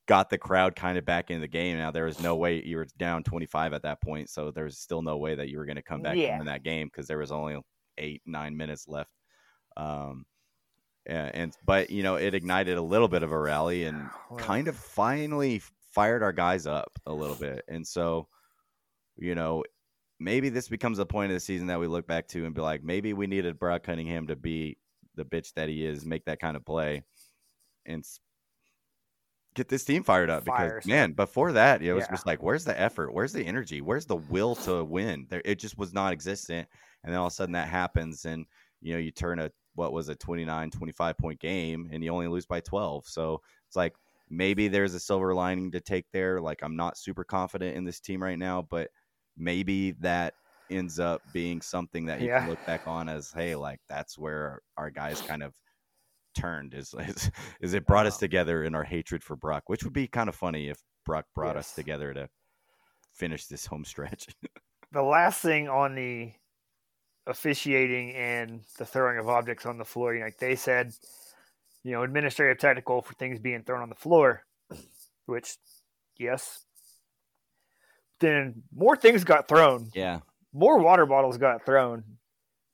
got 0.09 0.31
the 0.31 0.39
crowd 0.39 0.75
kind 0.75 0.99
of 0.99 1.05
back 1.05 1.31
in 1.31 1.41
the 1.41 1.49
game. 1.49 1.79
Now 1.79 1.91
there 1.91 2.05
was 2.07 2.21
no 2.21 2.37
way 2.37 2.63
you 2.65 2.77
were 2.77 2.87
down 2.99 3.23
twenty 3.23 3.47
five 3.47 3.73
at 3.73 3.83
that 3.83 4.01
point, 4.03 4.29
so 4.31 4.51
there 4.51 4.65
was 4.65 4.79
still 4.79 5.03
no 5.03 5.17
way 5.17 5.35
that 5.35 5.49
you 5.49 5.59
were 5.59 5.65
going 5.67 5.77
to 5.77 5.83
come 5.83 6.03
back 6.03 6.17
Yeah. 6.17 6.39
in 6.39 6.47
that 6.47 6.63
game 6.65 6.89
because 6.89 7.07
there 7.07 7.19
was 7.19 7.33
only 7.33 7.57
eight 7.99 8.23
nine 8.27 8.57
minutes 8.57 8.89
left. 8.89 9.11
Um, 9.77 10.25
and, 11.07 11.35
and 11.35 11.57
but 11.65 11.91
you 11.91 12.03
know, 12.03 12.17
it 12.17 12.35
ignited 12.35 12.77
a 12.77 12.83
little 12.83 13.09
bit 13.09 13.23
of 13.23 13.33
a 13.33 13.39
rally 13.39 13.85
and 13.85 14.09
kind 14.39 14.69
of 14.69 14.77
finally 14.77 15.63
fired 15.95 16.23
our 16.23 16.33
guys 16.33 16.67
up 16.67 16.99
a 17.07 17.13
little 17.13 17.37
bit, 17.37 17.65
and 17.69 17.87
so 17.87 18.29
you 19.17 19.35
know. 19.35 19.65
Maybe 20.21 20.51
this 20.51 20.69
becomes 20.69 21.01
a 21.01 21.05
point 21.07 21.33
of 21.33 21.35
the 21.35 21.41
season 21.41 21.67
that 21.67 21.81
we 21.81 21.89
look 21.89 22.07
back 22.07 22.29
to 22.29 22.45
and 22.45 22.55
be 22.55 22.61
like, 22.61 22.85
maybe 22.85 23.13
we 23.13 23.27
needed 23.27 23.59
Brock 23.59 23.83
Cunningham 23.83 24.29
to 24.29 24.37
be 24.37 24.79
the 25.17 25.25
bitch 25.25 25.53
that 25.55 25.69
he 25.69 25.85
is, 25.85 26.07
make 26.07 26.25
that 26.27 26.39
kind 26.39 26.57
of 26.57 26.65
play, 26.65 27.03
and 27.87 28.05
get 29.57 29.69
this 29.69 29.85
team 29.85 30.05
fired 30.05 30.31
up. 30.31 30.45
Fire 30.45 30.77
because 30.77 30.87
man, 30.89 31.11
before 31.11 31.51
that, 31.55 31.83
it 31.83 31.93
was 31.93 32.05
Yeah. 32.05 32.11
just 32.13 32.25
like, 32.25 32.41
where's 32.41 32.65
the 32.65 32.79
effort? 32.81 33.13
Where's 33.13 33.33
the 33.33 33.45
energy? 33.45 33.81
Where's 33.81 34.07
the 34.07 34.15
will 34.15 34.55
to 34.57 34.85
win? 34.85 35.27
There, 35.29 35.43
it 35.45 35.59
just 35.59 35.77
was 35.77 35.93
non-existent. 35.93 36.69
And 37.03 37.13
then 37.13 37.19
all 37.19 37.27
of 37.27 37.33
a 37.33 37.35
sudden 37.35 37.55
that 37.55 37.67
happens, 37.67 38.25
and 38.25 38.47
you 38.81 38.93
know, 38.93 39.01
you 39.01 39.11
turn 39.11 39.41
a 39.41 39.51
what 39.75 39.93
was 39.93 40.09
a 40.09 40.15
29, 40.15 40.71
25 40.71 41.19
point 41.19 41.41
game, 41.41 41.89
and 41.93 42.05
you 42.05 42.13
only 42.13 42.29
lose 42.29 42.47
by 42.47 42.61
12. 42.61 43.09
So 43.09 43.43
it's 43.67 43.75
like 43.75 43.95
maybe 44.33 44.67
there's 44.67 44.95
a 44.95 45.01
silver 45.01 45.35
lining 45.35 45.71
to 45.73 45.81
take 45.81 46.07
there. 46.13 46.41
Like 46.41 46.63
I'm 46.63 46.75
not 46.75 46.97
super 46.97 47.23
confident 47.23 47.77
in 47.77 47.85
this 47.85 48.01
team 48.01 48.23
right 48.23 48.39
now, 48.39 48.63
but 48.63 48.89
maybe 49.37 49.93
that 50.01 50.35
ends 50.71 50.99
up 50.99 51.21
being 51.33 51.61
something 51.61 52.07
that 52.07 52.21
you 52.21 52.29
Yeah. 52.29 52.41
can 52.41 52.49
look 52.49 52.65
back 52.67 52.81
on 52.87 53.09
as, 53.09 53.31
hey, 53.31 53.55
like 53.55 53.79
that's 53.89 54.19
where 54.19 54.63
our 54.79 54.91
guys 54.91 55.21
kind 55.21 55.43
of 55.43 55.55
turned 56.35 56.73
is 56.73 56.95
is, 56.99 57.31
is 57.61 57.75
it 57.75 57.87
brought 57.87 58.07
us 58.07 58.15
uh-huh. 58.15 58.21
together 58.21 58.65
in 58.65 58.75
our 58.75 58.85
hatred 58.85 59.23
for 59.23 59.37
Brock, 59.37 59.65
which 59.67 59.85
would 59.85 59.93
be 59.93 60.09
kind 60.09 60.31
of 60.31 60.35
funny 60.35 60.69
if 60.69 60.79
Brock 61.05 61.27
brought 61.35 61.59
us 61.59 61.75
together 61.75 62.15
to 62.15 62.29
finish 63.13 63.47
this 63.47 63.67
home 63.67 63.85
stretch. 63.85 64.29
the 64.93 65.03
last 65.03 65.43
thing 65.43 65.69
on 65.69 65.95
the 65.95 66.33
officiating 67.27 68.15
and 68.15 68.63
the 68.79 68.87
throwing 68.87 69.19
of 69.19 69.29
objects 69.29 69.67
on 69.67 69.77
the 69.77 69.85
floor, 69.85 70.15
you 70.15 70.21
know, 70.21 70.27
like 70.27 70.39
they 70.39 70.57
said, 70.57 70.95
you 71.85 71.93
know, 71.93 72.03
administrative 72.03 72.59
technical 72.59 73.03
for 73.03 73.15
things 73.15 73.39
being 73.41 73.63
thrown 73.65 73.83
on 73.83 73.89
the 73.89 73.95
floor, 73.95 74.45
which, 75.27 75.57
yes. 76.19 76.65
Then 78.21 78.63
more 78.75 78.97
things 78.97 79.25
got 79.25 79.49
thrown. 79.49 79.91
yeah, 79.95 80.21
More 80.53 80.79
water 80.79 81.07
bottles 81.07 81.39
got 81.39 81.65
thrown, 81.67 82.05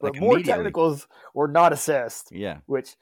but 0.00 0.12
Like 0.12 0.20
more 0.20 0.38
technicals 0.40 1.06
were 1.34 1.48
not 1.48 1.72
assessed, 1.72 2.28
yeah, 2.30 2.58
which 2.66 2.96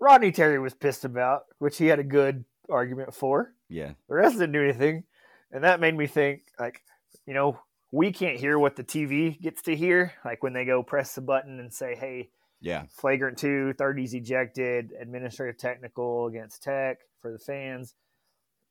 Rodney 0.00 0.32
Terry 0.32 0.58
was 0.58 0.74
pissed 0.74 1.04
about, 1.04 1.42
which 1.58 1.76
he 1.78 1.86
had 1.86 1.98
a 1.98 2.04
good 2.04 2.44
argument 2.70 3.14
for. 3.14 3.52
yeah, 3.68 3.92
The 4.08 4.14
rest 4.14 4.38
didn't 4.38 4.52
do 4.52 4.62
anything. 4.62 5.04
And 5.50 5.64
that 5.64 5.80
made 5.80 5.94
me 5.94 6.06
think, 6.06 6.44
like, 6.58 6.80
you 7.26 7.34
know, 7.34 7.60
we 7.90 8.10
can't 8.10 8.38
hear 8.40 8.58
what 8.58 8.74
the 8.74 8.84
TV 8.84 9.38
gets 9.38 9.60
to 9.62 9.76
hear. 9.76 10.14
Like 10.24 10.42
when 10.42 10.54
they 10.54 10.64
go 10.64 10.82
press 10.82 11.14
the 11.14 11.20
button 11.20 11.60
and 11.60 11.70
say, 11.70 11.94
hey, 11.94 12.30
yeah, 12.62 12.84
flagrant 12.88 13.36
two, 13.36 13.74
30s 13.76 14.14
ejected, 14.14 14.92
administrative 14.98 15.58
technical 15.58 16.26
against 16.26 16.62
Tech 16.62 16.98
for 17.20 17.32
the 17.32 17.38
fans. 17.38 17.94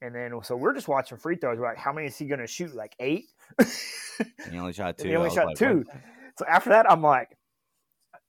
And 0.02 0.16
then, 0.16 0.32
so 0.44 0.56
we're 0.56 0.74
just 0.74 0.88
watching 0.88 1.18
free 1.20 1.36
throws. 1.36 1.60
We're 1.60 1.68
like, 1.68 1.78
how 1.78 1.94
many 1.94 2.08
is 2.08 2.18
he 2.18 2.26
going 2.26 2.40
to 2.40 2.48
shoot? 2.48 2.74
Like 2.74 2.96
eight? 3.00 3.26
he 4.50 4.58
only 4.58 4.74
shot 4.74 4.98
two. 4.98 5.10
He 5.10 5.16
only 5.16 5.30
shot 5.30 5.46
like, 5.48 5.58
two. 5.58 5.84
what? 5.86 5.98
So 6.38 6.46
after 6.48 6.72
that, 6.72 6.90
I'm 6.90 7.04
like, 7.04 7.38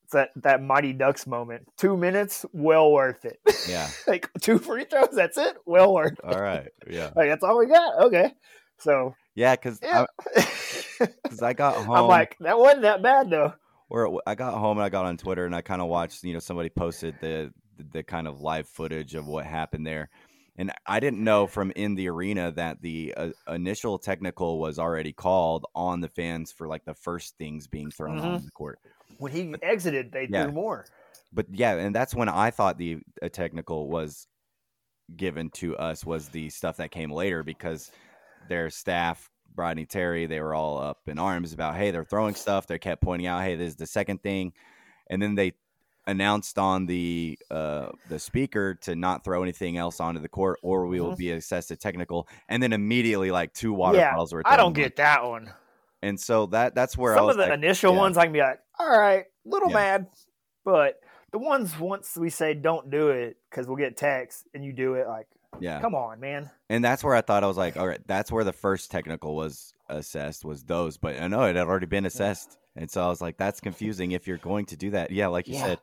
it's 0.04 0.12
that, 0.12 0.30
that 0.42 0.62
Mighty 0.62 0.92
Ducks 0.92 1.26
moment. 1.26 1.66
Two 1.78 1.96
minutes, 1.96 2.44
well 2.52 2.92
worth 2.92 3.24
it. 3.24 3.38
Yeah, 3.68 3.88
like 4.06 4.28
two 4.40 4.58
free 4.58 4.84
throws, 4.84 5.14
that's 5.14 5.38
it? 5.38 5.56
Well 5.64 5.94
worth 5.94 6.12
it. 6.12 6.24
all 6.24 6.40
right, 6.40 6.68
yeah, 6.90 7.10
Like, 7.16 7.28
that's 7.28 7.44
all 7.44 7.58
we 7.58 7.66
got? 7.66 8.02
Okay. 8.06 8.32
So, 8.78 9.14
yeah, 9.34 9.54
because 9.54 9.78
yeah. 9.82 10.06
because 10.34 11.40
I 11.40 11.52
got 11.52 11.76
home. 11.86 11.96
I'm 11.96 12.06
like, 12.08 12.36
that 12.40 12.58
wasn't 12.58 12.82
that 12.82 13.02
bad 13.02 13.30
though. 13.30 13.54
Or 13.92 14.22
I 14.26 14.34
got 14.34 14.54
home 14.54 14.78
and 14.78 14.84
I 14.84 14.88
got 14.88 15.04
on 15.04 15.18
Twitter 15.18 15.44
and 15.44 15.54
I 15.54 15.60
kind 15.60 15.82
of 15.82 15.88
watched, 15.88 16.24
you 16.24 16.32
know, 16.32 16.38
somebody 16.38 16.70
posted 16.70 17.14
the, 17.20 17.52
the 17.92 18.02
kind 18.02 18.26
of 18.26 18.40
live 18.40 18.66
footage 18.66 19.14
of 19.14 19.26
what 19.26 19.44
happened 19.44 19.86
there, 19.86 20.08
and 20.56 20.72
I 20.86 20.98
didn't 20.98 21.22
know 21.22 21.46
from 21.46 21.72
in 21.76 21.94
the 21.94 22.08
arena 22.08 22.52
that 22.52 22.80
the 22.80 23.12
uh, 23.16 23.30
initial 23.48 23.98
technical 23.98 24.58
was 24.58 24.78
already 24.78 25.12
called 25.12 25.66
on 25.74 26.00
the 26.00 26.08
fans 26.08 26.52
for 26.52 26.66
like 26.66 26.84
the 26.84 26.94
first 26.94 27.36
things 27.36 27.66
being 27.66 27.90
thrown 27.90 28.18
Mhm. 28.18 28.24
on 28.24 28.44
the 28.44 28.50
court. 28.52 28.78
When 29.18 29.32
he 29.32 29.54
exited, 29.62 30.10
they 30.12 30.26
Yeah. 30.26 30.44
threw 30.44 30.52
more. 30.52 30.86
But 31.32 31.46
yeah, 31.50 31.74
and 31.76 31.94
that's 31.94 32.14
when 32.14 32.28
I 32.28 32.50
thought 32.50 32.78
the 32.78 32.98
a 33.20 33.28
technical 33.28 33.88
was 33.88 34.26
given 35.16 35.50
to 35.50 35.76
us 35.76 36.04
was 36.04 36.28
the 36.28 36.48
stuff 36.50 36.78
that 36.78 36.90
came 36.90 37.10
later 37.10 37.42
because 37.42 37.90
their 38.48 38.70
staff, 38.70 39.30
Rodney 39.56 39.86
Terry, 39.86 40.26
they 40.26 40.40
were 40.40 40.54
all 40.54 40.78
up 40.78 41.08
in 41.08 41.18
arms 41.18 41.52
about, 41.52 41.76
hey, 41.76 41.90
they're 41.90 42.04
throwing 42.04 42.34
stuff. 42.34 42.66
They 42.66 42.78
kept 42.78 43.02
pointing 43.02 43.26
out, 43.26 43.42
hey, 43.42 43.56
this 43.56 43.68
is 43.68 43.76
the 43.76 43.86
second 43.86 44.22
thing, 44.22 44.52
and 45.08 45.20
then 45.20 45.34
they 45.34 45.52
announced 46.06 46.58
on 46.58 46.86
the 46.86 47.38
uh, 47.50 47.90
the 48.08 48.18
speaker 48.18 48.74
to 48.74 48.96
not 48.96 49.24
throw 49.24 49.42
anything 49.42 49.76
else 49.76 50.00
onto 50.00 50.20
the 50.20 50.28
court, 50.28 50.58
or 50.62 50.86
we 50.86 51.00
will 51.00 51.12
Mhm. 51.12 51.16
be 51.16 51.30
assessed 51.30 51.70
a 51.70 51.76
technical. 51.76 52.28
And 52.48 52.62
then 52.62 52.72
immediately, 52.72 53.30
like 53.30 53.52
two 53.54 53.72
water 53.72 53.98
Yeah, 53.98 54.10
bottles 54.10 54.32
were. 54.32 54.42
I 54.44 54.56
don't 54.56 54.72
get 54.72 54.96
that 54.96 55.24
one. 55.24 55.52
And 56.02 56.18
so 56.18 56.46
that 56.46 56.74
that's 56.74 56.98
where 56.98 57.14
I 57.14 57.18
Some 57.18 57.28
of 57.28 57.36
the 57.36 57.42
like, 57.44 57.52
initial 57.52 57.92
yeah. 57.92 57.98
ones, 58.00 58.16
I 58.16 58.24
can 58.24 58.32
be 58.32 58.40
like, 58.40 58.58
all 58.80 58.98
right, 58.98 59.26
little 59.44 59.70
Yeah. 59.70 59.76
mad, 59.76 60.06
but 60.64 61.00
the 61.30 61.38
ones 61.38 61.78
once 61.78 62.16
we 62.16 62.30
say 62.30 62.52
don't 62.54 62.90
do 62.90 63.10
it 63.10 63.36
because 63.48 63.68
we'll 63.68 63.76
get 63.76 63.96
text 63.96 64.48
and 64.54 64.64
you 64.64 64.72
do 64.72 64.94
it, 64.94 65.06
like, 65.06 65.28
yeah. 65.60 65.80
come 65.80 65.94
on, 65.94 66.20
man. 66.20 66.50
And 66.70 66.84
that's 66.84 67.02
where 67.04 67.14
I 67.14 67.20
thought 67.20 67.44
I 67.44 67.46
was 67.46 67.56
like, 67.56 67.76
all 67.76 67.86
right, 67.86 68.00
that's 68.06 68.30
where 68.32 68.44
the 68.44 68.52
first 68.52 68.90
technical 68.90 69.34
was 69.36 69.72
assessed 69.88 70.44
was 70.44 70.64
those, 70.64 70.96
but 70.96 71.20
I 71.20 71.28
know 71.28 71.42
it 71.44 71.56
had 71.56 71.66
already 71.66 71.86
been 71.86 72.06
assessed, 72.06 72.58
and 72.76 72.90
so 72.90 73.02
I 73.04 73.08
was 73.08 73.20
like, 73.20 73.36
that's 73.36 73.60
confusing 73.60 74.12
if 74.12 74.26
you're 74.26 74.38
going 74.38 74.66
to 74.66 74.76
do 74.76 74.90
that. 74.90 75.10
Yeah, 75.10 75.26
like 75.28 75.48
you 75.48 75.54
Yeah. 75.54 75.64
said, 75.66 75.78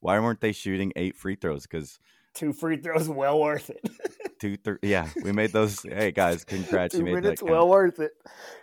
why 0.00 0.18
weren't 0.18 0.40
they 0.40 0.52
shooting 0.52 0.92
eight 0.96 1.16
free 1.16 1.36
throws? 1.36 1.62
Because 1.62 1.98
Two 2.34 2.52
free 2.52 2.78
throws, 2.78 3.08
well 3.08 3.38
worth 3.38 3.70
it. 3.70 3.88
two, 4.40 4.56
three, 4.56 4.78
yeah, 4.82 5.08
we 5.22 5.32
made 5.32 5.52
those. 5.52 5.82
hey 5.82 6.10
guys, 6.10 6.44
congrats, 6.44 6.92
Two 6.92 6.98
you 7.00 7.04
made 7.04 7.14
minutes, 7.22 7.42
well 7.42 7.68
worth 7.68 8.00
it. 8.00 8.12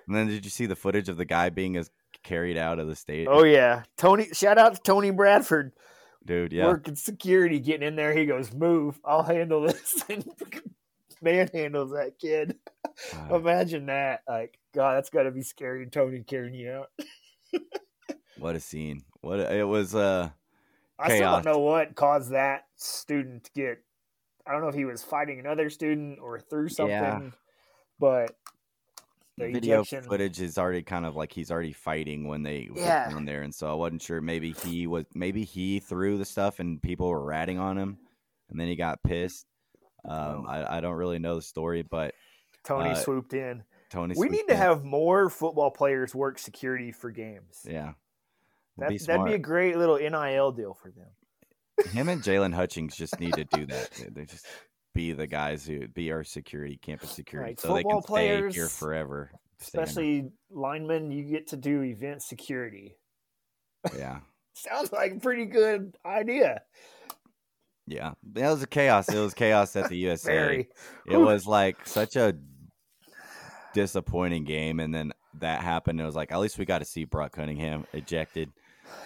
and 0.07 0.15
then 0.15 0.27
did 0.27 0.43
you 0.43 0.51
see 0.51 0.65
the 0.65 0.75
footage 0.75 1.07
of 1.07 1.17
the 1.17 1.25
guy 1.25 1.49
being 1.49 1.77
as 1.77 1.89
carried 2.23 2.57
out 2.57 2.79
of 2.79 2.87
the 2.87 2.95
state? 2.95 3.27
Oh 3.29 3.43
yeah, 3.43 3.83
Tony. 3.95 4.27
Shout 4.33 4.57
out 4.57 4.73
to 4.75 4.81
Tony 4.81 5.11
Bradford 5.11 5.71
dude, 6.25 6.51
yeah, 6.51 6.67
working 6.67 6.95
security, 6.95 7.59
getting 7.59 7.87
in 7.87 7.95
there. 7.95 8.13
He 8.13 8.25
goes, 8.25 8.53
"Move, 8.53 8.99
I'll 9.03 9.23
handle 9.23 9.61
this." 9.61 10.03
and 10.09 10.25
manhandles 11.23 11.91
that 11.91 12.13
kid. 12.19 12.57
Imagine 13.31 13.87
that. 13.87 14.21
Like, 14.27 14.57
God, 14.73 14.95
that's 14.95 15.09
got 15.09 15.23
to 15.23 15.31
be 15.31 15.41
scary. 15.41 15.85
Tony 15.87 16.23
carrying 16.23 16.53
you 16.53 16.71
out. 16.71 16.89
what 18.37 18.55
a 18.55 18.59
scene! 18.59 19.03
What 19.21 19.39
a, 19.39 19.57
it 19.57 19.63
was. 19.63 19.95
Uh, 19.95 20.29
I 20.97 21.15
still 21.15 21.31
don't 21.31 21.45
know 21.45 21.59
what 21.59 21.95
caused 21.95 22.31
that 22.31 22.65
student 22.75 23.45
to 23.45 23.51
get. 23.51 23.83
I 24.45 24.51
don't 24.51 24.61
know 24.61 24.67
if 24.67 24.75
he 24.75 24.85
was 24.85 25.03
fighting 25.03 25.39
another 25.39 25.69
student 25.69 26.19
or 26.19 26.39
through 26.39 26.69
something, 26.69 26.91
Yeah. 26.91 27.29
but 27.99 28.35
video 29.39 29.81
ejection. 29.81 30.03
footage 30.09 30.41
is 30.41 30.57
already 30.57 30.81
kind 30.83 31.05
of 31.05 31.15
like 31.15 31.31
he's 31.33 31.51
already 31.51 31.73
fighting 31.73 32.27
when 32.27 32.43
they 32.43 32.69
Yeah. 32.75 33.09
down 33.09 33.25
there, 33.25 33.41
and 33.41 33.53
so 33.53 33.69
I 33.69 33.73
wasn't 33.73 34.01
sure. 34.01 34.21
Maybe 34.21 34.51
he 34.51 34.87
was, 34.87 35.05
maybe 35.13 35.43
he 35.43 35.79
threw 35.79 36.17
the 36.17 36.25
stuff 36.25 36.59
and 36.59 36.81
people 36.81 37.09
were 37.09 37.23
ratting 37.23 37.57
on 37.59 37.77
him, 37.77 37.97
and 38.49 38.59
then 38.59 38.67
he 38.67 38.75
got 38.75 39.01
pissed. 39.03 39.45
Um, 40.05 40.45
Oh. 40.45 40.45
I, 40.47 40.77
I 40.77 40.81
don't 40.81 40.95
really 40.95 41.19
know 41.19 41.35
the 41.35 41.41
story, 41.41 41.81
but 41.81 42.13
Tony 42.63 42.91
uh, 42.91 42.95
swooped 42.95 43.33
in. 43.33 43.63
Tony. 43.89 44.13
We 44.17 44.29
need 44.29 44.47
to 44.47 44.53
in. 44.53 44.57
have 44.57 44.83
more 44.83 45.29
football 45.29 45.71
players 45.71 46.13
work 46.13 46.37
security 46.39 46.91
for 46.91 47.09
games. 47.11 47.61
yeah. 47.65 47.93
That, 48.77 48.89
Be 48.89 48.97
that'd 48.97 49.25
be 49.25 49.33
a 49.33 49.37
great 49.39 49.75
little 49.77 49.97
NIL 49.97 50.51
deal 50.53 50.73
for 50.73 50.89
them. 50.89 51.07
Him 51.91 52.07
and 52.07 52.21
Jaylon 52.21 52.53
Hutchings 52.53 52.95
just 52.95 53.19
need 53.19 53.33
to 53.33 53.43
do 53.43 53.65
that. 53.65 53.89
They 54.13 54.23
just 54.25 54.45
be 54.93 55.13
the 55.13 55.27
guys 55.27 55.65
who 55.65 55.87
be 55.87 56.11
our 56.11 56.23
security, 56.23 56.77
campus 56.81 57.11
security, 57.11 57.51
Like 57.51 57.59
so 57.59 57.73
they 57.73 57.83
can 57.83 58.01
football 58.01 58.17
stay 58.17 58.51
here 58.51 58.67
forever. 58.67 59.31
Especially 59.61 60.31
linemen, 60.49 61.11
you 61.11 61.23
get 61.23 61.47
to 61.47 61.57
do 61.57 61.83
event 61.83 62.21
security. 62.23 62.95
yeah, 63.97 64.19
Sounds 64.53 64.91
like 64.91 65.13
a 65.13 65.19
pretty 65.19 65.45
good 65.45 65.95
idea. 66.05 66.61
yeah. 67.87 68.13
It 68.35 68.41
was 68.41 68.63
a 68.63 68.67
chaos. 68.67 69.09
It 69.09 69.19
was 69.19 69.33
chaos 69.33 69.75
at 69.75 69.89
the 69.89 69.97
USA. 70.07 70.31
Very. 70.33 70.69
It 71.07 71.17
was 71.17 71.45
like 71.45 71.85
such 71.87 72.15
a 72.15 72.35
disappointing 73.73 74.43
game, 74.45 74.79
and 74.79 74.93
then 74.93 75.11
that 75.39 75.61
happened. 75.61 75.99
It 76.01 76.05
was 76.05 76.15
like 76.15 76.31
at 76.31 76.39
least 76.39 76.57
we 76.57 76.65
got 76.65 76.79
to 76.79 76.85
see 76.85 77.03
Brock 77.05 77.33
Cunningham 77.33 77.85
ejected. 77.93 78.51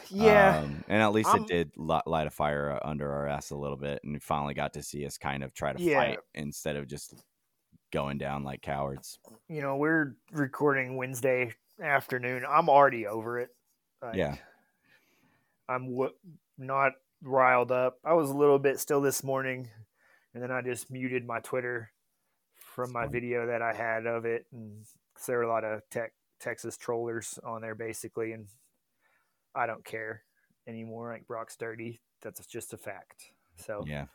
Yeah. 0.10 0.60
Um, 0.60 0.84
and 0.88 1.02
at 1.02 1.12
least 1.12 1.30
I'm- 1.30 1.44
it 1.44 1.48
did 1.48 1.72
light 1.78 2.28
a 2.28 2.30
fire 2.30 2.80
under 2.84 3.12
our 3.12 3.28
ass 3.28 3.50
a 3.52 3.56
little 3.56 3.78
bit, 3.78 4.04
and 4.04 4.14
we 4.14 4.20
finally 4.20 4.54
got 4.54 4.74
to 4.74 4.84
see 4.84 5.06
us 5.06 5.18
kind 5.18 5.44
of 5.44 5.54
try 5.54 5.74
to 5.74 5.82
Yeah. 5.82 5.98
fight 6.00 6.20
instead 6.34 6.76
of 6.76 6.88
just 6.88 7.14
going 7.92 8.18
down 8.18 8.44
like 8.44 8.62
cowards. 8.62 9.20
you 9.48 9.62
know, 9.62 9.76
we're 9.78 10.16
recording 10.32 10.96
Wednesday 10.98 11.54
afternoon. 11.82 12.44
I'm 12.48 12.70
already 12.70 13.06
over 13.08 13.40
it. 13.40 13.56
Like, 14.02 14.16
Yeah. 14.16 14.38
I'm 15.70 15.92
w- 15.92 16.16
not 16.58 16.94
riled 17.22 17.72
up. 17.72 18.00
I 18.04 18.14
was 18.14 18.30
a 18.30 18.36
little 18.38 18.60
bit 18.60 18.80
still 18.80 19.02
this 19.02 19.24
morning, 19.24 19.70
and 20.34 20.44
then 20.44 20.52
I 20.52 20.62
just 20.62 20.92
muted 20.92 21.26
my 21.26 21.40
Twitter 21.40 21.92
from 22.58 22.92
my 22.92 23.08
video 23.08 23.46
that 23.48 23.62
I 23.62 23.74
had 23.74 24.06
of 24.08 24.26
it, 24.26 24.46
and 24.52 24.86
there 25.28 25.38
were 25.38 25.44
a 25.44 25.48
lot 25.48 25.64
of 25.64 25.88
tech, 25.90 26.14
Texas 26.40 26.76
trollers 26.78 27.40
on 27.44 27.62
there 27.62 27.76
basically, 27.76 28.34
and 28.34 28.48
I 29.56 29.66
don't 29.68 29.84
care 29.86 30.24
anymore. 30.68 31.12
Like 31.12 31.28
Brock's 31.28 31.56
dirty. 31.58 32.02
That's 32.22 32.46
just 32.48 32.74
a 32.74 32.78
fact. 32.78 33.24
So 33.58 33.84
Yeah. 33.86 34.06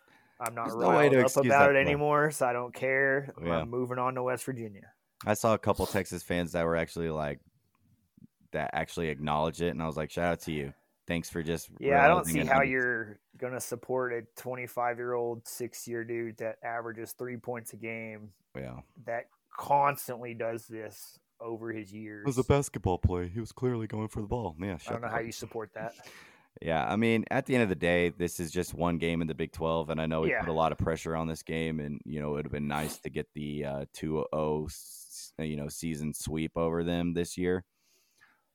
I'm 0.41 0.55
not 0.55 0.67
There's 0.69 0.77
no 0.77 0.91
riled 0.91 1.13
to 1.13 1.25
up 1.25 1.33
about 1.33 1.45
that 1.49 1.71
it 1.71 1.73
play. 1.73 1.81
anymore, 1.81 2.31
so 2.31 2.47
I 2.47 2.53
don't 2.53 2.73
care. 2.75 3.33
Yeah. 3.43 3.59
I'm 3.59 3.71
moving 3.71 3.99
on 3.99 4.15
to 4.15 4.23
West 4.23 4.45
Virginia. 4.45 4.93
I 5.27 5.35
saw 5.35 5.55
a 5.55 5.59
couple 5.59 5.85
Texas 5.87 6.23
fans 6.23 6.53
that 6.53 6.65
were 6.65 6.77
actually 6.77 7.11
like 7.11 7.41
that 8.53 8.71
actually 8.73 9.09
acknowledged 9.09 9.61
it, 9.61 9.69
and 9.71 9.83
I 9.83 9.87
was 9.87 9.97
like, 9.97 10.11
shout 10.11 10.33
out 10.33 10.41
to 10.43 10.53
you. 10.53 10.73
Thanks 11.09 11.29
for 11.29 11.43
just 11.43 11.71
Yeah, 11.81 12.05
I 12.05 12.09
don't 12.09 12.25
see 12.27 12.45
how 12.45 12.63
you're 12.63 13.19
going 13.37 13.53
to 13.55 13.61
support 13.61 14.13
a 14.13 14.23
25 14.41 14.97
year 14.99 15.15
old, 15.15 15.47
six 15.49 15.89
year 15.89 16.05
dude 16.05 16.37
that 16.39 16.57
averages 16.63 17.13
three 17.13 17.37
points 17.37 17.73
a 17.73 17.77
game 17.77 18.31
Yeah. 18.55 18.81
that 19.07 19.25
constantly 19.57 20.35
does 20.35 20.67
this 20.67 21.19
over 21.41 21.73
his 21.73 21.93
years. 21.93 22.23
It 22.25 22.27
was 22.27 22.39
a 22.39 22.45
basketball 22.45 22.99
play. 22.99 23.29
He 23.29 23.41
was 23.41 23.53
clearly 23.53 23.87
going 23.87 24.09
for 24.09 24.21
the 24.21 24.29
ball. 24.29 24.57
Yeah. 24.61 24.79
I 24.87 24.93
don't 24.93 25.03
know 25.03 25.09
how 25.09 25.21
you 25.21 25.33
support 25.33 25.71
that. 25.75 25.93
Yeah, 26.61 26.85
I 26.89 26.97
mean, 26.97 27.25
at 27.31 27.47
the 27.47 27.55
end 27.55 27.63
of 27.63 27.69
the 27.69 27.77
day, 27.77 28.09
this 28.09 28.41
is 28.41 28.51
just 28.51 28.75
one 28.75 28.99
game 28.99 29.21
in 29.23 29.29
the 29.29 29.35
Big 29.35 29.53
12, 29.53 29.91
and 29.91 30.01
I 30.01 30.07
know 30.07 30.23
we 30.23 30.31
Yeah. 30.31 30.41
put 30.41 30.49
a 30.49 30.53
lot 30.53 30.73
of 30.73 30.79
pressure 30.79 31.15
on 31.15 31.29
this 31.29 31.45
game, 31.45 31.79
and 31.79 32.01
you 32.05 32.19
know 32.21 32.31
it 32.31 32.33
would 32.33 32.47
have 32.47 32.53
been 32.53 32.67
nice 32.67 32.99
to 33.01 33.11
get 33.11 33.29
the 33.33 33.65
uh, 33.65 33.85
2-0, 33.95 34.67
s- 34.67 35.33
you 35.39 35.55
know, 35.55 35.69
season 35.69 36.13
sweep 36.13 36.57
over 36.57 36.83
them 36.83 37.15
this 37.15 37.39
year. 37.39 37.65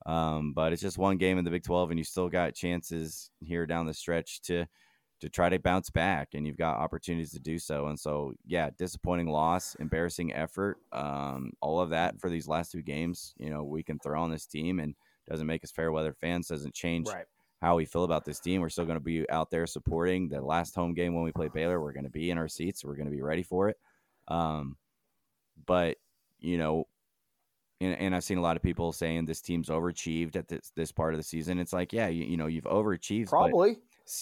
Um, 0.05 0.51
but 0.53 0.73
it's 0.73 0.81
just 0.81 0.97
one 0.97 1.15
game 1.17 1.37
in 1.37 1.45
the 1.45 1.51
Big 1.51 1.63
12, 1.63 1.91
and 1.91 1.97
you 1.99 2.03
still 2.03 2.27
got 2.27 2.55
chances 2.55 3.29
here 3.39 3.65
down 3.65 3.85
the 3.85 3.93
stretch 3.93 4.41
to 4.41 4.65
to 5.23 5.29
try 5.29 5.47
to 5.47 5.57
bounce 5.57 5.89
back, 5.89 6.33
and 6.33 6.45
you've 6.45 6.57
got 6.57 6.77
opportunities 6.77 7.31
to 7.31 7.39
do 7.39 7.57
so. 7.57 7.87
And 7.87 7.97
so, 7.97 8.33
yeah, 8.45 8.69
disappointing 8.77 9.27
loss, 9.27 9.73
embarrassing 9.75 10.33
effort, 10.33 10.79
um, 10.91 11.53
all 11.61 11.79
of 11.79 11.89
that 11.91 12.19
for 12.19 12.29
these 12.29 12.45
last 12.45 12.73
two 12.73 12.81
games. 12.81 13.33
You 13.37 13.49
know, 13.49 13.63
we 13.63 13.83
can 13.83 13.99
throw 13.99 14.21
on 14.21 14.29
this 14.29 14.45
team, 14.45 14.79
and 14.79 14.93
doesn't 15.25 15.47
make 15.47 15.63
us 15.63 15.71
fair 15.71 15.93
weather 15.93 16.13
fans, 16.13 16.49
doesn't 16.49 16.73
change 16.73 17.07
Right. 17.07 17.25
how 17.61 17.77
we 17.77 17.85
feel 17.85 18.03
about 18.03 18.25
this 18.25 18.41
team. 18.41 18.59
We're 18.59 18.67
still 18.67 18.83
going 18.83 18.97
to 18.97 19.03
be 19.03 19.29
out 19.29 19.49
there 19.49 19.65
supporting 19.65 20.27
the 20.27 20.41
last 20.41 20.75
home 20.75 20.93
game 20.93 21.15
when 21.15 21.23
we 21.23 21.31
play 21.31 21.47
Baylor. 21.47 21.81
We're 21.81 21.93
going 21.93 22.03
to 22.03 22.09
be 22.09 22.29
in 22.29 22.37
our 22.37 22.49
seats. 22.49 22.83
We're 22.83 22.97
going 22.97 23.05
to 23.07 23.15
be 23.15 23.21
ready 23.21 23.43
for 23.43 23.69
it. 23.69 23.77
Um, 24.27 24.75
but 25.65 25.95
you 26.39 26.57
know, 26.57 26.87
and, 27.79 27.97
and 27.97 28.15
I've 28.15 28.25
seen 28.25 28.37
a 28.37 28.41
lot 28.41 28.57
of 28.57 28.63
people 28.63 28.91
saying 28.91 29.25
this 29.25 29.41
team's 29.41 29.69
overachieved 29.69 30.35
at 30.35 30.49
this 30.49 30.73
this 30.75 30.91
part 30.91 31.13
of 31.13 31.19
the 31.19 31.23
season. 31.23 31.59
It's 31.59 31.71
like, 31.71 31.93
yeah, 31.93 32.09
you, 32.09 32.25
you 32.25 32.35
know, 32.35 32.47
you've 32.47 32.65
overachieved, 32.65 33.25
but 33.31 33.49
Probably. 33.49 33.77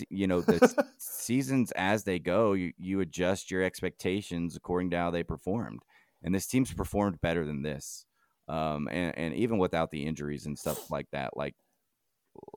You 0.09 0.27
know 0.27 0.41
the 0.41 0.85
seasons 0.97 1.71
as 1.71 2.03
they 2.03 2.19
go 2.19 2.53
you, 2.53 2.71
you 2.77 2.99
adjust 2.99 3.49
your 3.49 3.63
expectations 3.63 4.55
according 4.55 4.89
to 4.89 4.97
how 4.97 5.09
they 5.11 5.23
performed 5.23 5.81
and 6.23 6.33
this 6.33 6.47
team's 6.47 6.73
performed 6.73 7.19
better 7.21 7.45
than 7.45 7.61
this 7.61 8.05
um 8.47 8.87
and, 8.91 9.17
and 9.17 9.33
even 9.35 9.57
without 9.57 9.91
the 9.91 10.05
injuries 10.05 10.45
and 10.45 10.57
stuff 10.57 10.91
like 10.91 11.07
that 11.11 11.35
like 11.35 11.55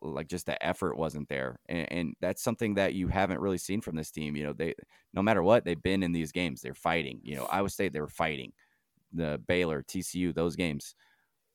like 0.02 0.28
just 0.28 0.46
the 0.46 0.64
effort 0.64 0.96
wasn't 0.96 1.28
there 1.28 1.58
and, 1.68 1.92
and 1.92 2.14
that's 2.20 2.42
something 2.42 2.74
that 2.74 2.94
you 2.94 3.08
haven't 3.08 3.40
really 3.40 3.58
seen 3.58 3.80
from 3.80 3.96
this 3.96 4.10
team 4.10 4.36
you 4.36 4.44
know 4.44 4.52
they 4.52 4.74
no 5.12 5.22
matter 5.22 5.42
what 5.42 5.64
they've 5.64 5.82
been 5.82 6.02
in 6.02 6.12
these 6.12 6.32
games 6.32 6.60
they're 6.60 6.74
fighting 6.74 7.20
you 7.22 7.34
know 7.34 7.44
iowa 7.46 7.68
state 7.68 7.92
they 7.92 8.00
were 8.00 8.08
fighting 8.08 8.52
the 9.12 9.40
baylor 9.48 9.82
tcu 9.82 10.34
those 10.34 10.56
games 10.56 10.94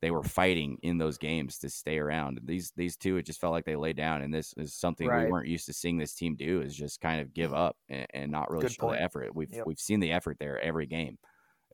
they 0.01 0.11
were 0.11 0.23
fighting 0.23 0.77
in 0.81 0.97
those 0.97 1.17
games 1.17 1.57
to 1.59 1.69
stay 1.69 1.97
around. 1.97 2.39
These 2.43 2.71
these 2.75 2.95
two, 2.95 3.17
it 3.17 3.25
just 3.25 3.41
felt 3.41 3.51
like 3.51 3.65
they 3.65 3.75
laid 3.75 3.97
down, 3.97 4.21
and 4.21 4.33
this 4.33 4.53
is 4.57 4.73
something 4.73 5.07
we 5.25 5.31
weren't 5.31 5.47
used 5.47 5.65
to 5.65 5.73
seeing 5.73 5.97
this 5.97 6.13
team 6.13 6.35
do. 6.35 6.61
Is 6.61 6.75
just 6.75 7.01
kind 7.01 7.21
of 7.21 7.33
give 7.33 7.53
up 7.53 7.75
and, 7.89 8.07
and 8.13 8.31
not 8.31 8.49
really 8.49 8.63
Good 8.63 8.73
show 8.73 8.83
point. 8.83 8.97
the 8.97 9.03
effort. 9.03 9.35
We've 9.35 9.51
Yep. 9.51 9.65
we've 9.65 9.79
seen 9.79 9.99
the 9.99 10.11
effort 10.11 10.37
there 10.39 10.59
every 10.59 10.85
game. 10.85 11.17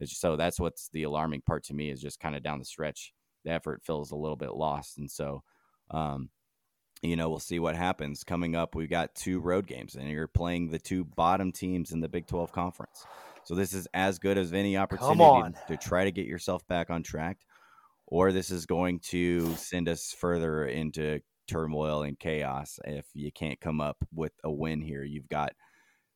So 0.03 0.35
that's 0.35 0.59
what's 0.59 0.89
the 0.89 1.03
alarming 1.03 1.41
part 1.41 1.63
to 1.65 1.73
me 1.73 1.89
is 1.89 2.01
just 2.01 2.19
kind 2.19 2.35
of 2.35 2.43
down 2.43 2.59
the 2.59 2.65
stretch, 2.65 3.13
the 3.45 3.51
effort 3.51 3.81
feels 3.83 4.11
a 4.11 4.15
little 4.15 4.37
bit 4.37 4.53
lost, 4.53 4.97
and 4.97 5.09
so. 5.09 5.43
Um, 5.91 6.29
you 7.01 7.15
know, 7.15 7.29
we'll 7.29 7.39
see 7.39 7.59
what 7.59 7.75
happens. 7.75 8.23
Coming 8.23 8.55
up, 8.55 8.73
we've 8.73 8.89
got 8.89 9.13
two 9.13 9.39
road 9.39 9.67
games, 9.67 9.95
and 9.95 10.09
you're 10.09 10.27
playing 10.27 10.69
the 10.69 10.79
two 10.79 11.03
bottom 11.03 11.51
teams 11.51 11.91
in 11.91 11.99
the 11.99 12.07
Big 12.07 12.25
12 12.25 12.51
conference. 12.51 13.05
So 13.43 13.53
this 13.53 13.73
is 13.73 13.87
as 13.93 14.17
good 14.17 14.39
as 14.39 14.53
any 14.53 14.75
opportunity 14.75 15.55
to 15.67 15.77
try 15.77 16.05
to 16.05 16.11
get 16.11 16.25
yourself 16.25 16.67
back 16.67 16.89
on 16.89 17.03
track, 17.03 17.37
or 18.07 18.31
this 18.31 18.51
is 18.51 18.65
going 18.65 18.99
to 18.99 19.55
send 19.55 19.89
us 19.89 20.15
further 20.17 20.65
into 20.65 21.19
turmoil 21.47 22.03
and 22.03 22.19
chaos 22.19 22.79
if 22.85 23.05
you 23.13 23.31
can't 23.31 23.59
come 23.59 23.81
up 23.81 23.97
with 24.13 24.33
a 24.43 24.51
win 24.51 24.81
here. 24.81 25.03
You've 25.03 25.29
got 25.29 25.53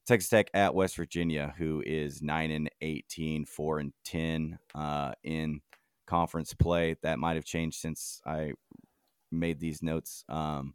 Texas 0.06 0.30
Tech 0.30 0.50
at 0.54 0.74
West 0.74 0.96
Virginia, 0.96 1.54
who 1.58 1.84
is 1.86 2.22
9 2.22 2.52
and 2.52 2.70
18, 2.82 3.46
4 3.46 3.80
and 3.80 3.94
10 4.06 4.60
uh, 4.74 5.12
in 5.24 5.62
conference 6.08 6.54
play. 6.54 6.96
That 7.04 7.20
might 7.20 7.36
have 7.36 7.46
changed 7.46 7.80
since 7.80 8.22
I 8.26 8.54
made 9.32 9.60
these 9.60 9.84
notes. 9.84 10.24
Um, 10.28 10.74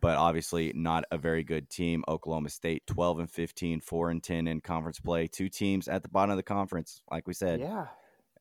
but 0.00 0.16
obviously 0.16 0.72
not 0.74 1.04
a 1.10 1.18
very 1.18 1.42
good 1.42 1.70
team. 1.70 2.04
Oklahoma 2.08 2.50
State 2.50 2.86
12 2.86 3.20
and 3.20 3.30
15, 3.30 3.80
4 3.80 4.10
and 4.10 4.22
10 4.22 4.48
in 4.48 4.60
conference 4.60 5.00
play. 5.00 5.26
Two 5.26 5.48
teams 5.48 5.88
at 5.88 6.02
the 6.02 6.08
bottom 6.08 6.30
of 6.30 6.36
the 6.36 6.42
conference. 6.42 7.02
Like 7.10 7.26
we 7.26 7.34
said, 7.34 7.60
Yeah. 7.60 7.86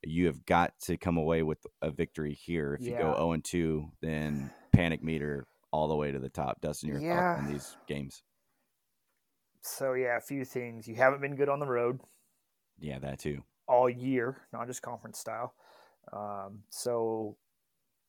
You 0.04 0.28
have 0.28 0.46
got 0.46 0.74
to 0.82 0.98
come 0.98 1.18
away 1.18 1.44
with 1.44 1.66
a 1.82 1.92
victory 1.92 2.34
here. 2.34 2.76
If 2.80 2.86
you 2.88 2.98
go 2.98 3.14
0 3.16 3.32
and 3.34 3.44
2, 3.44 3.92
then 4.02 4.52
panic 4.74 5.04
meter 5.04 5.46
all 5.72 5.88
the 5.88 5.96
way 5.96 6.12
to 6.12 6.20
the 6.20 6.30
top. 6.30 6.62
Dustin, 6.62 6.90
your 6.90 7.00
thoughts 7.00 7.38
on 7.38 7.46
Yeah. 7.46 7.52
these 7.54 7.76
games? 7.88 8.24
So, 9.62 9.94
yeah, 9.94 10.18
a 10.18 10.22
few 10.22 10.46
things. 10.46 10.88
You 10.88 10.96
haven't 10.96 11.22
been 11.22 11.36
good 11.36 11.50
on 11.50 11.60
the 11.60 11.66
road 11.66 12.00
Yeah, 12.80 13.00
that 13.00 13.20
too. 13.20 13.44
all 13.68 13.90
year, 13.90 14.38
not 14.54 14.68
just 14.68 14.82
conference 14.82 15.20
style. 15.20 15.54
Um, 16.14 16.64
so 16.70 17.36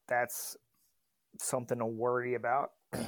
that's 0.06 0.56
something 1.40 1.78
to 1.78 1.86
worry 1.86 2.34
about. 2.34 2.70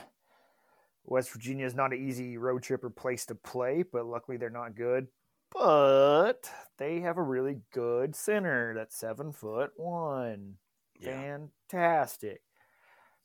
West 1.05 1.31
Virginia 1.33 1.65
is 1.67 1.75
not 1.75 1.93
an 1.93 2.05
easy 2.07 2.37
road 2.39 2.63
trip 2.63 2.83
or 2.85 2.91
place 2.91 3.25
to 3.27 3.35
play, 3.35 3.85
but 3.91 4.05
luckily 4.05 4.37
they're 4.37 4.51
not 4.51 4.75
good. 4.75 5.07
But 5.53 6.51
they 6.79 7.01
have 7.01 7.19
a 7.19 7.23
really 7.23 7.61
good 7.73 8.15
center 8.15 8.75
that's 8.75 8.97
seven 8.97 9.33
foot 9.33 9.73
one. 9.77 10.55
Fantastic. 11.03 12.43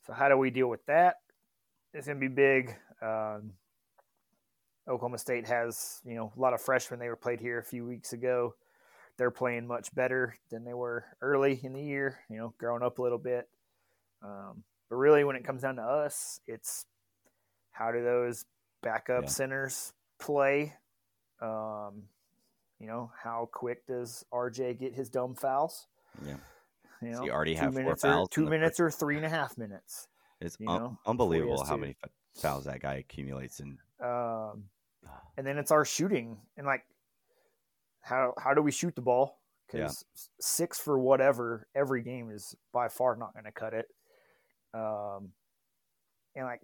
So 0.06 0.12
how 0.12 0.28
do 0.28 0.36
we 0.36 0.50
deal 0.50 0.68
with 0.68 0.84
that? 0.86 1.16
It's 1.94 2.06
gonna 2.06 2.18
be 2.18 2.28
big. 2.28 2.74
Um, 3.02 3.52
Oklahoma 4.88 5.18
State 5.18 5.46
has 5.48 6.00
you 6.04 6.14
know 6.14 6.32
a 6.36 6.40
lot 6.40 6.54
of 6.54 6.60
freshmen. 6.60 7.00
They 7.00 7.08
were 7.08 7.16
played 7.16 7.40
here 7.40 7.58
a 7.58 7.64
few 7.64 7.84
weeks 7.84 8.12
ago. 8.12 8.54
They're 9.18 9.30
playing 9.30 9.66
much 9.66 9.94
better 9.94 10.36
than 10.50 10.64
they 10.64 10.74
were 10.74 11.04
early 11.22 11.58
in 11.62 11.72
the 11.72 11.82
year. 11.82 12.18
You 12.28 12.36
know, 12.38 12.54
growing 12.58 12.82
up 12.82 12.98
a 12.98 13.02
little 13.02 13.18
bit. 13.18 13.48
Um, 14.22 14.62
but 14.90 14.96
really, 14.96 15.24
when 15.24 15.36
it 15.36 15.44
comes 15.44 15.62
down 15.62 15.76
to 15.76 15.82
us, 15.82 16.40
it's 16.46 16.86
how 17.72 17.92
do 17.92 18.02
those 18.02 18.44
backup 18.82 19.24
Yeah. 19.24 19.28
centers 19.30 19.92
play? 20.18 20.74
Um, 21.40 22.08
you 22.78 22.86
know, 22.86 23.10
how 23.22 23.48
quick 23.52 23.86
does 23.86 24.24
RJ 24.32 24.78
get 24.78 24.94
his 24.94 25.08
dumb 25.08 25.34
fouls? 25.34 25.86
Yeah. 26.24 26.36
You 27.02 27.10
know, 27.10 27.22
he 27.22 27.30
already 27.30 27.54
have 27.54 27.74
four 27.74 27.96
fouls 27.96 28.28
or 28.28 28.30
two 28.30 28.46
minutes 28.46 28.80
or 28.80 28.90
three 28.90 29.16
and 29.16 29.24
a 29.24 29.28
half 29.28 29.58
minutes. 29.58 30.08
It's 30.40 30.56
un- 30.60 30.66
know, 30.66 30.98
unbelievable 31.06 31.52
before 31.52 31.64
he 31.64 31.68
has 31.68 31.68
how 31.68 31.76
many 31.76 31.96
fouls 32.34 32.64
that 32.64 32.80
guy 32.80 32.94
accumulates. 32.96 33.60
And 33.60 33.78
Um, 34.00 34.64
and 35.36 35.46
then 35.46 35.58
it's 35.58 35.70
our 35.70 35.84
shooting 35.84 36.38
and 36.56 36.66
like 36.66 36.84
how 38.00 38.34
how 38.38 38.54
do 38.54 38.62
we 38.62 38.70
shoot 38.70 38.94
the 38.94 39.02
ball? 39.02 39.40
Yeah. 39.72 39.82
Because 39.82 40.04
six 40.40 40.78
for 40.78 40.98
whatever 40.98 41.66
every 41.74 42.02
game 42.02 42.30
is 42.30 42.54
by 42.72 42.88
far 42.88 43.16
not 43.16 43.32
going 43.32 43.44
to 43.44 43.52
cut 43.52 43.74
it. 43.74 43.86
Um, 44.72 45.32
and 46.34 46.44
like 46.44 46.60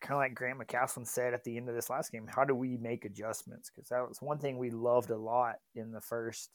kind 0.00 0.12
of 0.12 0.18
like 0.18 0.34
Grant 0.34 0.58
McCasland 0.58 1.06
said 1.06 1.34
at 1.34 1.44
the 1.44 1.56
end 1.56 1.68
of 1.68 1.74
this 1.74 1.90
last 1.90 2.12
game, 2.12 2.26
how 2.26 2.44
do 2.44 2.54
we 2.54 2.76
make 2.76 3.04
adjustments? 3.04 3.70
Because 3.74 3.88
that 3.88 4.06
was 4.08 4.20
one 4.20 4.38
thing 4.38 4.58
we 4.58 4.70
loved 4.70 5.10
a 5.10 5.16
lot 5.16 5.56
in 5.74 5.90
the 5.92 6.00
first 6.00 6.50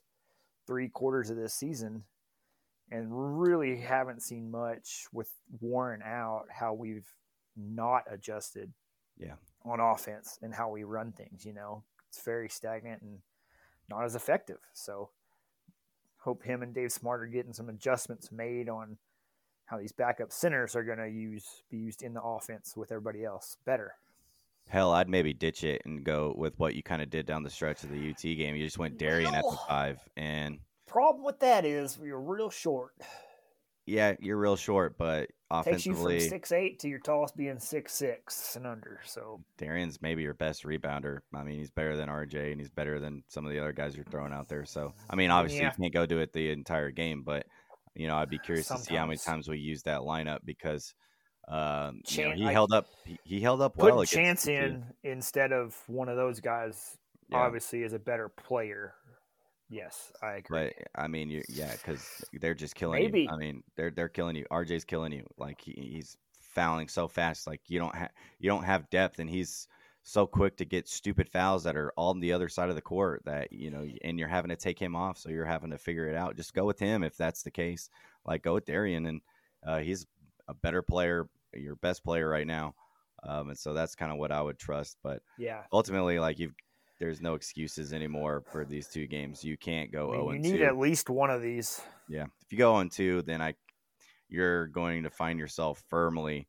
three 0.68 0.88
quarters 0.90 1.30
of 1.30 1.38
this 1.38 1.54
season, 1.54 2.04
and 2.92 3.08
really 3.42 3.78
haven't 3.78 4.22
seen 4.22 4.52
much 4.52 5.06
with 5.12 5.32
Warren 5.60 6.02
out. 6.04 6.46
How 6.52 6.74
we've 6.74 7.12
not 7.56 8.04
adjusted, 8.10 8.74
Yeah. 9.18 9.36
on 9.66 9.80
offense 9.80 10.40
and 10.42 10.54
how 10.54 10.70
we 10.70 10.84
run 10.84 11.12
things. 11.12 11.46
You 11.46 11.54
know, 11.54 11.84
it's 12.10 12.22
very 12.24 12.50
stagnant 12.50 13.02
and 13.02 13.22
not 13.90 14.04
as 14.04 14.16
effective. 14.16 14.60
So, 14.74 15.12
hope 16.20 16.44
him 16.44 16.62
and 16.62 16.74
Dave 16.74 16.92
Smart 16.92 17.22
are 17.22 17.28
getting 17.28 17.54
some 17.54 17.70
adjustments 17.70 18.32
made 18.32 18.70
on 18.70 18.98
how 19.72 19.78
these 19.80 19.94
backup 19.94 20.32
centers 20.34 20.76
are 20.76 20.84
going 20.84 20.98
to 21.00 21.08
use 21.10 21.64
be 21.72 21.78
used 21.78 22.04
in 22.04 22.14
the 22.14 22.22
offense 22.22 22.76
with 22.76 22.92
everybody 22.92 23.24
else 23.24 23.56
better. 23.66 23.94
Hell, 24.68 24.92
I'd 24.92 25.10
maybe 25.10 25.34
ditch 25.34 25.64
it 25.64 25.82
and 25.86 26.04
go 26.04 26.34
with 26.38 26.60
what 26.60 26.76
you 26.76 26.84
kind 26.84 27.02
of 27.02 27.10
did 27.10 27.26
down 27.26 27.42
the 27.44 27.50
stretch 27.50 27.84
of 27.84 27.90
the 27.90 28.10
UT 28.12 28.22
game. 28.22 28.56
You 28.56 28.66
just 28.66 28.78
went 28.78 28.98
Darrion 29.00 29.34
at 29.34 29.44
the 29.44 29.58
five, 29.68 30.00
and 30.18 30.60
Problem 30.88 31.24
with 31.24 31.40
that 31.40 31.66
is 31.66 31.98
you're 32.04 32.20
real 32.20 32.50
short. 32.50 32.92
yeah, 33.86 34.14
you're 34.20 34.38
real 34.38 34.56
short, 34.58 34.98
but 34.98 35.30
Takes 35.66 35.86
you 35.86 35.94
from 35.94 36.02
offensively, 36.06 36.30
six 36.30 36.52
eight 36.54 36.80
to 36.80 36.88
your 36.88 37.00
tallest 37.00 37.36
being 37.36 37.60
six 37.60 37.92
six 37.94 38.56
and 38.56 38.66
under. 38.66 39.02
So 39.06 39.42
Darrion's 39.58 40.02
maybe 40.02 40.22
your 40.22 40.34
best 40.34 40.64
rebounder. 40.64 41.20
I 41.34 41.44
mean, 41.44 41.58
he's 41.60 41.72
better 41.72 41.98
than 41.98 42.08
RJ, 42.08 42.52
and 42.52 42.60
he's 42.62 42.70
better 42.70 43.00
than 43.00 43.24
some 43.28 43.46
of 43.46 43.52
the 43.52 43.60
other 43.60 43.74
guys 43.74 43.96
you're 43.96 44.06
throwing 44.06 44.32
out 44.32 44.48
there. 44.48 44.64
So, 44.64 44.94
I 45.10 45.16
mean, 45.18 45.30
obviously, 45.32 45.60
Yeah. 45.64 45.72
you 45.78 45.84
can't 45.84 45.94
go 45.94 46.06
do 46.06 46.20
it 46.20 46.32
the 46.32 46.52
entire 46.52 46.90
game, 46.92 47.24
but 47.24 47.46
you 47.96 48.08
know, 48.08 48.16
I'd 48.16 48.30
be 48.30 48.40
curious 48.40 48.68
to 48.68 48.78
see 48.78 48.96
how 48.96 49.06
many 49.06 49.18
times 49.18 49.48
we 49.48 49.58
use 49.58 49.84
that 49.84 50.02
lineup 50.02 50.40
because 50.46 50.94
um, 51.48 52.02
you 52.08 52.24
know, 52.30 52.32
he 52.36 52.46
I- 52.48 52.52
held 52.54 52.72
up. 52.72 52.88
He, 53.06 53.18
he 53.24 53.40
held 53.42 53.62
up 53.62 53.76
well. 53.78 54.04
chance 54.06 54.48
in 54.48 54.86
instead 55.04 55.52
of 55.52 55.76
one 55.88 56.08
of 56.10 56.16
those 56.16 56.40
guys 56.40 56.98
Yeah. 57.30 57.40
obviously 57.40 57.84
is 57.84 57.94
a 57.94 58.00
better 58.00 58.30
player. 58.30 58.94
Yes, 59.70 60.12
I 60.22 60.34
agree. 60.34 60.72
But 60.76 61.02
I 61.02 61.08
mean, 61.08 61.30
you 61.30 61.44
yeah, 61.50 61.72
because 61.72 62.24
they're 62.42 62.54
just 62.54 62.76
killing 62.76 63.02
Maybe. 63.04 63.22
you. 63.22 63.30
I 63.30 63.38
mean, 63.38 63.64
they're 63.78 63.92
they're 63.92 64.10
killing 64.10 64.36
you. 64.36 64.46
RJ's 64.52 64.84
killing 64.86 65.14
you. 65.14 65.26
Like 65.38 65.62
he, 65.62 65.72
he's 65.72 66.18
fouling 66.54 66.88
so 66.90 67.08
fast. 67.08 67.48
Like 67.48 67.62
you 67.68 67.80
don't 67.80 67.96
have 67.96 68.10
you 68.40 68.50
don't 68.50 68.64
have 68.64 68.90
depth, 68.90 69.20
and 69.20 69.30
he's 69.30 69.68
so 70.04 70.26
quick 70.26 70.58
to 70.58 70.66
get 70.66 70.88
stupid 70.88 71.30
fouls 71.30 71.64
that 71.64 71.76
are 71.76 71.94
on 71.96 72.20
the 72.20 72.34
other 72.34 72.50
side 72.50 72.70
of 72.70 72.76
the 72.76 72.82
court. 72.82 73.22
That 73.26 73.52
you 73.52 73.72
know, 73.72 73.86
and 74.04 74.18
you're 74.18 74.28
having 74.28 74.50
to 74.50 74.56
take 74.56 74.80
him 74.80 74.96
off, 74.96 75.18
so 75.18 75.30
you're 75.30 75.46
having 75.46 75.72
to 75.72 75.78
figure 75.78 76.08
it 76.08 76.16
out. 76.16 76.36
Just 76.36 76.54
go 76.54 76.66
with 76.66 76.80
him 76.80 77.04
if 77.04 77.16
that's 77.18 77.44
the 77.44 77.52
case. 77.52 77.90
Like 78.26 78.44
go 78.44 78.56
with 78.56 78.66
Darrion, 78.66 79.08
and 79.08 79.22
uh, 79.66 79.80
he's 79.80 80.06
a 80.48 80.54
better 80.54 80.82
player, 80.82 81.28
your 81.54 81.76
best 81.78 82.04
player 82.04 82.28
right 82.28 82.48
now. 82.48 82.74
Um, 83.24 83.50
and 83.50 83.58
so 83.58 83.74
that's 83.74 83.96
kind 83.96 84.12
of 84.12 84.18
what 84.18 84.32
I 84.32 84.42
would 84.42 84.58
trust. 84.58 84.98
But 85.04 85.22
yeah. 85.38 85.62
ultimately, 85.72 86.20
like 86.20 86.40
you've 86.40 86.56
there's 87.00 87.22
no 87.22 87.34
excuses 87.34 87.94
anymore 87.94 88.44
for 88.52 88.64
these 88.64 88.88
two 88.88 89.08
games. 89.08 89.44
You 89.44 89.58
can't 89.58 89.92
go 89.92 90.10
I 90.10 90.12
mean, 90.12 90.18
zero 90.18 90.32
you 90.34 90.40
need 90.40 90.58
two. 90.60 90.66
at 90.66 90.78
least 90.78 91.10
one 91.10 91.32
of 91.32 91.42
these. 91.42 91.82
Yeah. 92.08 92.26
If 92.46 92.52
you 92.52 92.58
go 92.58 92.76
on 92.76 92.90
two, 92.90 93.24
then 93.24 93.42
I 93.42 93.56
you're 94.30 94.68
going 94.68 95.04
to 95.04 95.10
find 95.10 95.38
yourself 95.38 95.84
firmly 95.90 96.48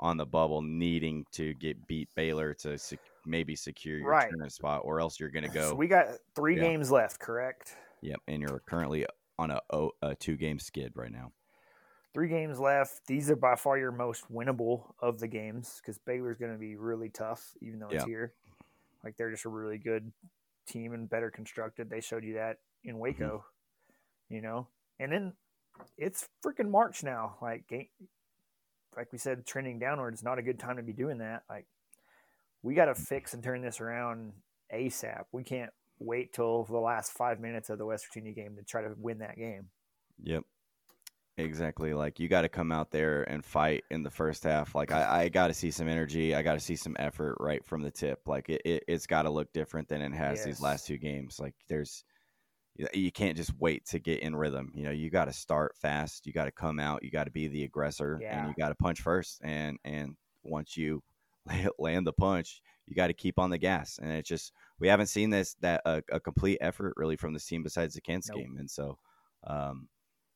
on 0.00 0.16
the 0.16 0.26
bubble, 0.26 0.62
needing 0.62 1.24
to 1.32 1.54
get 1.54 1.86
beat 1.86 2.08
Baylor 2.16 2.54
to 2.54 2.76
sec- 2.78 2.98
maybe 3.26 3.54
secure 3.54 3.98
your 3.98 4.08
Right. 4.10 4.28
tournament 4.28 4.52
spot, 4.52 4.80
or 4.84 4.98
else 5.00 5.20
you're 5.20 5.30
going 5.30 5.44
to 5.48 5.50
go. 5.50 5.68
So 5.70 5.74
we 5.74 5.86
got 5.86 6.08
three 6.34 6.56
Yeah. 6.56 6.62
games 6.62 6.90
left, 6.90 7.20
correct? 7.20 7.76
Yep, 8.00 8.20
and 8.26 8.42
you're 8.42 8.60
currently 8.60 9.06
on 9.38 9.50
a 9.50 10.14
two 10.16 10.36
game 10.36 10.58
skid 10.58 10.92
right 10.96 11.12
now. 11.12 11.32
Three 12.12 12.28
games 12.28 12.58
left. 12.58 13.06
These 13.06 13.30
are 13.30 13.36
by 13.36 13.54
far 13.54 13.78
your 13.78 13.92
most 13.92 14.30
winnable 14.32 14.92
of 15.00 15.20
the 15.20 15.28
games 15.28 15.80
because 15.80 15.98
Baylor's 15.98 16.38
going 16.38 16.52
to 16.52 16.58
be 16.58 16.76
really 16.76 17.08
tough, 17.08 17.54
even 17.60 17.78
though 17.78 17.86
it's 17.88 17.94
Yeah. 18.02 18.06
here. 18.06 18.34
Like 19.04 19.16
they're 19.16 19.30
just 19.30 19.44
a 19.44 19.48
really 19.48 19.78
good 19.78 20.12
team 20.66 20.92
and 20.92 21.08
better 21.08 21.30
constructed. 21.30 21.88
They 21.88 22.00
showed 22.00 22.24
you 22.24 22.34
that 22.34 22.58
in 22.84 22.94
Mm-hmm. 22.94 23.00
Waco, 23.00 23.44
you 24.28 24.40
know. 24.40 24.66
And 24.98 25.12
then 25.12 25.36
it's 25.96 26.28
freaking 26.44 26.70
March 26.70 27.02
now. 27.04 27.36
Like, 27.40 27.64
like 28.96 29.12
we 29.12 29.18
said, 29.18 29.46
trending 29.46 29.78
downwards. 29.78 30.22
Not 30.22 30.38
a 30.38 30.42
good 30.42 30.58
time 30.58 30.76
to 30.76 30.82
be 30.82 30.92
doing 30.92 31.18
that. 31.18 31.42
Like, 31.48 31.66
we 32.62 32.74
got 32.74 32.86
to 32.86 32.92
mm-hmm. 32.92 33.02
fix 33.02 33.34
and 33.34 33.42
turn 33.42 33.62
this 33.62 33.80
around 33.80 34.32
ASAP. 34.74 35.24
We 35.32 35.44
can't 35.44 35.70
wait 35.98 36.32
till 36.32 36.64
the 36.64 36.78
last 36.78 37.12
five 37.12 37.40
minutes 37.40 37.70
of 37.70 37.78
the 37.78 37.86
West 37.86 38.06
Virginia 38.06 38.32
game 38.32 38.56
to 38.56 38.62
try 38.62 38.82
to 38.82 38.94
win 38.98 39.18
that 39.18 39.36
game. 39.36 39.68
Yep. 40.22 40.44
Exactly. 41.38 41.94
Like 41.94 42.20
you 42.20 42.28
got 42.28 42.42
to 42.42 42.48
come 42.48 42.70
out 42.70 42.90
there 42.90 43.22
and 43.22 43.44
fight 43.44 43.84
in 43.90 44.02
the 44.02 44.10
first 44.10 44.44
half. 44.44 44.74
Like 44.74 44.92
I, 44.92 45.22
I 45.22 45.28
got 45.28 45.46
to 45.46 45.54
see 45.54 45.70
some 45.70 45.88
energy. 45.88 46.34
I 46.34 46.42
got 46.42 46.54
to 46.54 46.60
see 46.60 46.76
some 46.76 46.96
effort 46.98 47.36
right 47.40 47.64
from 47.64 47.82
the 47.82 47.90
tip. 47.90 48.20
Like 48.26 48.50
it, 48.50 48.60
it 48.64 48.84
it's 48.88 49.06
got 49.06 49.22
to 49.22 49.30
look 49.30 49.52
different 49.52 49.88
than 49.88 50.02
it 50.02 50.12
has 50.12 50.44
these 50.44 50.60
last 50.60 50.86
two 50.86 50.98
games. 50.98 51.40
Like 51.40 51.54
there's, 51.68 52.04
you 52.94 53.12
can't 53.12 53.36
just 53.36 53.52
wait 53.58 53.84
to 53.86 53.98
get 53.98 54.20
in 54.20 54.34
rhythm. 54.36 54.72
You 54.74 54.84
know, 54.84 54.90
you 54.90 55.10
got 55.10 55.26
to 55.26 55.32
start 55.32 55.76
fast. 55.76 56.26
You 56.26 56.32
got 56.32 56.44
to 56.46 56.52
come 56.52 56.80
out. 56.80 57.02
You 57.02 57.10
got 57.10 57.24
to 57.24 57.30
be 57.30 57.48
the 57.48 57.64
aggressor, 57.64 58.20
and 58.38 58.48
you 58.48 58.54
got 58.58 58.68
to 58.68 58.74
punch 58.74 59.00
first. 59.00 59.40
And 59.42 59.78
and 59.84 60.16
once 60.42 60.76
you 60.76 61.02
land 61.78 62.06
the 62.06 62.12
punch, 62.12 62.62
you 62.86 62.94
got 62.94 63.08
to 63.08 63.14
keep 63.14 63.38
on 63.38 63.50
the 63.50 63.58
gas. 63.58 63.98
And 64.00 64.10
it's 64.12 64.28
just 64.28 64.52
we 64.78 64.88
haven't 64.88 65.06
seen 65.06 65.30
this 65.30 65.54
that 65.60 65.82
a, 65.84 66.02
a 66.10 66.20
complete 66.20 66.58
effort 66.60 66.94
really 66.96 67.16
from 67.16 67.32
this 67.32 67.46
team 67.46 67.62
besides 67.62 67.94
the 67.94 68.00
Kent's 68.00 68.28
Nope. 68.28 68.38
game. 68.38 68.56
And 68.58 68.70
so, 68.70 68.98
um, 69.46 69.88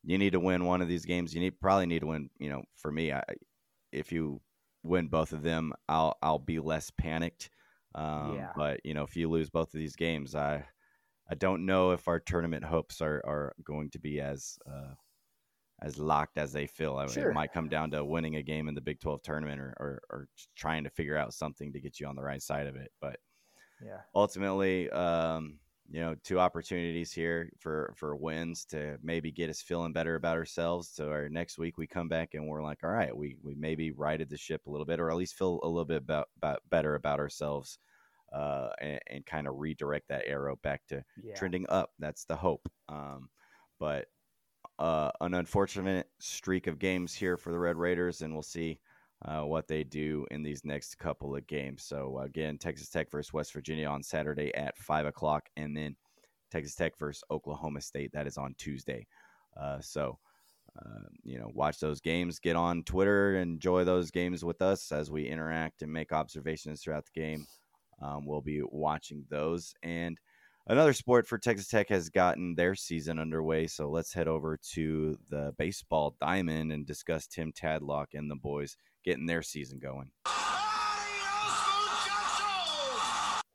you 0.02 0.18
need 0.18 0.32
to 0.32 0.40
win 0.40 0.64
one 0.64 0.82
of 0.82 0.88
these 0.88 1.04
games. 1.04 1.34
You 1.34 1.40
need 1.40 1.60
probably 1.60 1.86
need 1.86 2.00
to 2.00 2.06
win. 2.06 2.30
You 2.38 2.50
know, 2.50 2.62
for 2.76 2.90
me, 2.92 3.12
I, 3.12 3.22
if 3.92 4.12
you 4.12 4.40
win 4.82 5.08
both 5.08 5.32
of 5.32 5.42
them, 5.42 5.72
I'll 5.88 6.16
I'll 6.22 6.38
be 6.38 6.60
less 6.60 6.90
panicked. 6.90 7.50
Um, 7.94 8.34
Yeah. 8.34 8.52
But 8.56 8.80
you 8.84 8.92
know, 8.94 9.04
if 9.04 9.16
you 9.16 9.30
lose 9.30 9.50
both 9.50 9.72
of 9.72 9.78
these 9.78 9.96
games, 9.96 10.34
I 10.34 10.66
I 11.34 11.36
don't 11.36 11.66
know 11.66 11.90
if 11.90 12.06
our 12.08 12.20
tournament 12.20 12.64
hopes 12.64 13.00
are 13.00 13.20
are 13.26 13.54
going 13.64 13.90
to 13.90 13.98
be 13.98 14.20
as 14.20 14.56
uh, 14.70 14.94
as 15.82 15.98
locked 15.98 16.38
as 16.38 16.52
they 16.52 16.66
feel. 16.66 16.96
I 16.96 17.08
mean, 17.08 17.10
Sure. 17.12 17.30
It 17.30 17.32
might 17.32 17.52
come 17.52 17.68
down 17.68 17.90
to 17.92 18.04
winning 18.04 18.36
a 18.36 18.42
game 18.42 18.68
in 18.68 18.74
the 18.74 18.80
Big 18.80 19.00
Twelve 19.00 19.22
tournament 19.22 19.60
or, 19.60 19.74
or 19.80 20.02
or 20.10 20.28
trying 20.56 20.84
to 20.84 20.90
figure 20.90 21.16
out 21.16 21.34
something 21.34 21.72
to 21.72 21.80
get 21.80 22.00
you 22.00 22.06
on 22.06 22.16
the 22.16 22.22
right 22.22 22.42
side 22.42 22.66
of 22.68 22.76
it. 22.76 22.92
But 23.00 23.20
Yeah. 23.80 24.04
ultimately, 24.14 24.90
um, 24.90 25.60
you 25.90 26.00
know, 26.00 26.14
two 26.24 26.40
opportunities 26.40 27.12
here 27.12 27.50
for 27.58 27.92
for 27.96 28.16
wins 28.16 28.64
to 28.66 28.98
maybe 29.02 29.32
get 29.32 29.50
us 29.50 29.62
feeling 29.62 29.92
better 29.92 30.14
about 30.16 30.36
ourselves. 30.36 30.88
So 30.88 31.10
our 31.10 31.28
next 31.28 31.58
week 31.58 31.78
we 31.78 31.86
come 31.86 32.08
back 32.08 32.34
and 32.34 32.48
we're 32.48 32.62
like, 32.62 32.84
all 32.84 32.90
right, 32.90 33.16
we 33.16 33.36
we 33.42 33.54
maybe 33.54 33.92
righted 33.92 34.30
the 34.30 34.38
ship 34.38 34.66
a 34.66 34.70
little 34.70 34.86
bit, 34.86 35.00
or 35.00 35.10
at 35.10 35.16
least 35.16 35.36
feel 35.36 35.60
a 35.62 35.68
little 35.68 35.84
bit 35.84 35.98
about, 35.98 36.28
about 36.38 36.62
better 36.70 36.94
about 36.94 37.20
ourselves, 37.20 37.78
uh, 38.34 38.70
and, 38.80 39.00
and 39.08 39.26
kind 39.26 39.46
of 39.46 39.54
redirect 39.58 40.08
that 40.08 40.26
arrow 40.26 40.56
back 40.62 40.82
to 40.88 41.02
Yeah. 41.22 41.34
trending 41.34 41.66
up. 41.68 41.90
That's 41.98 42.24
the 42.24 42.36
hope. 42.36 42.68
Um, 42.88 43.28
but 43.78 44.06
uh, 44.78 45.10
an 45.20 45.34
unfortunate 45.34 46.08
streak 46.18 46.66
of 46.66 46.78
games 46.78 47.14
here 47.14 47.36
for 47.36 47.52
the 47.52 47.58
Red 47.58 47.76
Raiders, 47.76 48.22
and 48.22 48.32
we'll 48.32 48.42
see 48.42 48.80
uh, 49.24 49.42
what 49.42 49.68
they 49.68 49.84
do 49.84 50.26
in 50.30 50.42
these 50.42 50.64
next 50.64 50.96
couple 50.98 51.34
of 51.36 51.46
games. 51.46 51.84
So 51.84 52.18
again, 52.18 52.58
Texas 52.58 52.88
Tech 52.90 53.10
versus 53.10 53.32
West 53.32 53.52
Virginia 53.52 53.86
on 53.86 54.02
Saturday 54.02 54.52
at 54.54 54.76
five 54.76 55.06
o'clock, 55.06 55.48
and 55.56 55.76
then 55.76 55.94
Texas 56.50 56.74
Tech 56.74 56.98
versus 56.98 57.22
Oklahoma 57.30 57.80
State. 57.80 58.12
That 58.12 58.26
is 58.26 58.36
on 58.36 58.54
Tuesday. 58.58 59.06
Uh, 59.56 59.80
so. 59.80 60.18
Uh, 60.76 61.06
you 61.22 61.38
know, 61.38 61.52
watch 61.54 61.78
those 61.78 62.00
games. 62.00 62.40
Get 62.40 62.56
on 62.56 62.82
Twitter, 62.82 63.36
enjoy 63.36 63.84
those 63.84 64.10
games 64.10 64.44
with 64.44 64.60
us 64.60 64.90
as 64.90 65.08
we 65.08 65.28
interact 65.28 65.82
and 65.82 65.92
make 65.92 66.10
observations 66.10 66.82
throughout 66.82 67.04
the 67.04 67.20
game. 67.20 67.46
Um, 68.04 68.26
we'll 68.26 68.42
be 68.42 68.60
watching 68.62 69.24
those. 69.30 69.74
And 69.82 70.18
another 70.66 70.92
sport 70.92 71.26
for 71.26 71.38
Texas 71.38 71.68
Tech 71.68 71.88
has 71.88 72.10
gotten 72.10 72.54
their 72.54 72.74
season 72.74 73.18
underway. 73.18 73.66
So 73.66 73.88
let's 73.88 74.12
head 74.12 74.28
over 74.28 74.58
to 74.74 75.18
the 75.30 75.54
baseball 75.56 76.16
diamond 76.20 76.72
and 76.72 76.86
discuss 76.86 77.26
Tim 77.26 77.52
Tadlock 77.52 78.08
and 78.12 78.30
the 78.30 78.36
boys 78.36 78.76
getting 79.04 79.26
their 79.26 79.42
season 79.42 79.78
going. 79.78 80.10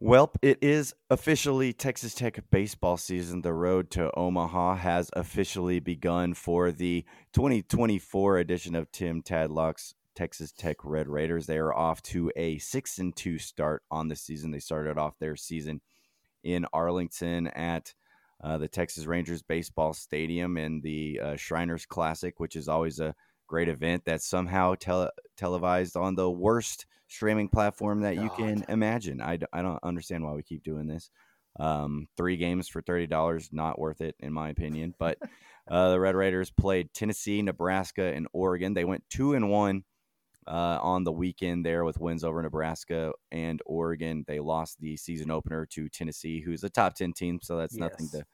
Welp, 0.02 0.36
it 0.42 0.60
is 0.62 0.96
officially 1.10 1.74
Texas 1.74 2.16
Tech 2.16 2.40
baseball 2.50 2.96
season. 2.96 3.42
The 3.42 3.52
road 3.52 3.92
to 3.92 4.10
Omaha 4.18 4.76
has 4.76 5.10
officially 5.12 5.82
begun 5.82 6.34
for 6.34 6.72
the 6.72 7.04
2024 7.34 8.38
edition 8.38 8.76
of 8.76 8.90
Tim 8.94 9.22
Tadlock's 9.22 9.96
Texas 10.20 10.52
Tech 10.52 10.76
Red 10.84 11.08
Raiders. 11.08 11.46
They 11.46 11.60
are 11.60 11.74
off 11.74 12.02
to 12.04 12.30
a 12.36 12.58
six 12.58 13.00
and 13.00 13.16
two 13.16 13.38
start 13.38 13.84
on 13.90 14.10
the 14.10 14.18
season. 14.18 14.52
They 14.52 14.60
started 14.60 14.98
off 14.98 15.18
their 15.18 15.38
season 15.38 15.80
in 16.44 16.66
Arlington 16.74 17.48
at 17.48 17.94
uh, 18.44 18.58
the 18.58 18.68
Texas 18.68 19.06
Rangers 19.06 19.42
baseball 19.42 19.94
stadium 19.94 20.58
in 20.58 20.82
the 20.82 21.22
uh, 21.24 21.36
Shriners 21.38 21.86
Classic, 21.86 22.38
which 22.38 22.58
is 22.58 22.68
always 22.68 23.00
a 23.00 23.16
great 23.48 23.70
event 23.70 24.04
that's 24.06 24.28
somehow 24.28 24.76
tele- 24.76 25.10
televised 25.38 25.96
on 25.96 26.16
the 26.16 26.30
worst 26.30 26.86
streaming 27.08 27.48
platform 27.48 28.02
that 28.02 28.18
you 28.18 28.30
can 28.32 28.66
imagine. 28.68 29.22
I, 29.22 29.38
d- 29.38 29.46
I 29.54 29.62
don't 29.62 29.82
understand 29.84 30.26
why 30.26 30.34
we 30.34 30.44
keep 30.44 30.66
doing 30.66 30.88
this. 30.88 31.10
Um, 31.62 32.08
three 32.18 32.36
games 32.36 32.68
for 32.68 32.82
thirty 32.82 33.08
dollars, 33.08 33.52
not 33.54 33.80
worth 33.80 34.02
it 34.02 34.16
in 34.20 34.34
my 34.34 34.50
opinion. 34.50 34.96
But 35.00 35.18
uh, 35.72 35.92
the 35.92 36.00
Red 36.00 36.16
Raiders 36.16 36.52
played 36.52 36.94
Tennessee, 36.94 37.42
Nebraska, 37.42 38.12
and 38.14 38.28
Oregon. 38.34 38.74
They 38.74 38.84
went 38.84 39.06
two 39.10 39.34
and 39.34 39.50
one 39.50 39.86
uh, 40.50 40.80
on 40.82 41.04
the 41.04 41.12
weekend 41.12 41.64
there 41.64 41.86
with 41.86 42.00
wins 42.00 42.24
over 42.24 42.42
Nebraska 42.42 43.14
and 43.32 43.62
Oregon. 43.66 44.26
They 44.28 44.40
lost 44.40 44.80
the 44.80 44.98
season 44.98 45.30
opener 45.30 45.66
to 45.68 45.88
Tennessee, 45.90 46.42
who's 46.42 46.64
a 46.64 46.70
top 46.70 46.96
10 46.96 47.14
team. 47.14 47.40
So 47.42 47.56
that's 47.56 47.76
nothing 47.76 48.10
to 48.10 48.26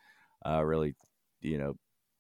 uh, 0.50 0.64
really, 0.64 0.96
you 1.42 1.58
know, 1.58 1.76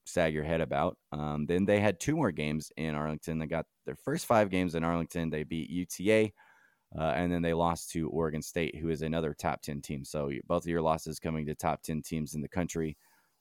sag 0.05 0.33
your 0.33 0.43
head 0.43 0.59
about. 0.59 0.97
Um, 1.13 1.45
then 1.45 1.65
they 1.65 1.79
had 1.79 1.99
two 1.99 2.15
more 2.15 2.31
games 2.31 2.71
in 2.75 2.93
Arlington. 2.93 3.39
They 3.39 3.47
got 3.47 3.65
their 3.85 3.95
first 3.95 4.25
five 4.25 4.49
games 4.49 4.75
in 4.75 4.83
Arlington. 4.83 5.29
They 5.29 5.43
beat 5.43 5.69
UTA. 5.69 6.31
Uh, 6.97 7.13
and 7.15 7.31
then 7.31 7.41
they 7.41 7.53
lost 7.53 7.91
to 7.91 8.09
Oregon 8.09 8.41
State, 8.41 8.75
who 8.75 8.89
is 8.89 9.01
another 9.01 9.33
top 9.33 9.61
10 9.61 9.81
team. 9.81 10.03
So 10.05 10.29
both 10.45 10.63
of 10.63 10.69
your 10.69 10.81
losses 10.81 11.19
coming 11.19 11.45
to 11.45 11.55
top 11.55 11.81
10 11.83 12.01
teams 12.01 12.35
in 12.35 12.41
the 12.41 12.47
country. 12.47 12.97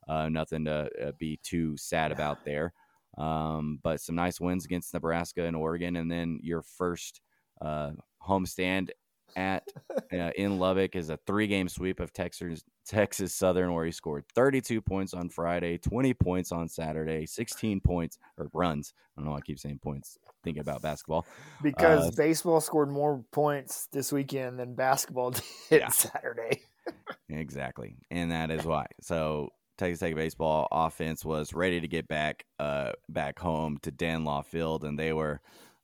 Uh, 0.09 0.29
nothing 0.29 0.65
to 0.65 0.89
uh, 1.03 1.13
be 1.19 1.39
too 1.43 1.77
sad 1.77 2.13
about 2.13 2.45
there. 2.45 2.73
Um, 3.17 3.79
but 3.83 4.01
some 4.01 4.15
nice 4.17 4.41
wins 4.41 4.65
against 4.65 4.93
Nebraska 4.95 5.45
and 5.45 5.57
Oregon. 5.57 5.97
And 5.97 6.11
then 6.11 6.41
your 6.43 6.63
first 6.63 7.21
uh, 7.61 7.93
homestand 8.27 8.91
at 9.37 9.67
uh, 10.13 10.31
in 10.37 10.59
Lubbock 10.59 10.95
is 10.97 11.11
a 11.11 11.19
three 11.27 11.47
game 11.47 11.69
sweep 11.69 12.01
of 12.01 12.13
Texas 12.13 12.63
Texas 12.87 13.35
Southern, 13.35 13.73
where 13.73 13.85
he 13.87 13.93
scored 13.93 14.25
32 14.35 14.81
points 14.81 15.15
on 15.15 15.29
Friday, 15.29 15.79
20 15.79 16.13
points 16.15 16.53
on 16.53 16.69
Saturday, 16.69 17.25
16 17.27 17.81
points 17.81 18.19
or 18.39 18.51
runs. 18.53 18.93
I 19.17 19.21
don't 19.21 19.27
know. 19.27 19.33
why 19.33 19.39
I 19.39 19.41
keep 19.41 19.59
saying 19.59 19.79
points. 19.83 20.19
Thinking 20.43 20.61
about 20.61 20.83
basketball. 20.83 21.25
Because 21.63 22.09
Uh, 22.09 22.11
baseball 22.17 22.61
scored 22.61 22.91
more 22.91 23.25
points 23.33 23.87
this 23.93 24.13
weekend 24.13 24.59
than 24.59 24.75
basketball 24.75 25.31
did 25.31 25.43
Yeah. 25.71 25.89
Saturday. 25.89 26.61
Exactly. 27.31 27.97
And 28.11 28.31
that 28.31 28.51
is 28.51 28.65
why. 28.65 28.87
So 29.01 29.49
Texas 29.77 30.01
Tech 30.01 30.15
baseball 30.15 30.69
offense 30.71 31.25
was 31.25 31.53
ready 31.53 31.81
to 31.81 31.89
get 31.89 32.07
back 32.09 32.45
uh 32.59 32.93
back 33.09 33.39
home 33.39 33.79
to 33.83 33.91
Dan 33.91 34.25
Law 34.25 34.43
Field 34.43 34.85
and 34.85 34.99
they 34.99 35.13
were 35.13 35.41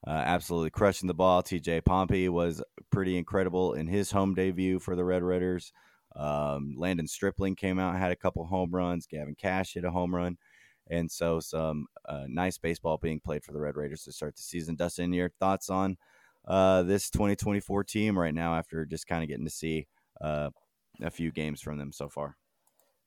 uh, 0.07 0.11
absolutely 0.11 0.71
crushing 0.71 1.09
the 1.09 1.15
ball. 1.15 1.43
TJ 1.43 1.85
Pompey 1.85 2.29
was 2.29 2.63
pretty 2.91 3.19
incredible 3.19 3.75
in 3.75 3.87
his 3.87 4.11
home 4.11 4.35
debut 4.35 4.79
for 4.79 4.97
the 4.97 5.05
Red 5.05 5.23
Raiders. 5.23 5.73
Um, 6.17 6.75
Landon 6.77 7.07
Stripling 7.07 7.55
came 7.55 7.79
out, 7.79 7.97
had 7.97 8.13
a 8.13 8.17
couple 8.17 8.45
home 8.47 8.71
runs. 8.73 9.07
Gavin 9.07 9.35
Cash 9.35 9.75
hit 9.75 9.85
a 9.85 9.91
home 9.91 10.15
run. 10.15 10.39
And 10.89 11.11
so 11.11 11.39
some 11.39 11.87
uh, 12.09 12.25
nice 12.29 12.59
baseball 12.59 12.99
being 12.99 13.21
played 13.21 13.45
for 13.45 13.53
the 13.53 13.61
Red 13.61 13.77
Raiders 13.77 14.03
to 14.05 14.13
start 14.13 14.37
the 14.37 14.43
season. 14.43 14.75
Dustin, 14.75 15.13
your 15.13 15.31
thoughts 15.39 15.71
on 15.71 15.97
uh, 16.49 16.83
this 16.83 17.11
2024 17.11 17.85
team 17.85 18.19
right 18.19 18.35
now 18.35 18.57
after 18.57 18.85
just 18.85 19.07
kind 19.07 19.23
of 19.23 19.29
getting 19.29 19.45
to 19.45 19.51
see 19.51 19.87
uh, 20.21 20.51
a 21.01 21.11
few 21.11 21.31
games 21.31 21.61
from 21.61 21.79
them 21.79 21.93
so 21.93 22.09
far. 22.09 22.37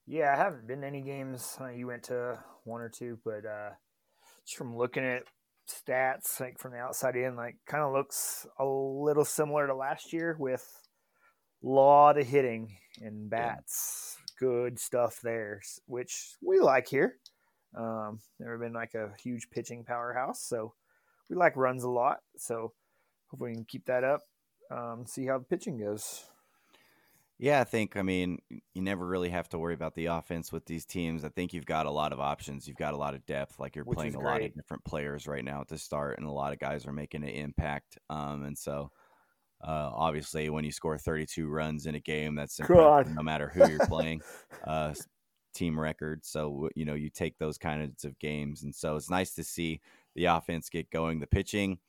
Yeah, 0.06 0.34
I 0.34 0.38
haven't 0.38 0.68
been 0.68 0.82
to 0.82 0.88
any 0.88 1.01
games. 1.01 1.58
Uh, 1.60 1.70
you 1.70 1.88
went 1.88 2.04
to 2.04 2.39
one 2.66 2.82
or 2.82 2.89
two, 2.89 3.20
but 3.24 3.45
uh, 3.45 3.70
just 4.45 4.58
from 4.58 4.76
looking 4.76 5.04
at 5.06 5.24
stats, 5.70 6.39
like 6.39 6.60
from 6.60 6.72
the 6.74 6.78
outside 6.78 7.16
in, 7.16 7.36
like 7.36 7.56
kind 7.66 7.84
of 7.84 7.93
looks 7.93 8.45
a 8.60 8.66
little 8.66 9.26
similar 9.26 9.68
to 9.68 9.76
last 9.76 10.12
year 10.12 10.36
with 10.38 10.68
lot 11.62 12.18
of 12.18 12.28
hitting 12.28 12.76
and 13.01 13.30
bats. 13.30 14.18
Good 14.39 14.78
stuff 14.78 15.20
there, 15.24 15.62
which 15.86 16.36
we 16.45 16.60
like 16.60 16.89
here. 16.89 17.18
Um, 17.76 18.20
never 18.39 18.58
been 18.58 18.74
like 18.74 18.93
a 18.93 19.12
huge 19.24 19.47
pitching 19.51 19.86
powerhouse, 19.86 20.43
so 20.43 20.74
we 21.30 21.36
like 21.36 21.56
runs 21.56 21.84
a 21.84 21.89
lot. 21.89 22.18
So 22.38 22.74
hopefully 23.28 23.51
we 23.51 23.56
can 23.56 23.66
keep 23.66 23.86
that 23.86 24.04
up. 24.04 24.22
Um, 24.70 25.06
see 25.08 25.28
how 25.28 25.38
the 25.38 25.45
pitching 25.45 25.80
goes. 25.80 26.26
Yeah, 27.39 27.59
I 27.59 27.63
think, 27.63 27.97
I 27.97 28.03
mean, 28.03 28.39
you 28.49 28.81
never 28.81 29.05
really 29.05 29.29
have 29.29 29.49
to 29.49 29.57
worry 29.57 29.73
about 29.73 29.95
the 29.95 30.05
offense 30.05 30.51
with 30.51 30.65
these 30.65 30.86
teams. 30.86 31.25
I 31.25 31.29
think 31.29 31.53
you've 31.53 31.65
got 31.65 31.88
a 31.88 31.91
lot 31.91 32.13
of 32.13 32.19
options. 32.19 32.67
You've 32.67 32.77
got 32.77 32.93
a 32.93 32.97
lot 32.97 33.15
of 33.15 33.25
depth. 33.25 33.59
Like 33.59 33.75
you're 33.75 33.86
Which 33.86 33.97
playing 33.97 34.15
a 34.15 34.19
lot 34.19 34.41
of 34.41 34.53
different 34.55 34.86
players 34.86 35.27
right 35.27 35.43
now 35.43 35.61
at 35.61 35.67
the 35.67 35.77
start, 35.77 36.19
and 36.19 36.27
a 36.27 36.31
lot 36.31 36.53
of 36.53 36.59
guys 36.59 36.86
are 36.86 36.93
making 36.93 37.23
an 37.23 37.29
impact. 37.29 37.97
Um, 38.09 38.43
and 38.43 38.57
so, 38.57 38.91
uh, 39.61 39.91
obviously, 39.93 40.49
when 40.49 40.63
you 40.63 40.71
score 40.71 40.97
32 40.97 41.47
runs 41.47 41.86
in 41.86 41.95
a 41.95 41.99
game, 41.99 42.36
that's 42.36 42.59
no 43.15 43.23
matter 43.23 43.49
who 43.49 43.67
you're 43.67 43.79
playing. 43.88 44.21
uh, 44.65 44.93
team 45.53 45.79
record. 45.79 46.25
So, 46.25 46.69
you 46.75 46.86
know, 46.86 46.95
you 46.95 47.09
take 47.09 47.38
those 47.38 47.57
kinds 47.57 48.03
of 48.03 48.17
games. 48.19 48.63
And 48.63 48.73
so 48.73 48.95
it's 48.95 49.09
nice 49.09 49.34
to 49.36 49.43
see 49.43 49.81
the 50.15 50.25
offense 50.25 50.69
get 50.69 50.89
going. 50.89 51.19
The 51.19 51.27
pitching, 51.27 51.79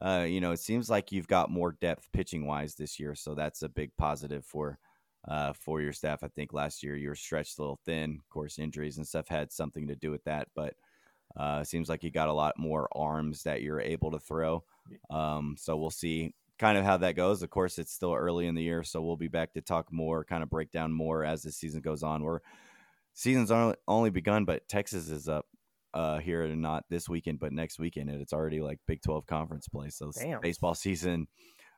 uh, 0.00 0.26
you 0.26 0.40
know, 0.40 0.52
it 0.52 0.60
seems 0.60 0.90
like 0.90 1.12
you've 1.12 1.28
got 1.28 1.50
more 1.50 1.72
depth 1.80 2.08
pitching 2.12 2.46
wise 2.46 2.74
this 2.74 2.98
year. 2.98 3.14
So 3.14 3.34
that's 3.34 3.62
a 3.62 3.68
big 3.68 3.90
positive 3.96 4.44
for 4.44 4.78
uh, 5.28 5.52
for 5.52 5.80
your 5.80 5.92
staff. 5.92 6.22
I 6.22 6.28
think 6.28 6.52
last 6.52 6.82
year 6.82 6.96
you 6.96 7.08
were 7.08 7.14
stretched 7.14 7.58
a 7.58 7.62
little 7.62 7.80
thin. 7.84 8.18
Of 8.20 8.28
course, 8.28 8.58
injuries 8.58 8.96
and 8.96 9.06
stuff 9.06 9.28
had 9.28 9.52
something 9.52 9.88
to 9.88 9.94
do 9.94 10.10
with 10.10 10.24
that, 10.24 10.48
but 10.54 10.74
uh, 11.36 11.62
seems 11.62 11.88
like 11.88 12.02
you 12.02 12.10
got 12.10 12.28
a 12.28 12.32
lot 12.32 12.58
more 12.58 12.88
arms 12.92 13.44
that 13.44 13.62
you're 13.62 13.80
able 13.80 14.10
to 14.10 14.18
throw. 14.18 14.64
Um, 15.10 15.54
so 15.58 15.76
we'll 15.76 15.90
see 15.90 16.34
kind 16.58 16.76
of 16.76 16.84
how 16.84 16.96
that 16.98 17.16
goes. 17.16 17.42
Of 17.42 17.50
course, 17.50 17.78
it's 17.78 17.92
still 17.92 18.14
early 18.14 18.46
in 18.46 18.54
the 18.54 18.62
year, 18.62 18.82
so 18.82 19.00
we'll 19.00 19.16
be 19.16 19.28
back 19.28 19.52
to 19.54 19.60
talk 19.60 19.92
more, 19.92 20.24
kind 20.24 20.42
of 20.42 20.50
break 20.50 20.70
down 20.70 20.92
more 20.92 21.24
as 21.24 21.42
the 21.42 21.52
season 21.52 21.80
goes 21.80 22.02
on. 22.02 22.22
We're 22.22 22.40
season's 23.14 23.50
only, 23.50 23.76
only 23.86 24.10
begun, 24.10 24.44
but 24.44 24.68
Texas 24.68 25.08
is 25.08 25.28
up 25.28 25.46
uh, 25.94 26.18
here 26.18 26.42
and 26.42 26.60
not 26.60 26.84
this 26.90 27.08
weekend, 27.08 27.38
but 27.38 27.52
next 27.52 27.78
weekend, 27.78 28.10
and 28.10 28.20
it's 28.20 28.32
already 28.32 28.60
like 28.60 28.78
Big 28.86 29.00
Twelve 29.02 29.26
conference 29.26 29.68
play. 29.68 29.90
So 29.90 30.10
baseball 30.40 30.74
season 30.74 31.28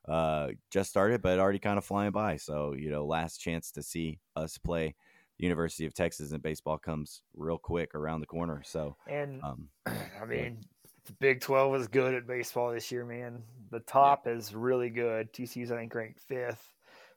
uh, 0.09 0.49
just 0.71 0.91
started, 0.91 1.23
but 1.23 1.39
already 1.39 1.59
kind 1.59 1.79
of 1.79 1.85
flying 1.85 2.13
by. 2.13 2.37
So 2.37 2.75
you 2.75 2.91
know, 2.91 3.07
last 3.07 3.39
chance 3.39 3.71
to 3.73 3.83
see 3.83 4.19
us 4.37 4.59
play 4.59 4.95
the 5.39 5.45
University 5.45 5.87
of 5.87 5.95
Texas 5.95 6.33
in 6.33 6.41
baseball 6.41 6.79
comes 6.79 7.23
real 7.37 7.59
quick 7.59 7.95
around 7.95 8.21
the 8.21 8.27
corner. 8.27 8.63
So 8.65 8.97
And 9.09 9.43
um, 9.43 9.69
I 9.87 10.25
mean, 10.27 10.59
the 11.05 11.13
Big 11.15 11.41
Twelve 11.41 11.75
is 11.77 11.89
good 11.89 12.15
at 12.15 12.27
baseball 12.27 12.73
this 12.73 12.91
year, 12.91 13.05
man. 13.05 13.43
The 13.71 13.81
top 13.81 14.27
is 14.27 14.55
really 14.55 14.91
good. 14.91 15.33
TCU's 15.33 15.73
I 15.73 15.79
think 15.79 15.95
ranked 15.95 16.21
fifth. 16.21 16.69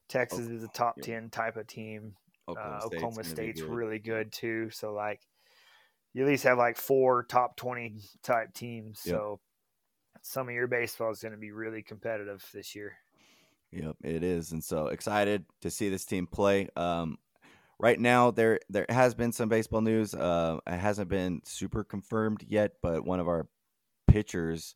Texas 0.08 0.48
is 0.48 0.64
a 0.64 0.68
top 0.68 0.96
yeah. 0.98 1.04
ten 1.04 1.30
type 1.30 1.58
of 1.58 1.68
team. 1.68 2.14
Oklahoma, 2.48 2.76
uh, 2.76 2.80
State's 2.80 2.96
Oklahoma 2.96 3.24
State's 3.24 3.62
good. 3.62 3.70
really 3.72 4.00
good 4.00 4.32
too. 4.32 4.70
So 4.70 4.94
like, 4.94 5.22
you 6.14 6.24
at 6.24 6.28
least 6.28 6.44
have 6.44 6.60
like 6.60 6.78
four 6.78 7.24
top 7.24 7.58
twenty 7.58 7.96
type 8.24 8.54
teams. 8.54 9.00
So 9.00 9.40
some 10.26 10.50
of 10.50 10.56
your 10.56 10.68
baseball 10.68 11.12
is 11.12 11.20
going 11.20 11.34
to 11.34 11.38
be 11.38 11.52
really 11.52 11.84
competitive 11.84 12.44
this 12.52 12.76
year. 12.76 12.94
Yep, 13.72 13.98
it 14.04 14.24
is, 14.24 14.52
and 14.52 14.64
so 14.64 14.88
excited 14.88 15.46
to 15.62 15.70
see 15.70 15.90
this 15.90 16.04
team 16.04 16.26
play. 16.26 16.68
Um, 16.76 17.20
right 17.78 18.00
now, 18.00 18.32
there 18.32 18.60
there 18.70 18.88
has 18.90 19.14
been 19.14 19.32
some 19.32 19.50
baseball 19.50 19.82
news. 19.82 20.16
Uh, 20.16 20.58
it 20.66 20.78
hasn't 20.78 21.10
been 21.10 21.42
super 21.46 21.84
confirmed 21.84 22.44
yet, 22.48 22.74
but 22.82 23.06
one 23.06 23.20
of 23.20 23.28
our 23.28 23.48
pitchers 24.08 24.74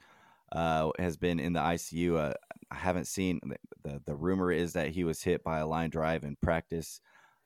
uh, 0.51 0.91
has 0.99 1.17
been 1.17 1.39
in 1.39 1.53
the 1.53 1.61
ICU. 1.61 2.17
Uh, 2.17 2.33
I 2.69 2.75
haven't 2.75 3.07
seen 3.07 3.39
the, 3.43 3.57
the 3.83 4.01
the 4.05 4.15
rumor 4.15 4.51
is 4.51 4.73
that 4.73 4.89
he 4.89 5.03
was 5.03 5.23
hit 5.23 5.43
by 5.43 5.59
a 5.59 5.67
line 5.67 5.89
drive 5.89 6.23
in 6.23 6.35
practice. 6.35 7.01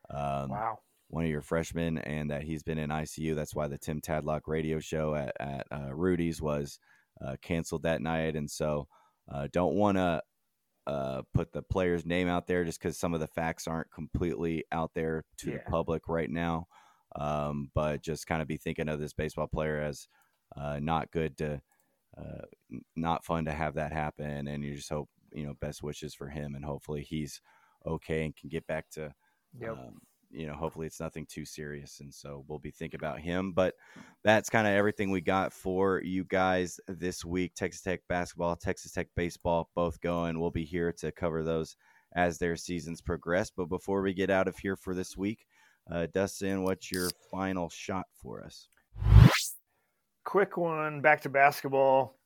Um, 0.10 0.50
wow. 0.50 0.80
one 1.08 1.24
of 1.24 1.30
your 1.30 1.42
freshmen, 1.42 2.00
and 2.00 2.32
that 2.32 2.44
he's 2.44 2.64
been 2.64 2.78
in 2.78 2.90
ICU. 2.90 3.34
That's 3.34 3.56
why 3.56 3.68
the 3.68 3.78
Tim 3.78 4.02
Tadlock 4.02 4.42
radio 4.48 4.80
show 4.80 5.16
at, 5.16 5.36
at 5.40 5.68
uh, 5.72 5.94
Rudy's 5.94 6.42
was 6.42 6.80
uh, 7.26 7.36
canceled 7.42 7.84
that 7.84 8.02
night. 8.02 8.36
And 8.36 8.50
so, 8.50 8.88
uh, 9.32 9.48
don't 9.52 9.76
want 9.76 9.98
to 9.98 10.22
uh, 10.86 11.22
put 11.34 11.54
the 11.54 11.62
player's 11.62 12.06
name 12.06 12.28
out 12.28 12.46
there 12.48 12.66
just 12.66 12.80
because 12.80 12.98
some 12.98 13.14
of 13.14 13.20
the 13.20 13.28
facts 13.28 13.68
aren't 13.68 13.92
completely 13.92 14.66
out 14.72 14.92
there 14.94 15.24
to 15.38 15.52
Yeah. 15.52 15.58
the 15.58 15.72
public 15.72 16.08
right 16.08 16.30
now. 16.30 16.68
Um, 17.16 17.70
but 17.74 18.02
just 18.02 18.28
kind 18.28 18.42
of 18.42 18.48
be 18.48 18.58
thinking 18.58 18.90
of 18.90 19.00
this 19.00 19.14
baseball 19.14 19.48
player 19.48 19.80
as 19.80 20.08
uh, 20.58 20.80
not 20.82 21.12
good 21.12 21.38
to, 21.38 21.62
uh, 22.18 22.42
not 22.96 23.24
fun 23.24 23.46
to 23.46 23.52
have 23.54 23.76
that 23.76 23.94
happen. 23.94 24.48
And 24.48 24.64
you 24.64 24.76
just 24.76 24.90
hope, 24.90 25.10
you 25.32 25.46
know, 25.46 25.54
best 25.62 25.84
wishes 25.84 26.14
for 26.14 26.28
him, 26.30 26.56
and 26.56 26.66
hopefully 26.66 27.02
he's 27.04 27.40
okay 27.86 28.26
and 28.26 28.36
can 28.36 28.50
get 28.50 28.68
back 28.68 28.90
to 28.92 29.14
Yep. 29.60 29.72
um, 29.72 30.02
you 30.34 30.48
know, 30.48 30.54
hopefully 30.54 30.88
it's 30.88 31.00
nothing 31.00 31.26
too 31.26 31.46
serious. 31.46 32.00
And 32.00 32.14
so 32.14 32.44
we'll 32.48 32.60
be 32.60 32.72
thinking 32.72 33.00
about 33.00 33.20
him. 33.20 33.54
But 33.54 33.76
that's 34.24 34.50
kind 34.50 34.68
of 34.68 34.74
everything 34.74 35.12
we 35.12 35.22
got 35.22 35.54
for 35.54 36.02
you 36.02 36.24
guys 36.24 36.80
this 36.88 37.24
week. 37.24 37.54
Texas 37.56 37.82
Tech 37.82 38.02
basketball, 38.10 38.56
Texas 38.56 38.92
Tech 38.92 39.08
baseball, 39.16 39.70
both 39.76 40.02
going. 40.02 40.40
We'll 40.40 40.52
be 40.52 40.66
here 40.66 40.92
to 40.94 41.12
cover 41.12 41.44
those 41.44 41.76
as 42.16 42.38
their 42.38 42.56
seasons 42.56 43.02
progress. 43.02 43.52
But 43.56 43.70
before 43.70 44.02
we 44.02 44.14
get 44.14 44.30
out 44.30 44.48
of 44.48 44.58
here 44.58 44.76
for 44.76 44.94
this 44.94 45.16
week, 45.18 45.46
uh, 45.92 46.08
Dustin, 46.14 46.64
what's 46.64 46.92
your 46.92 47.10
final 47.32 47.70
shot 47.70 48.06
for 48.22 48.44
us? 48.44 48.68
quick 50.24 50.58
one 50.58 51.02
back 51.02 51.22
to 51.22 51.30
basketball. 51.30 52.18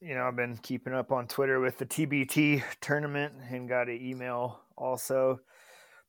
You 0.00 0.14
know, 0.14 0.24
I've 0.24 0.36
been 0.36 0.56
keeping 0.56 0.94
up 0.94 1.10
on 1.10 1.26
Twitter 1.26 1.60
with 1.60 1.78
the 1.78 1.86
TBT 1.86 2.62
tournament 2.80 3.34
and 3.50 3.68
got 3.68 3.88
an 3.88 3.98
email 4.00 4.60
also. 4.76 5.40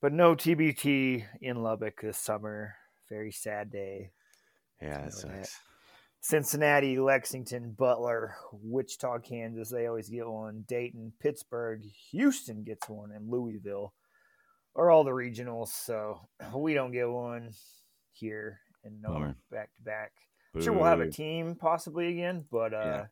But 0.01 0.13
no 0.13 0.35
TBT 0.35 1.25
in 1.41 1.61
Lubbock 1.61 2.01
this 2.01 2.17
summer. 2.17 2.75
Very 3.09 3.31
sad 3.31 3.71
day. 3.71 4.11
Yeah, 4.81 5.01
that 5.01 5.11
that 5.11 5.27
that. 5.27 5.45
sucks. 5.45 5.59
Cincinnati, 6.21 6.99
Lexington, 6.99 7.71
Butler, 7.77 8.35
Wichita, 8.51 9.19
Kansas, 9.19 9.69
they 9.69 9.87
always 9.87 10.09
get 10.09 10.27
one. 10.27 10.65
Dayton, 10.67 11.13
Pittsburgh, 11.19 11.81
Houston 12.11 12.63
gets 12.63 12.89
one, 12.89 13.11
and 13.11 13.29
Louisville 13.29 13.93
are 14.75 14.91
all 14.91 15.05
the 15.05 15.11
regionals. 15.11 15.69
So 15.69 16.19
we 16.55 16.73
don't 16.73 16.91
get 16.91 17.09
one 17.09 17.51
here 18.11 18.59
and 18.83 19.01
no 19.01 19.33
back 19.49 19.69
to 19.75 19.81
back. 19.81 20.11
Sure, 20.61 20.73
we'll 20.73 20.83
have 20.85 20.99
a 20.99 21.09
team 21.11 21.55
possibly 21.55 22.07
again, 22.09 22.43
but 22.51 22.73
uh, 22.73 22.77
Yeah. 22.83 23.05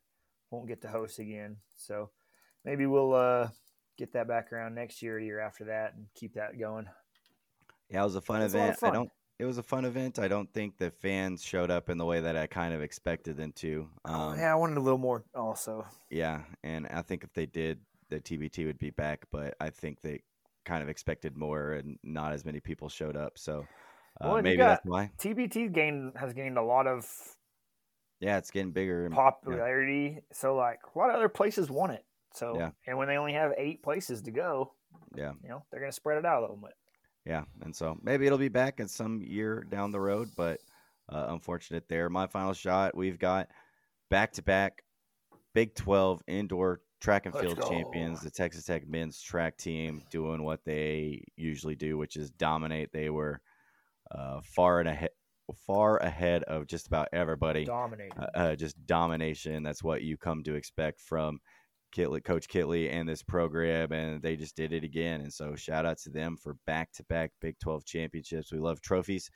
won't 0.52 0.68
get 0.68 0.82
to 0.82 0.88
host 0.90 1.20
again. 1.20 1.58
So 1.78 2.10
maybe 2.66 2.86
we'll 2.88 3.14
uh, 3.14 3.50
get 3.98 4.14
that 4.14 4.28
back 4.28 4.52
around 4.54 4.76
next 4.76 5.02
year, 5.02 5.16
or 5.18 5.20
year 5.20 5.40
after 5.40 5.66
that, 5.66 5.94
and 5.96 6.06
keep 6.16 6.34
that 6.36 6.58
going. 6.60 6.88
Yeah, 7.90 8.02
it 8.02 8.06
was 8.06 8.16
a 8.16 8.22
fun 8.22 8.42
It's 8.42 8.54
a 8.54 8.58
lot 8.58 8.64
of 8.70 8.78
event. 8.78 8.84
I 8.84 8.96
don't. 8.96 9.12
It 9.40 9.46
was 9.46 9.58
a 9.60 9.64
fun 9.64 9.86
event. 9.86 10.18
I 10.18 10.28
don't 10.28 10.52
think 10.52 10.78
the 10.78 10.90
fans 10.90 11.44
showed 11.44 11.70
up 11.70 11.90
in 11.90 11.98
the 12.00 12.06
way 12.06 12.20
that 12.22 12.36
I 12.36 12.48
kind 12.48 12.74
of 12.74 12.82
expected 12.82 13.38
them 13.38 13.52
to. 13.58 13.88
Um, 14.04 14.16
Oh, 14.16 14.36
yeah, 14.36 14.52
I 14.52 14.56
wanted 14.56 14.78
a 14.78 14.82
little 14.82 14.98
more 14.98 15.24
also. 15.36 15.86
Yeah, 16.10 16.42
and 16.64 16.88
I 16.88 17.04
think 17.04 17.24
if 17.24 17.32
they 17.34 17.46
did, 17.46 17.80
the 18.10 18.20
TBT 18.20 18.66
would 18.66 18.80
be 18.80 18.90
back. 18.90 19.26
But 19.32 19.56
I 19.60 19.70
think 19.70 20.02
they 20.02 20.22
kind 20.66 20.82
of 20.82 20.90
expected 20.90 21.38
more, 21.38 21.74
and 21.74 22.00
not 22.04 22.34
as 22.34 22.46
many 22.46 22.60
people 22.60 22.90
showed 22.90 23.16
up. 23.16 23.38
So 23.38 23.66
uh, 24.20 24.28
Well, 24.30 24.42
maybe 24.42 24.58
got- 24.58 24.68
that's 24.84 24.86
why. 24.86 25.12
TBT 25.20 25.72
gained 25.72 26.14
has 26.18 26.34
gained 26.34 26.58
a 26.58 26.64
lot 26.64 26.88
of 26.88 27.08
Yeah, 28.20 28.40
it's 28.40 28.50
getting 28.50 28.72
bigger. 28.72 29.06
and- 29.06 29.14
popularity. 29.14 30.20
So 30.34 30.56
like 30.56 30.80
a 30.96 30.98
lot 30.98 31.10
of 31.12 31.16
other 31.16 31.30
places 31.30 31.70
want 31.70 31.92
it. 31.92 32.04
So 32.38 32.56
Yeah. 32.58 32.72
and 32.86 32.98
when 32.98 33.08
they 33.08 33.18
only 33.18 33.34
have 33.34 33.54
eight 33.58 33.82
places 33.84 34.22
to 34.24 34.32
go, 34.32 34.74
Yeah, 35.16 35.34
you 35.44 35.50
know 35.50 35.64
they're 35.72 35.80
gonna 35.80 35.92
spread 35.92 36.18
it 36.18 36.26
out 36.26 36.40
a 36.40 36.42
little 36.42 36.58
bit. 36.58 36.74
yeah, 37.26 37.44
and 37.62 37.76
so 37.76 37.98
maybe 38.02 38.26
it'll 38.26 38.38
be 38.38 38.48
back 38.50 38.80
in 38.80 38.88
some 38.88 39.22
year 39.22 39.64
down 39.70 39.92
the 39.92 40.00
road. 40.00 40.30
But 40.36 40.60
uh, 41.10 41.28
unfortunate 41.30 41.88
there. 41.88 42.10
My 42.10 42.28
final 42.28 42.54
shot. 42.54 42.96
We've 42.96 43.18
got 43.18 43.48
back 44.10 44.34
to 44.34 44.42
back 44.42 44.84
Big 45.54 45.74
Twelve 45.74 46.22
indoor 46.28 46.82
track 47.00 47.26
and 47.26 47.36
field 47.36 47.60
champions, 47.68 48.22
the 48.22 48.30
Texas 48.32 48.66
Tech 48.66 48.88
men's 48.88 49.22
track 49.22 49.58
team, 49.58 50.02
doing 50.12 50.44
what 50.44 50.64
they 50.66 51.24
usually 51.36 51.76
do, 51.76 51.98
which 51.98 52.16
is 52.18 52.30
dominate. 52.32 52.92
They 52.92 53.10
were 53.10 53.40
uh, 54.12 54.42
far 54.44 54.80
and 54.80 54.90
ahead, 54.90 55.12
far 55.66 55.98
ahead 55.98 56.44
of 56.44 56.68
just 56.68 56.88
about 56.88 57.08
everybody. 57.14 57.66
Dominated. 57.66 58.18
uh, 58.20 58.38
uh, 58.38 58.56
just 58.56 58.86
domination. 58.86 59.64
That's 59.64 59.84
what 59.84 60.02
you 60.02 60.18
come 60.18 60.44
to 60.44 60.56
expect 60.56 61.00
from 61.02 61.40
Kittley, 61.96 62.24
Coach 62.24 62.48
Kittley 62.48 62.92
and 62.92 63.08
this 63.08 63.24
program, 63.24 63.92
and 63.92 64.22
they 64.22 64.36
just 64.36 64.56
did 64.56 64.74
it 64.74 64.84
again. 64.84 65.22
And 65.22 65.34
so, 65.34 65.56
shout 65.56 65.86
out 65.86 65.98
to 66.00 66.10
them 66.10 66.38
for 66.38 66.58
back-to-back 66.66 67.32
Big 67.42 67.58
12 67.60 67.86
championships. 67.86 68.52
We 68.52 68.60
love 68.60 68.82
trophies 68.82 69.30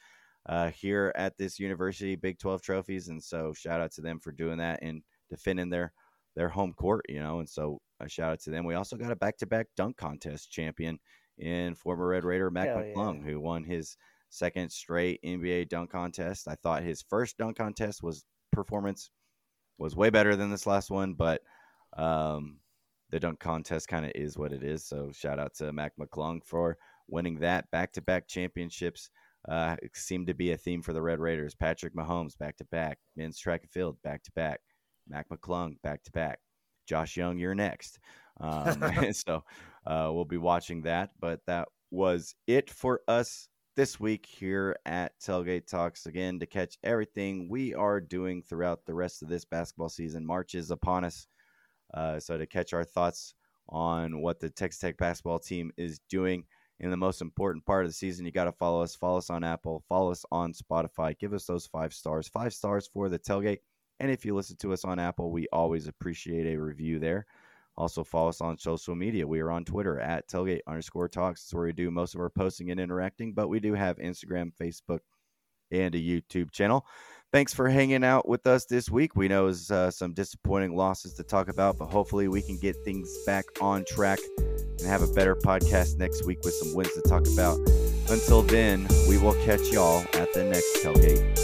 uh, 0.48 0.70
here 0.72 1.12
at 1.16 1.38
this 1.38 1.60
university, 1.60 2.16
Big 2.16 2.40
12 2.40 2.62
trophies, 2.62 3.08
and 3.08 3.24
so 3.24 3.54
shout 3.54 3.82
out 3.82 3.92
to 3.94 4.02
them 4.02 4.20
for 4.20 4.32
doing 4.32 4.58
that 4.58 4.80
and 4.82 5.02
defending 5.30 5.70
their 5.70 5.94
their 6.36 6.50
home 6.50 6.74
court. 6.74 7.06
You 7.10 7.20
know, 7.20 7.40
and 7.40 7.50
so 7.50 7.80
a 8.00 8.10
shout 8.10 8.34
out 8.34 8.40
to 8.42 8.50
them. 8.50 8.66
We 8.66 8.76
also 8.76 8.98
got 8.98 9.12
a 9.12 9.16
back-to-back 9.16 9.68
dunk 9.76 9.98
contest 9.98 10.52
champion 10.52 11.00
in 11.38 11.76
former 11.76 12.08
Red 12.08 12.24
Raider 12.24 12.50
Mac 12.52 12.68
Hell 12.68 12.84
yeah. 12.84 12.94
McClung, 12.94 13.24
who 13.24 13.40
won 13.40 13.64
his 13.64 13.98
second 14.30 14.72
straight 14.72 15.22
NBA 15.24 15.70
dunk 15.70 15.92
contest. 15.92 16.48
I 16.48 16.56
thought 16.56 16.84
his 16.84 17.04
first 17.08 17.38
dunk 17.38 17.58
contest 17.58 18.02
was 18.02 18.26
performance 18.52 19.10
was 19.78 19.96
way 19.96 20.10
better 20.10 20.36
than 20.36 20.52
this 20.52 20.68
last 20.68 20.90
one, 20.90 21.14
but 21.14 21.42
um, 21.98 22.60
the 23.10 23.20
dunk 23.20 23.40
contest 23.40 23.88
kind 23.88 24.06
of 24.06 24.12
is 24.16 24.38
what 24.38 24.54
it 24.54 24.64
is. 24.64 24.86
So 24.86 25.12
shout 25.12 25.40
out 25.40 25.54
to 25.56 25.72
Mac 25.74 25.94
McClung 26.00 26.44
for 26.44 26.78
winning 27.08 27.40
that 27.40 27.70
back 27.72 27.94
to 27.94 28.02
back 28.02 28.28
championships. 28.28 29.10
Uh, 29.48 29.76
it 29.82 29.96
seemed 29.96 30.28
to 30.28 30.34
be 30.34 30.52
a 30.52 30.58
theme 30.58 30.82
for 30.82 30.94
the 30.94 31.02
Red 31.02 31.20
Raiders. 31.20 31.56
Patrick 31.56 31.96
Mahomes 31.96 32.38
back 32.38 32.58
to 32.58 32.66
back, 32.66 33.00
men's 33.16 33.40
track 33.40 33.62
and 33.64 33.72
field 33.72 33.98
back 34.04 34.24
to 34.24 34.32
back, 34.34 34.62
Mac 35.08 35.28
McClung 35.30 35.82
back 35.82 36.04
to 36.04 36.12
back. 36.12 36.40
Josh 36.88 37.18
Young, 37.18 37.38
you're 37.38 37.56
next. 37.56 38.00
Um, 38.40 38.82
so 39.14 39.44
uh, 39.86 40.10
we'll 40.12 40.26
be 40.26 40.38
watching 40.38 40.84
that. 40.84 41.12
But 41.20 41.42
that 41.48 41.68
was 41.90 42.36
it 42.48 42.70
for 42.70 43.02
us 43.08 43.48
this 43.76 44.00
week 44.00 44.26
here 44.26 44.76
at 44.86 45.20
Tailgate 45.20 45.68
Talks. 45.68 46.06
Again, 46.06 46.40
to 46.40 46.46
catch 46.46 46.78
everything 46.84 47.50
we 47.50 47.74
are 47.74 48.00
doing 48.00 48.42
throughout 48.42 48.86
the 48.86 48.94
rest 48.94 49.22
of 49.22 49.30
this 49.30 49.46
basketball 49.46 49.90
season. 49.90 50.26
March 50.26 50.56
is 50.56 50.72
upon 50.72 51.04
us. 51.04 51.28
Uh, 51.94 52.20
so 52.20 52.38
to 52.38 52.46
catch 52.46 52.74
our 52.74 52.84
thoughts 52.84 53.34
on 53.70 54.22
what 54.22 54.40
the 54.40 54.50
Texas 54.50 54.80
Tech 54.80 54.98
basketball 54.98 55.40
team 55.40 55.72
is 55.78 56.00
doing 56.10 56.46
in 56.82 56.90
the 56.90 56.98
most 56.98 57.22
important 57.22 57.64
part 57.64 57.86
of 57.86 57.90
the 57.90 57.94
season, 57.94 58.26
you 58.26 58.32
got 58.32 58.46
to 58.46 58.52
follow 58.52 58.82
us. 58.82 58.96
Follow 58.96 59.20
us 59.20 59.30
on 59.30 59.44
Apple. 59.44 59.84
Follow 59.88 60.12
us 60.12 60.26
on 60.32 60.52
Spotify. 60.52 61.18
Give 61.18 61.32
us 61.32 61.46
those 61.46 61.68
five 61.68 61.94
stars. 61.94 62.28
Five 62.28 62.54
stars 62.54 62.90
for 62.92 63.08
the 63.08 63.20
tailgate. 63.20 63.60
And 64.00 64.10
if 64.10 64.26
you 64.26 64.36
listen 64.36 64.58
to 64.58 64.74
us 64.74 64.84
on 64.84 64.98
Apple, 64.98 65.32
we 65.32 65.48
always 65.54 65.88
appreciate 65.88 66.48
a 66.48 66.60
review 66.60 66.98
there. 66.98 67.28
Also, 67.78 68.04
follow 68.04 68.30
us 68.30 68.42
on 68.42 68.58
social 68.58 68.96
media. 68.96 69.28
We 69.28 69.42
are 69.42 69.52
on 69.52 69.64
Twitter 69.64 70.00
at 70.00 70.28
tailgate 70.28 70.62
underscore 70.68 71.08
talks. 71.08 71.44
It's 71.44 71.54
where 71.54 71.66
we 71.66 71.72
do 71.72 71.92
most 71.92 72.16
of 72.16 72.20
our 72.20 72.32
posting 72.32 72.72
and 72.72 72.80
interacting, 72.80 73.34
but 73.34 73.48
we 73.48 73.60
do 73.60 73.74
have 73.76 73.98
Instagram, 73.98 74.52
Facebook, 74.60 75.00
and 75.70 75.94
a 75.94 76.00
YouTube 76.00 76.52
channel. 76.52 76.86
Thanks 77.32 77.54
for 77.54 77.70
hanging 77.70 78.04
out 78.04 78.28
with 78.28 78.46
us 78.46 78.66
this 78.66 78.90
week. 78.90 79.16
We 79.16 79.30
know 79.30 79.48
uh, 79.48 79.90
some 79.90 80.12
disappointing 80.12 80.76
losses 80.76 81.14
to 81.14 81.24
talk 81.24 81.48
about, 81.48 81.78
but 81.78 81.86
hopefully 81.86 82.28
we 82.28 82.42
can 82.42 82.58
get 82.58 82.76
things 82.84 83.10
back 83.26 83.46
on 83.62 83.86
track 83.88 84.20
and 84.38 84.82
have 84.82 85.02
a 85.02 85.08
better 85.14 85.36
podcast 85.36 85.98
next 85.98 86.26
week 86.26 86.40
with 86.44 86.54
some 86.56 86.76
wins 86.76 86.94
to 86.94 87.02
talk 87.04 87.26
about. 87.32 87.58
Until 88.10 88.42
then, 88.42 88.86
we 89.08 89.18
will 89.18 89.36
catch 89.46 89.62
y'all 89.72 90.02
at 90.14 90.34
the 90.34 90.44
next 90.44 90.84
tailgate. 90.84 91.41